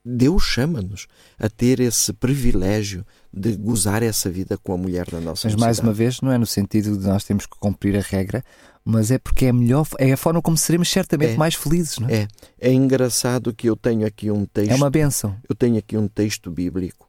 Deus 0.06 0.42
chama-nos 0.42 1.06
a 1.38 1.48
ter 1.48 1.80
esse 1.80 2.12
privilégio 2.12 3.06
de 3.32 3.56
gozar 3.56 4.02
essa 4.02 4.28
vida 4.28 4.58
com 4.58 4.74
a 4.74 4.76
mulher 4.76 5.10
da 5.10 5.18
nossa 5.18 5.48
Mas 5.48 5.56
mais 5.56 5.78
uma 5.78 5.94
vez, 5.94 6.20
não 6.20 6.30
é 6.30 6.36
no 6.36 6.44
sentido 6.44 6.98
de 6.98 7.06
nós 7.06 7.24
temos 7.24 7.46
que 7.46 7.56
cumprir 7.58 7.96
a 7.96 8.02
regra, 8.02 8.44
mas 8.84 9.10
é 9.10 9.18
porque 9.18 9.46
é 9.46 9.52
melhor, 9.52 9.86
é 9.98 10.12
a 10.12 10.16
forma 10.16 10.42
como 10.42 10.58
seremos 10.58 10.90
certamente 10.90 11.32
é, 11.32 11.36
mais 11.38 11.54
felizes, 11.54 11.98
não 11.98 12.08
é? 12.08 12.14
É. 12.14 12.28
É 12.60 12.72
engraçado 12.72 13.54
que 13.54 13.66
eu 13.66 13.74
tenho 13.74 14.06
aqui 14.06 14.30
um 14.30 14.44
texto. 14.44 14.72
É 14.72 14.74
uma 14.74 14.90
benção. 14.90 15.36
Eu 15.48 15.54
tenho 15.54 15.78
aqui 15.78 15.96
um 15.96 16.06
texto 16.06 16.50
bíblico 16.50 17.03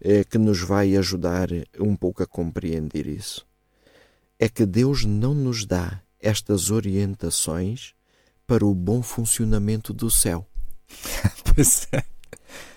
é, 0.00 0.24
que 0.24 0.38
nos 0.38 0.60
vai 0.60 0.96
ajudar 0.96 1.48
um 1.78 1.96
pouco 1.96 2.22
a 2.22 2.26
compreender 2.26 3.06
isso. 3.06 3.46
É 4.38 4.48
que 4.48 4.64
Deus 4.64 5.04
não 5.04 5.34
nos 5.34 5.66
dá 5.66 6.00
estas 6.20 6.70
orientações 6.70 7.94
para 8.46 8.64
o 8.64 8.74
bom 8.74 9.02
funcionamento 9.02 9.92
do 9.92 10.10
céu. 10.10 10.46
pois 11.54 11.88
é. 11.92 12.02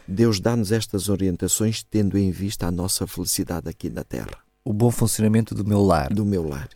Deus 0.07 0.39
dá-nos 0.39 0.71
estas 0.71 1.07
orientações 1.07 1.83
tendo 1.83 2.17
em 2.17 2.31
vista 2.31 2.67
a 2.67 2.71
nossa 2.71 3.07
felicidade 3.07 3.69
aqui 3.69 3.89
na 3.89 4.03
Terra. 4.03 4.39
O 4.65 4.73
bom 4.73 4.91
funcionamento 4.91 5.55
do 5.55 5.65
meu 5.65 5.81
lar. 5.81 6.13
Do 6.13 6.25
meu 6.25 6.47
lar. 6.47 6.69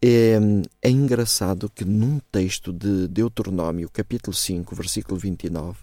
É, 0.00 0.38
é 0.80 0.90
engraçado 0.90 1.68
que 1.68 1.84
num 1.84 2.18
texto 2.30 2.72
de 2.72 3.06
Deuteronômio, 3.06 3.90
capítulo 3.90 4.34
5, 4.34 4.74
versículo 4.74 5.18
29, 5.18 5.78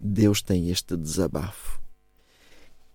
Deus 0.00 0.42
tem 0.42 0.70
este 0.70 0.96
desabafo. 0.96 1.81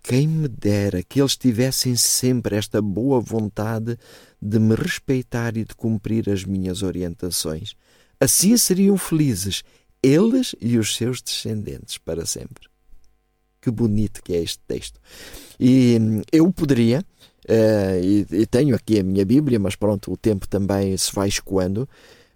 Quem 0.08 0.26
me 0.26 0.48
dera 0.48 1.04
que 1.04 1.20
eles 1.20 1.36
tivessem 1.36 1.98
sempre 1.98 2.56
esta 2.56 2.82
boa 2.82 3.20
vontade 3.20 4.00
de 4.42 4.58
me 4.58 4.74
respeitar 4.74 5.58
e 5.58 5.66
de 5.66 5.76
cumprir 5.76 6.30
as 6.30 6.46
minhas 6.46 6.82
orientações. 6.82 7.76
Assim 8.18 8.56
seriam 8.56 8.98
felizes 8.98 9.66
eles 10.02 10.56
e 10.62 10.78
os 10.78 10.96
seus 10.96 11.22
descendentes 11.22 11.98
para 11.98 12.26
sempre. 12.26 12.70
Que 13.62 13.70
bonito 13.70 14.24
que 14.24 14.32
é 14.32 14.42
este 14.42 14.60
texto. 14.66 14.98
E 15.60 15.98
hum, 16.00 16.22
eu 16.32 16.54
poderia, 16.54 17.04
uh, 17.50 18.02
e, 18.02 18.26
e, 18.32 18.46
tenho 18.46 18.78
aqui 18.78 19.02
a 19.02 19.04
minha 19.04 19.26
Bíblia, 19.26 19.60
mas 19.60 19.76
pronto, 19.76 20.14
o 20.14 20.16
tempo 20.16 20.48
também 20.48 20.96
se 20.96 21.14
vai 21.14 21.28
escoando, 21.28 21.86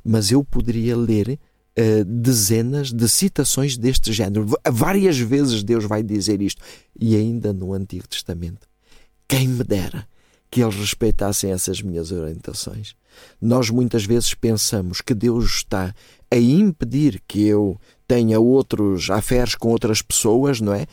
mas 0.04 0.30
eu 0.30 0.44
poderia 0.44 0.98
ler 0.98 1.40
uh, 1.78 2.06
dezenas 2.06 2.92
de 2.92 3.08
citações 3.08 3.78
deste 3.78 4.12
género. 4.12 4.48
Várias 4.70 5.18
vezes 5.18 5.64
Deus 5.64 5.86
vai 5.86 6.04
dizer 6.04 6.42
isto, 6.42 6.62
e 7.00 7.16
ainda 7.16 7.54
no 7.54 7.74
Antigo 7.74 8.08
Testamento. 8.08 8.68
Quem 9.28 9.48
me 9.48 9.64
dera 9.64 10.08
que 10.52 10.62
eles 10.62 10.76
respeitassem 10.76 11.52
essas 11.52 11.82
minhas 11.82 12.12
orientações. 12.12 12.94
Nós 13.42 13.70
muitas 13.70 14.04
vezes 14.04 14.34
pensamos 14.34 15.00
que 15.00 15.14
Deus 15.14 15.46
está 15.46 15.96
a 16.30 16.36
impedir 16.38 17.22
que 17.26 17.48
eu 17.48 17.80
tenha 18.06 18.38
outros 18.38 19.10
aferes 19.10 19.56
com 19.56 19.70
outras 19.70 20.02
pessoas, 20.02 20.60
não 20.60 20.74
é? 20.74 20.86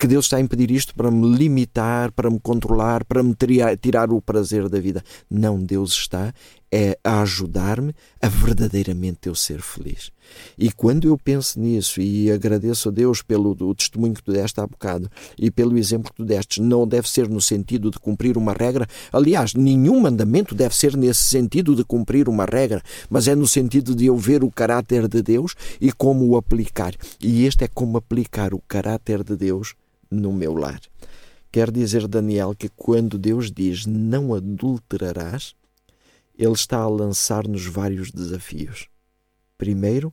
Que 0.00 0.08
Deus 0.08 0.24
está 0.24 0.38
a 0.38 0.40
impedir 0.40 0.72
isto 0.72 0.92
para 0.96 1.12
me 1.12 1.36
limitar, 1.36 2.10
para 2.10 2.28
me 2.28 2.40
controlar, 2.40 3.04
para 3.04 3.22
me 3.22 3.36
tirar 3.80 4.10
o 4.10 4.20
prazer 4.20 4.68
da 4.68 4.80
vida. 4.80 5.04
Não, 5.30 5.62
Deus 5.62 5.92
está 5.92 6.34
é 6.70 6.98
a 7.04 7.22
ajudar-me 7.22 7.94
a 8.20 8.28
verdadeiramente 8.28 9.28
eu 9.28 9.34
ser 9.34 9.60
feliz. 9.60 10.10
E 10.58 10.70
quando 10.70 11.06
eu 11.08 11.16
penso 11.16 11.60
nisso 11.60 12.00
e 12.00 12.30
agradeço 12.30 12.88
a 12.88 12.92
Deus 12.92 13.22
pelo 13.22 13.74
testemunho 13.74 14.14
que 14.14 14.22
tu 14.22 14.32
deste 14.32 14.60
há 14.60 14.66
bocado 14.66 15.10
e 15.38 15.50
pelo 15.50 15.78
exemplo 15.78 16.10
que 16.10 16.16
tu 16.16 16.24
deste, 16.24 16.60
não 16.60 16.86
deve 16.86 17.08
ser 17.08 17.28
no 17.28 17.40
sentido 17.40 17.90
de 17.90 17.98
cumprir 17.98 18.36
uma 18.36 18.52
regra. 18.52 18.86
Aliás, 19.12 19.54
nenhum 19.54 20.00
mandamento 20.00 20.54
deve 20.54 20.76
ser 20.76 20.96
nesse 20.96 21.22
sentido 21.22 21.74
de 21.74 21.84
cumprir 21.84 22.28
uma 22.28 22.44
regra, 22.44 22.82
mas 23.08 23.28
é 23.28 23.34
no 23.34 23.46
sentido 23.46 23.94
de 23.94 24.06
eu 24.06 24.16
ver 24.16 24.42
o 24.42 24.50
caráter 24.50 25.08
de 25.08 25.22
Deus 25.22 25.54
e 25.80 25.92
como 25.92 26.26
o 26.26 26.36
aplicar. 26.36 26.94
E 27.20 27.44
este 27.44 27.64
é 27.64 27.68
como 27.68 27.96
aplicar 27.96 28.52
o 28.52 28.60
caráter 28.60 29.22
de 29.22 29.36
Deus 29.36 29.74
no 30.10 30.32
meu 30.32 30.54
lar. 30.54 30.80
Quer 31.50 31.70
dizer, 31.70 32.06
Daniel, 32.06 32.54
que 32.54 32.68
quando 32.68 33.18
Deus 33.18 33.50
diz 33.50 33.86
não 33.86 34.34
adulterarás, 34.34 35.54
ele 36.36 36.52
está 36.52 36.78
a 36.78 36.88
lançar-nos 36.88 37.66
vários 37.66 38.10
desafios. 38.10 38.88
Primeiro, 39.56 40.12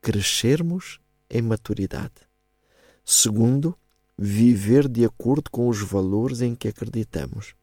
crescermos 0.00 1.00
em 1.30 1.40
maturidade. 1.40 2.28
Segundo, 3.04 3.76
viver 4.18 4.88
de 4.88 5.04
acordo 5.04 5.50
com 5.50 5.68
os 5.68 5.80
valores 5.80 6.40
em 6.40 6.54
que 6.54 6.68
acreditamos. 6.68 7.54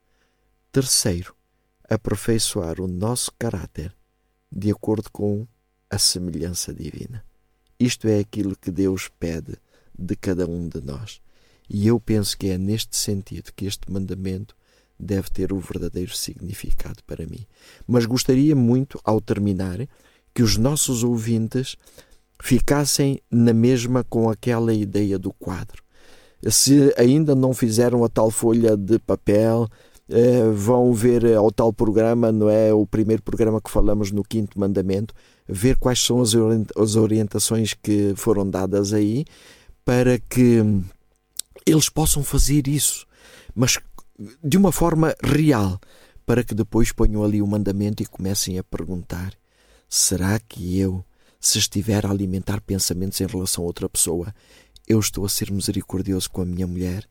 Terceiro, 0.72 1.36
aperfeiçoar 1.90 2.80
o 2.80 2.88
nosso 2.88 3.32
caráter 3.38 3.96
de 4.52 4.72
acordo 4.72 5.10
com 5.12 5.48
a 5.90 5.98
semelhança 5.98 6.74
divina. 6.74 7.26
Isto 7.80 8.08
é 8.08 8.20
aquilo 8.20 8.56
que 8.56 8.72
Deus 8.72 9.10
pede 9.20 9.58
de 9.98 10.16
cada 10.16 10.48
um 10.48 10.70
de 10.70 10.82
nós. 10.82 11.22
E 11.70 11.88
eu 11.88 12.00
penso 12.00 12.38
que 12.38 12.48
é 12.48 12.58
neste 12.58 12.96
sentido 12.96 13.52
que 13.54 13.66
este 13.66 13.92
mandamento 13.92 14.56
deve 15.02 15.30
ter 15.30 15.52
o 15.52 15.60
verdadeiro 15.60 16.16
significado 16.16 17.04
para 17.06 17.26
mim. 17.26 17.46
Mas 17.88 18.06
gostaria 18.06 18.56
muito, 18.56 19.00
ao 19.04 19.20
terminar, 19.20 19.80
que 20.34 20.44
os 20.44 20.58
nossos 20.58 21.04
ouvintes 21.04 21.76
ficassem 22.42 23.20
na 23.30 23.54
mesma 23.54 24.04
com 24.04 24.30
aquela 24.30 24.74
ideia 24.74 25.18
do 25.20 25.32
quadro. 25.34 25.84
Se 26.50 26.94
ainda 26.98 27.36
não 27.36 27.54
fizeram 27.54 28.04
a 28.04 28.10
tal 28.10 28.32
folha 28.32 28.76
de 28.76 28.98
papel, 28.98 29.68
eh, 30.10 30.50
vão 30.52 30.92
ver 30.92 31.36
ao 31.36 31.52
tal 31.52 31.72
programa, 31.72 32.32
não 32.32 32.50
é? 32.50 32.74
O 32.74 32.86
primeiro 32.86 33.22
programa 33.22 33.62
que 33.62 33.70
falamos 33.70 34.12
no 34.12 34.24
quinto 34.24 34.60
mandamento, 34.60 35.14
ver 35.48 35.78
quais 35.78 36.00
são 36.00 36.22
as 36.22 36.96
orientações 36.96 37.74
que 37.74 38.14
foram 38.16 38.50
dadas 38.50 38.92
aí 38.92 39.26
para 39.86 40.18
que 40.18 40.64
eles 41.66 41.90
possam 41.90 42.24
fazer 42.24 42.68
isso. 42.68 43.06
Mas 43.54 43.78
de 44.44 44.58
uma 44.58 44.72
forma 44.72 45.16
real, 45.24 45.80
para 46.26 46.44
que 46.44 46.54
depois 46.54 46.92
ponham 46.92 47.24
ali 47.24 47.42
o 47.42 47.48
mandamento 47.48 48.04
e 48.04 48.06
comecem 48.06 48.58
a 48.58 48.64
perguntar: 48.64 49.34
será 49.90 50.40
que 50.40 50.80
eu, 50.80 51.04
se 51.40 51.58
estiver 51.58 52.06
a 52.06 52.12
alimentar 52.12 52.62
pensamentos 52.62 53.20
em 53.20 53.26
relação 53.26 53.64
a 53.64 53.68
outra 53.68 53.90
pessoa, 53.90 54.34
eu 54.88 55.00
estou 55.00 55.26
a 55.26 55.30
ser 55.30 55.52
misericordioso 55.52 56.30
com 56.30 56.42
a 56.42 56.46
minha 56.46 56.68
mulher? 56.68 57.08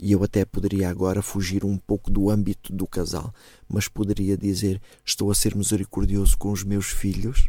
E 0.00 0.10
eu 0.10 0.24
até 0.24 0.44
poderia 0.44 0.88
agora 0.88 1.22
fugir 1.22 1.64
um 1.64 1.78
pouco 1.78 2.10
do 2.10 2.28
âmbito 2.28 2.72
do 2.72 2.86
casal, 2.86 3.32
mas 3.68 3.86
poderia 3.86 4.36
dizer: 4.36 4.80
estou 5.04 5.30
a 5.30 5.34
ser 5.34 5.54
misericordioso 5.54 6.36
com 6.36 6.50
os 6.50 6.64
meus 6.64 6.86
filhos? 6.86 7.48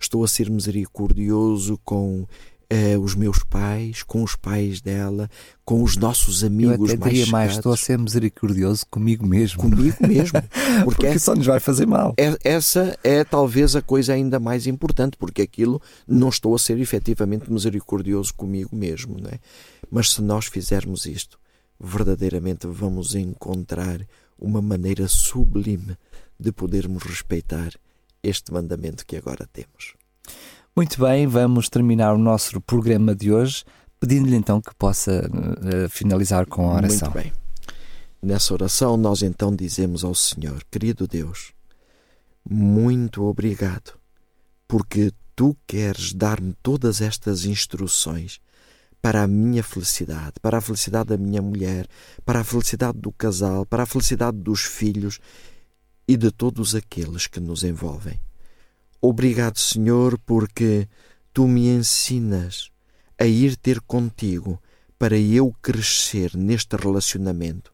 Estou 0.00 0.24
a 0.24 0.28
ser 0.28 0.50
misericordioso 0.50 1.78
com 1.84 2.26
uh, 2.72 3.00
os 3.00 3.14
meus 3.14 3.38
pais, 3.38 4.02
com 4.02 4.22
os 4.22 4.36
pais 4.36 4.80
dela, 4.80 5.30
com 5.64 5.82
os 5.82 5.96
nossos 5.96 6.44
amigos 6.44 6.90
Eu 6.90 6.96
até 6.96 6.96
mais 6.96 7.28
mais, 7.28 7.52
estou 7.52 7.72
a 7.72 7.76
ser 7.76 7.98
misericordioso 7.98 8.86
comigo 8.90 9.26
mesmo. 9.26 9.60
Comigo 9.60 9.96
mesmo. 10.06 10.40
Porque, 10.84 11.06
porque 11.06 11.18
só 11.18 11.34
nos 11.34 11.46
vai 11.46 11.60
fazer 11.60 11.86
mal. 11.86 12.14
É, 12.16 12.36
essa 12.42 12.98
é 13.02 13.22
talvez 13.22 13.76
a 13.76 13.82
coisa 13.82 14.12
ainda 14.12 14.40
mais 14.40 14.66
importante, 14.66 15.16
porque 15.16 15.42
aquilo 15.42 15.80
não 16.06 16.28
estou 16.28 16.54
a 16.54 16.58
ser 16.58 16.78
efetivamente 16.78 17.50
misericordioso 17.50 18.34
comigo 18.34 18.74
mesmo, 18.74 19.16
não 19.20 19.30
é? 19.30 19.38
Mas 19.90 20.10
se 20.10 20.20
nós 20.20 20.46
fizermos 20.46 21.06
isto, 21.06 21.38
verdadeiramente 21.78 22.66
vamos 22.66 23.14
encontrar 23.14 24.00
uma 24.38 24.60
maneira 24.60 25.06
sublime 25.06 25.96
de 26.38 26.50
podermos 26.50 27.02
respeitar 27.04 27.72
este 28.22 28.52
mandamento 28.52 29.06
que 29.06 29.16
agora 29.16 29.48
temos. 29.52 29.94
Muito 30.76 31.00
bem, 31.00 31.24
vamos 31.28 31.68
terminar 31.68 32.14
o 32.14 32.18
nosso 32.18 32.60
programa 32.60 33.14
de 33.14 33.32
hoje, 33.32 33.64
pedindo-lhe 34.00 34.34
então 34.34 34.60
que 34.60 34.74
possa 34.74 35.24
uh, 35.30 35.88
finalizar 35.88 36.46
com 36.46 36.68
a 36.68 36.74
oração. 36.74 37.12
Muito 37.12 37.22
bem. 37.22 37.32
Nessa 38.20 38.54
oração, 38.54 38.96
nós 38.96 39.22
então 39.22 39.54
dizemos 39.54 40.02
ao 40.02 40.16
Senhor: 40.16 40.64
Querido 40.72 41.06
Deus, 41.06 41.52
muito 42.44 43.22
obrigado, 43.22 43.92
porque 44.66 45.12
tu 45.36 45.56
queres 45.64 46.12
dar-me 46.12 46.52
todas 46.60 47.00
estas 47.00 47.44
instruções 47.44 48.40
para 49.00 49.22
a 49.22 49.28
minha 49.28 49.62
felicidade, 49.62 50.40
para 50.42 50.58
a 50.58 50.60
felicidade 50.60 51.10
da 51.10 51.16
minha 51.16 51.40
mulher, 51.40 51.86
para 52.24 52.40
a 52.40 52.44
felicidade 52.44 52.98
do 52.98 53.12
casal, 53.12 53.64
para 53.64 53.84
a 53.84 53.86
felicidade 53.86 54.38
dos 54.38 54.62
filhos 54.62 55.20
e 56.08 56.16
de 56.16 56.32
todos 56.32 56.74
aqueles 56.74 57.28
que 57.28 57.38
nos 57.38 57.62
envolvem. 57.62 58.18
Obrigado, 59.06 59.58
Senhor, 59.58 60.18
porque 60.20 60.88
tu 61.30 61.46
me 61.46 61.68
ensinas 61.68 62.70
a 63.20 63.26
ir 63.26 63.54
ter 63.54 63.78
contigo 63.82 64.58
para 64.98 65.18
eu 65.18 65.54
crescer 65.60 66.34
neste 66.34 66.74
relacionamento, 66.74 67.70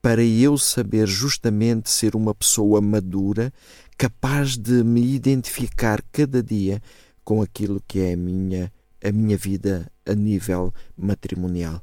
para 0.00 0.22
eu 0.22 0.56
saber 0.56 1.08
justamente 1.08 1.90
ser 1.90 2.14
uma 2.14 2.32
pessoa 2.32 2.80
madura, 2.80 3.52
capaz 3.96 4.56
de 4.56 4.84
me 4.84 5.02
identificar 5.16 6.00
cada 6.12 6.40
dia 6.40 6.80
com 7.24 7.42
aquilo 7.42 7.82
que 7.84 7.98
é 7.98 8.12
a 8.12 8.16
minha, 8.16 8.72
a 9.02 9.10
minha 9.10 9.36
vida 9.36 9.90
a 10.06 10.14
nível 10.14 10.72
matrimonial. 10.96 11.82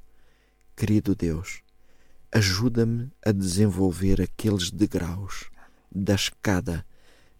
Querido 0.73 1.13
Deus, 1.13 1.59
ajuda-me 2.31 3.11
a 3.25 3.33
desenvolver 3.33 4.21
aqueles 4.21 4.71
degraus 4.71 5.49
da 5.93 6.15
escada 6.15 6.85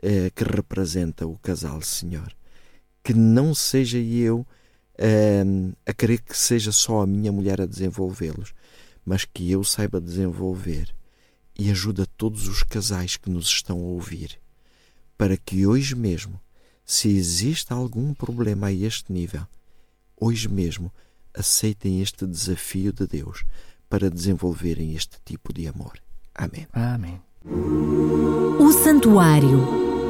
eh, 0.08 0.30
que 0.36 0.44
representa 0.44 1.26
o 1.26 1.36
casal, 1.40 1.82
Senhor. 1.82 2.32
Que 3.04 3.12
não 3.12 3.56
seja 3.56 3.98
eu 3.98 4.46
uh, 5.00 5.76
a 5.84 5.94
querer 5.94 6.22
que 6.22 6.38
seja 6.38 6.72
só 6.72 7.02
a 7.02 7.08
minha 7.08 7.32
mulher 7.32 7.60
a 7.60 7.66
desenvolvê-los, 7.66 8.54
mas 9.04 9.26
que 9.26 9.50
eu 9.50 9.64
saiba 9.64 10.00
desenvolver 10.00 10.94
e 11.58 11.72
ajuda 11.72 12.06
todos 12.06 12.48
os 12.48 12.62
casais 12.62 13.18
que 13.18 13.32
nos 13.32 13.48
estão 13.48 13.80
a 13.80 13.88
ouvir, 13.88 14.40
para 15.18 15.36
que 15.38 15.66
hoje 15.66 15.96
mesmo, 15.96 16.40
se 16.86 17.10
existe 17.10 17.74
algum 17.74 18.14
problema 18.14 18.68
a 18.68 18.74
este 18.74 19.12
nível, 19.12 19.48
hoje 20.16 20.48
mesmo 20.48 20.94
aceitem 21.34 22.00
este 22.04 22.28
desafio 22.28 22.94
de 22.94 23.08
Deus 23.08 23.44
para 23.90 24.08
desenvolverem 24.08 24.94
este 24.94 25.18
tipo 25.26 25.52
de 25.52 25.68
amor. 25.68 26.00
Amém. 26.36 26.68
Amém. 26.74 27.20
O 28.60 28.72
Santuário 28.72 29.95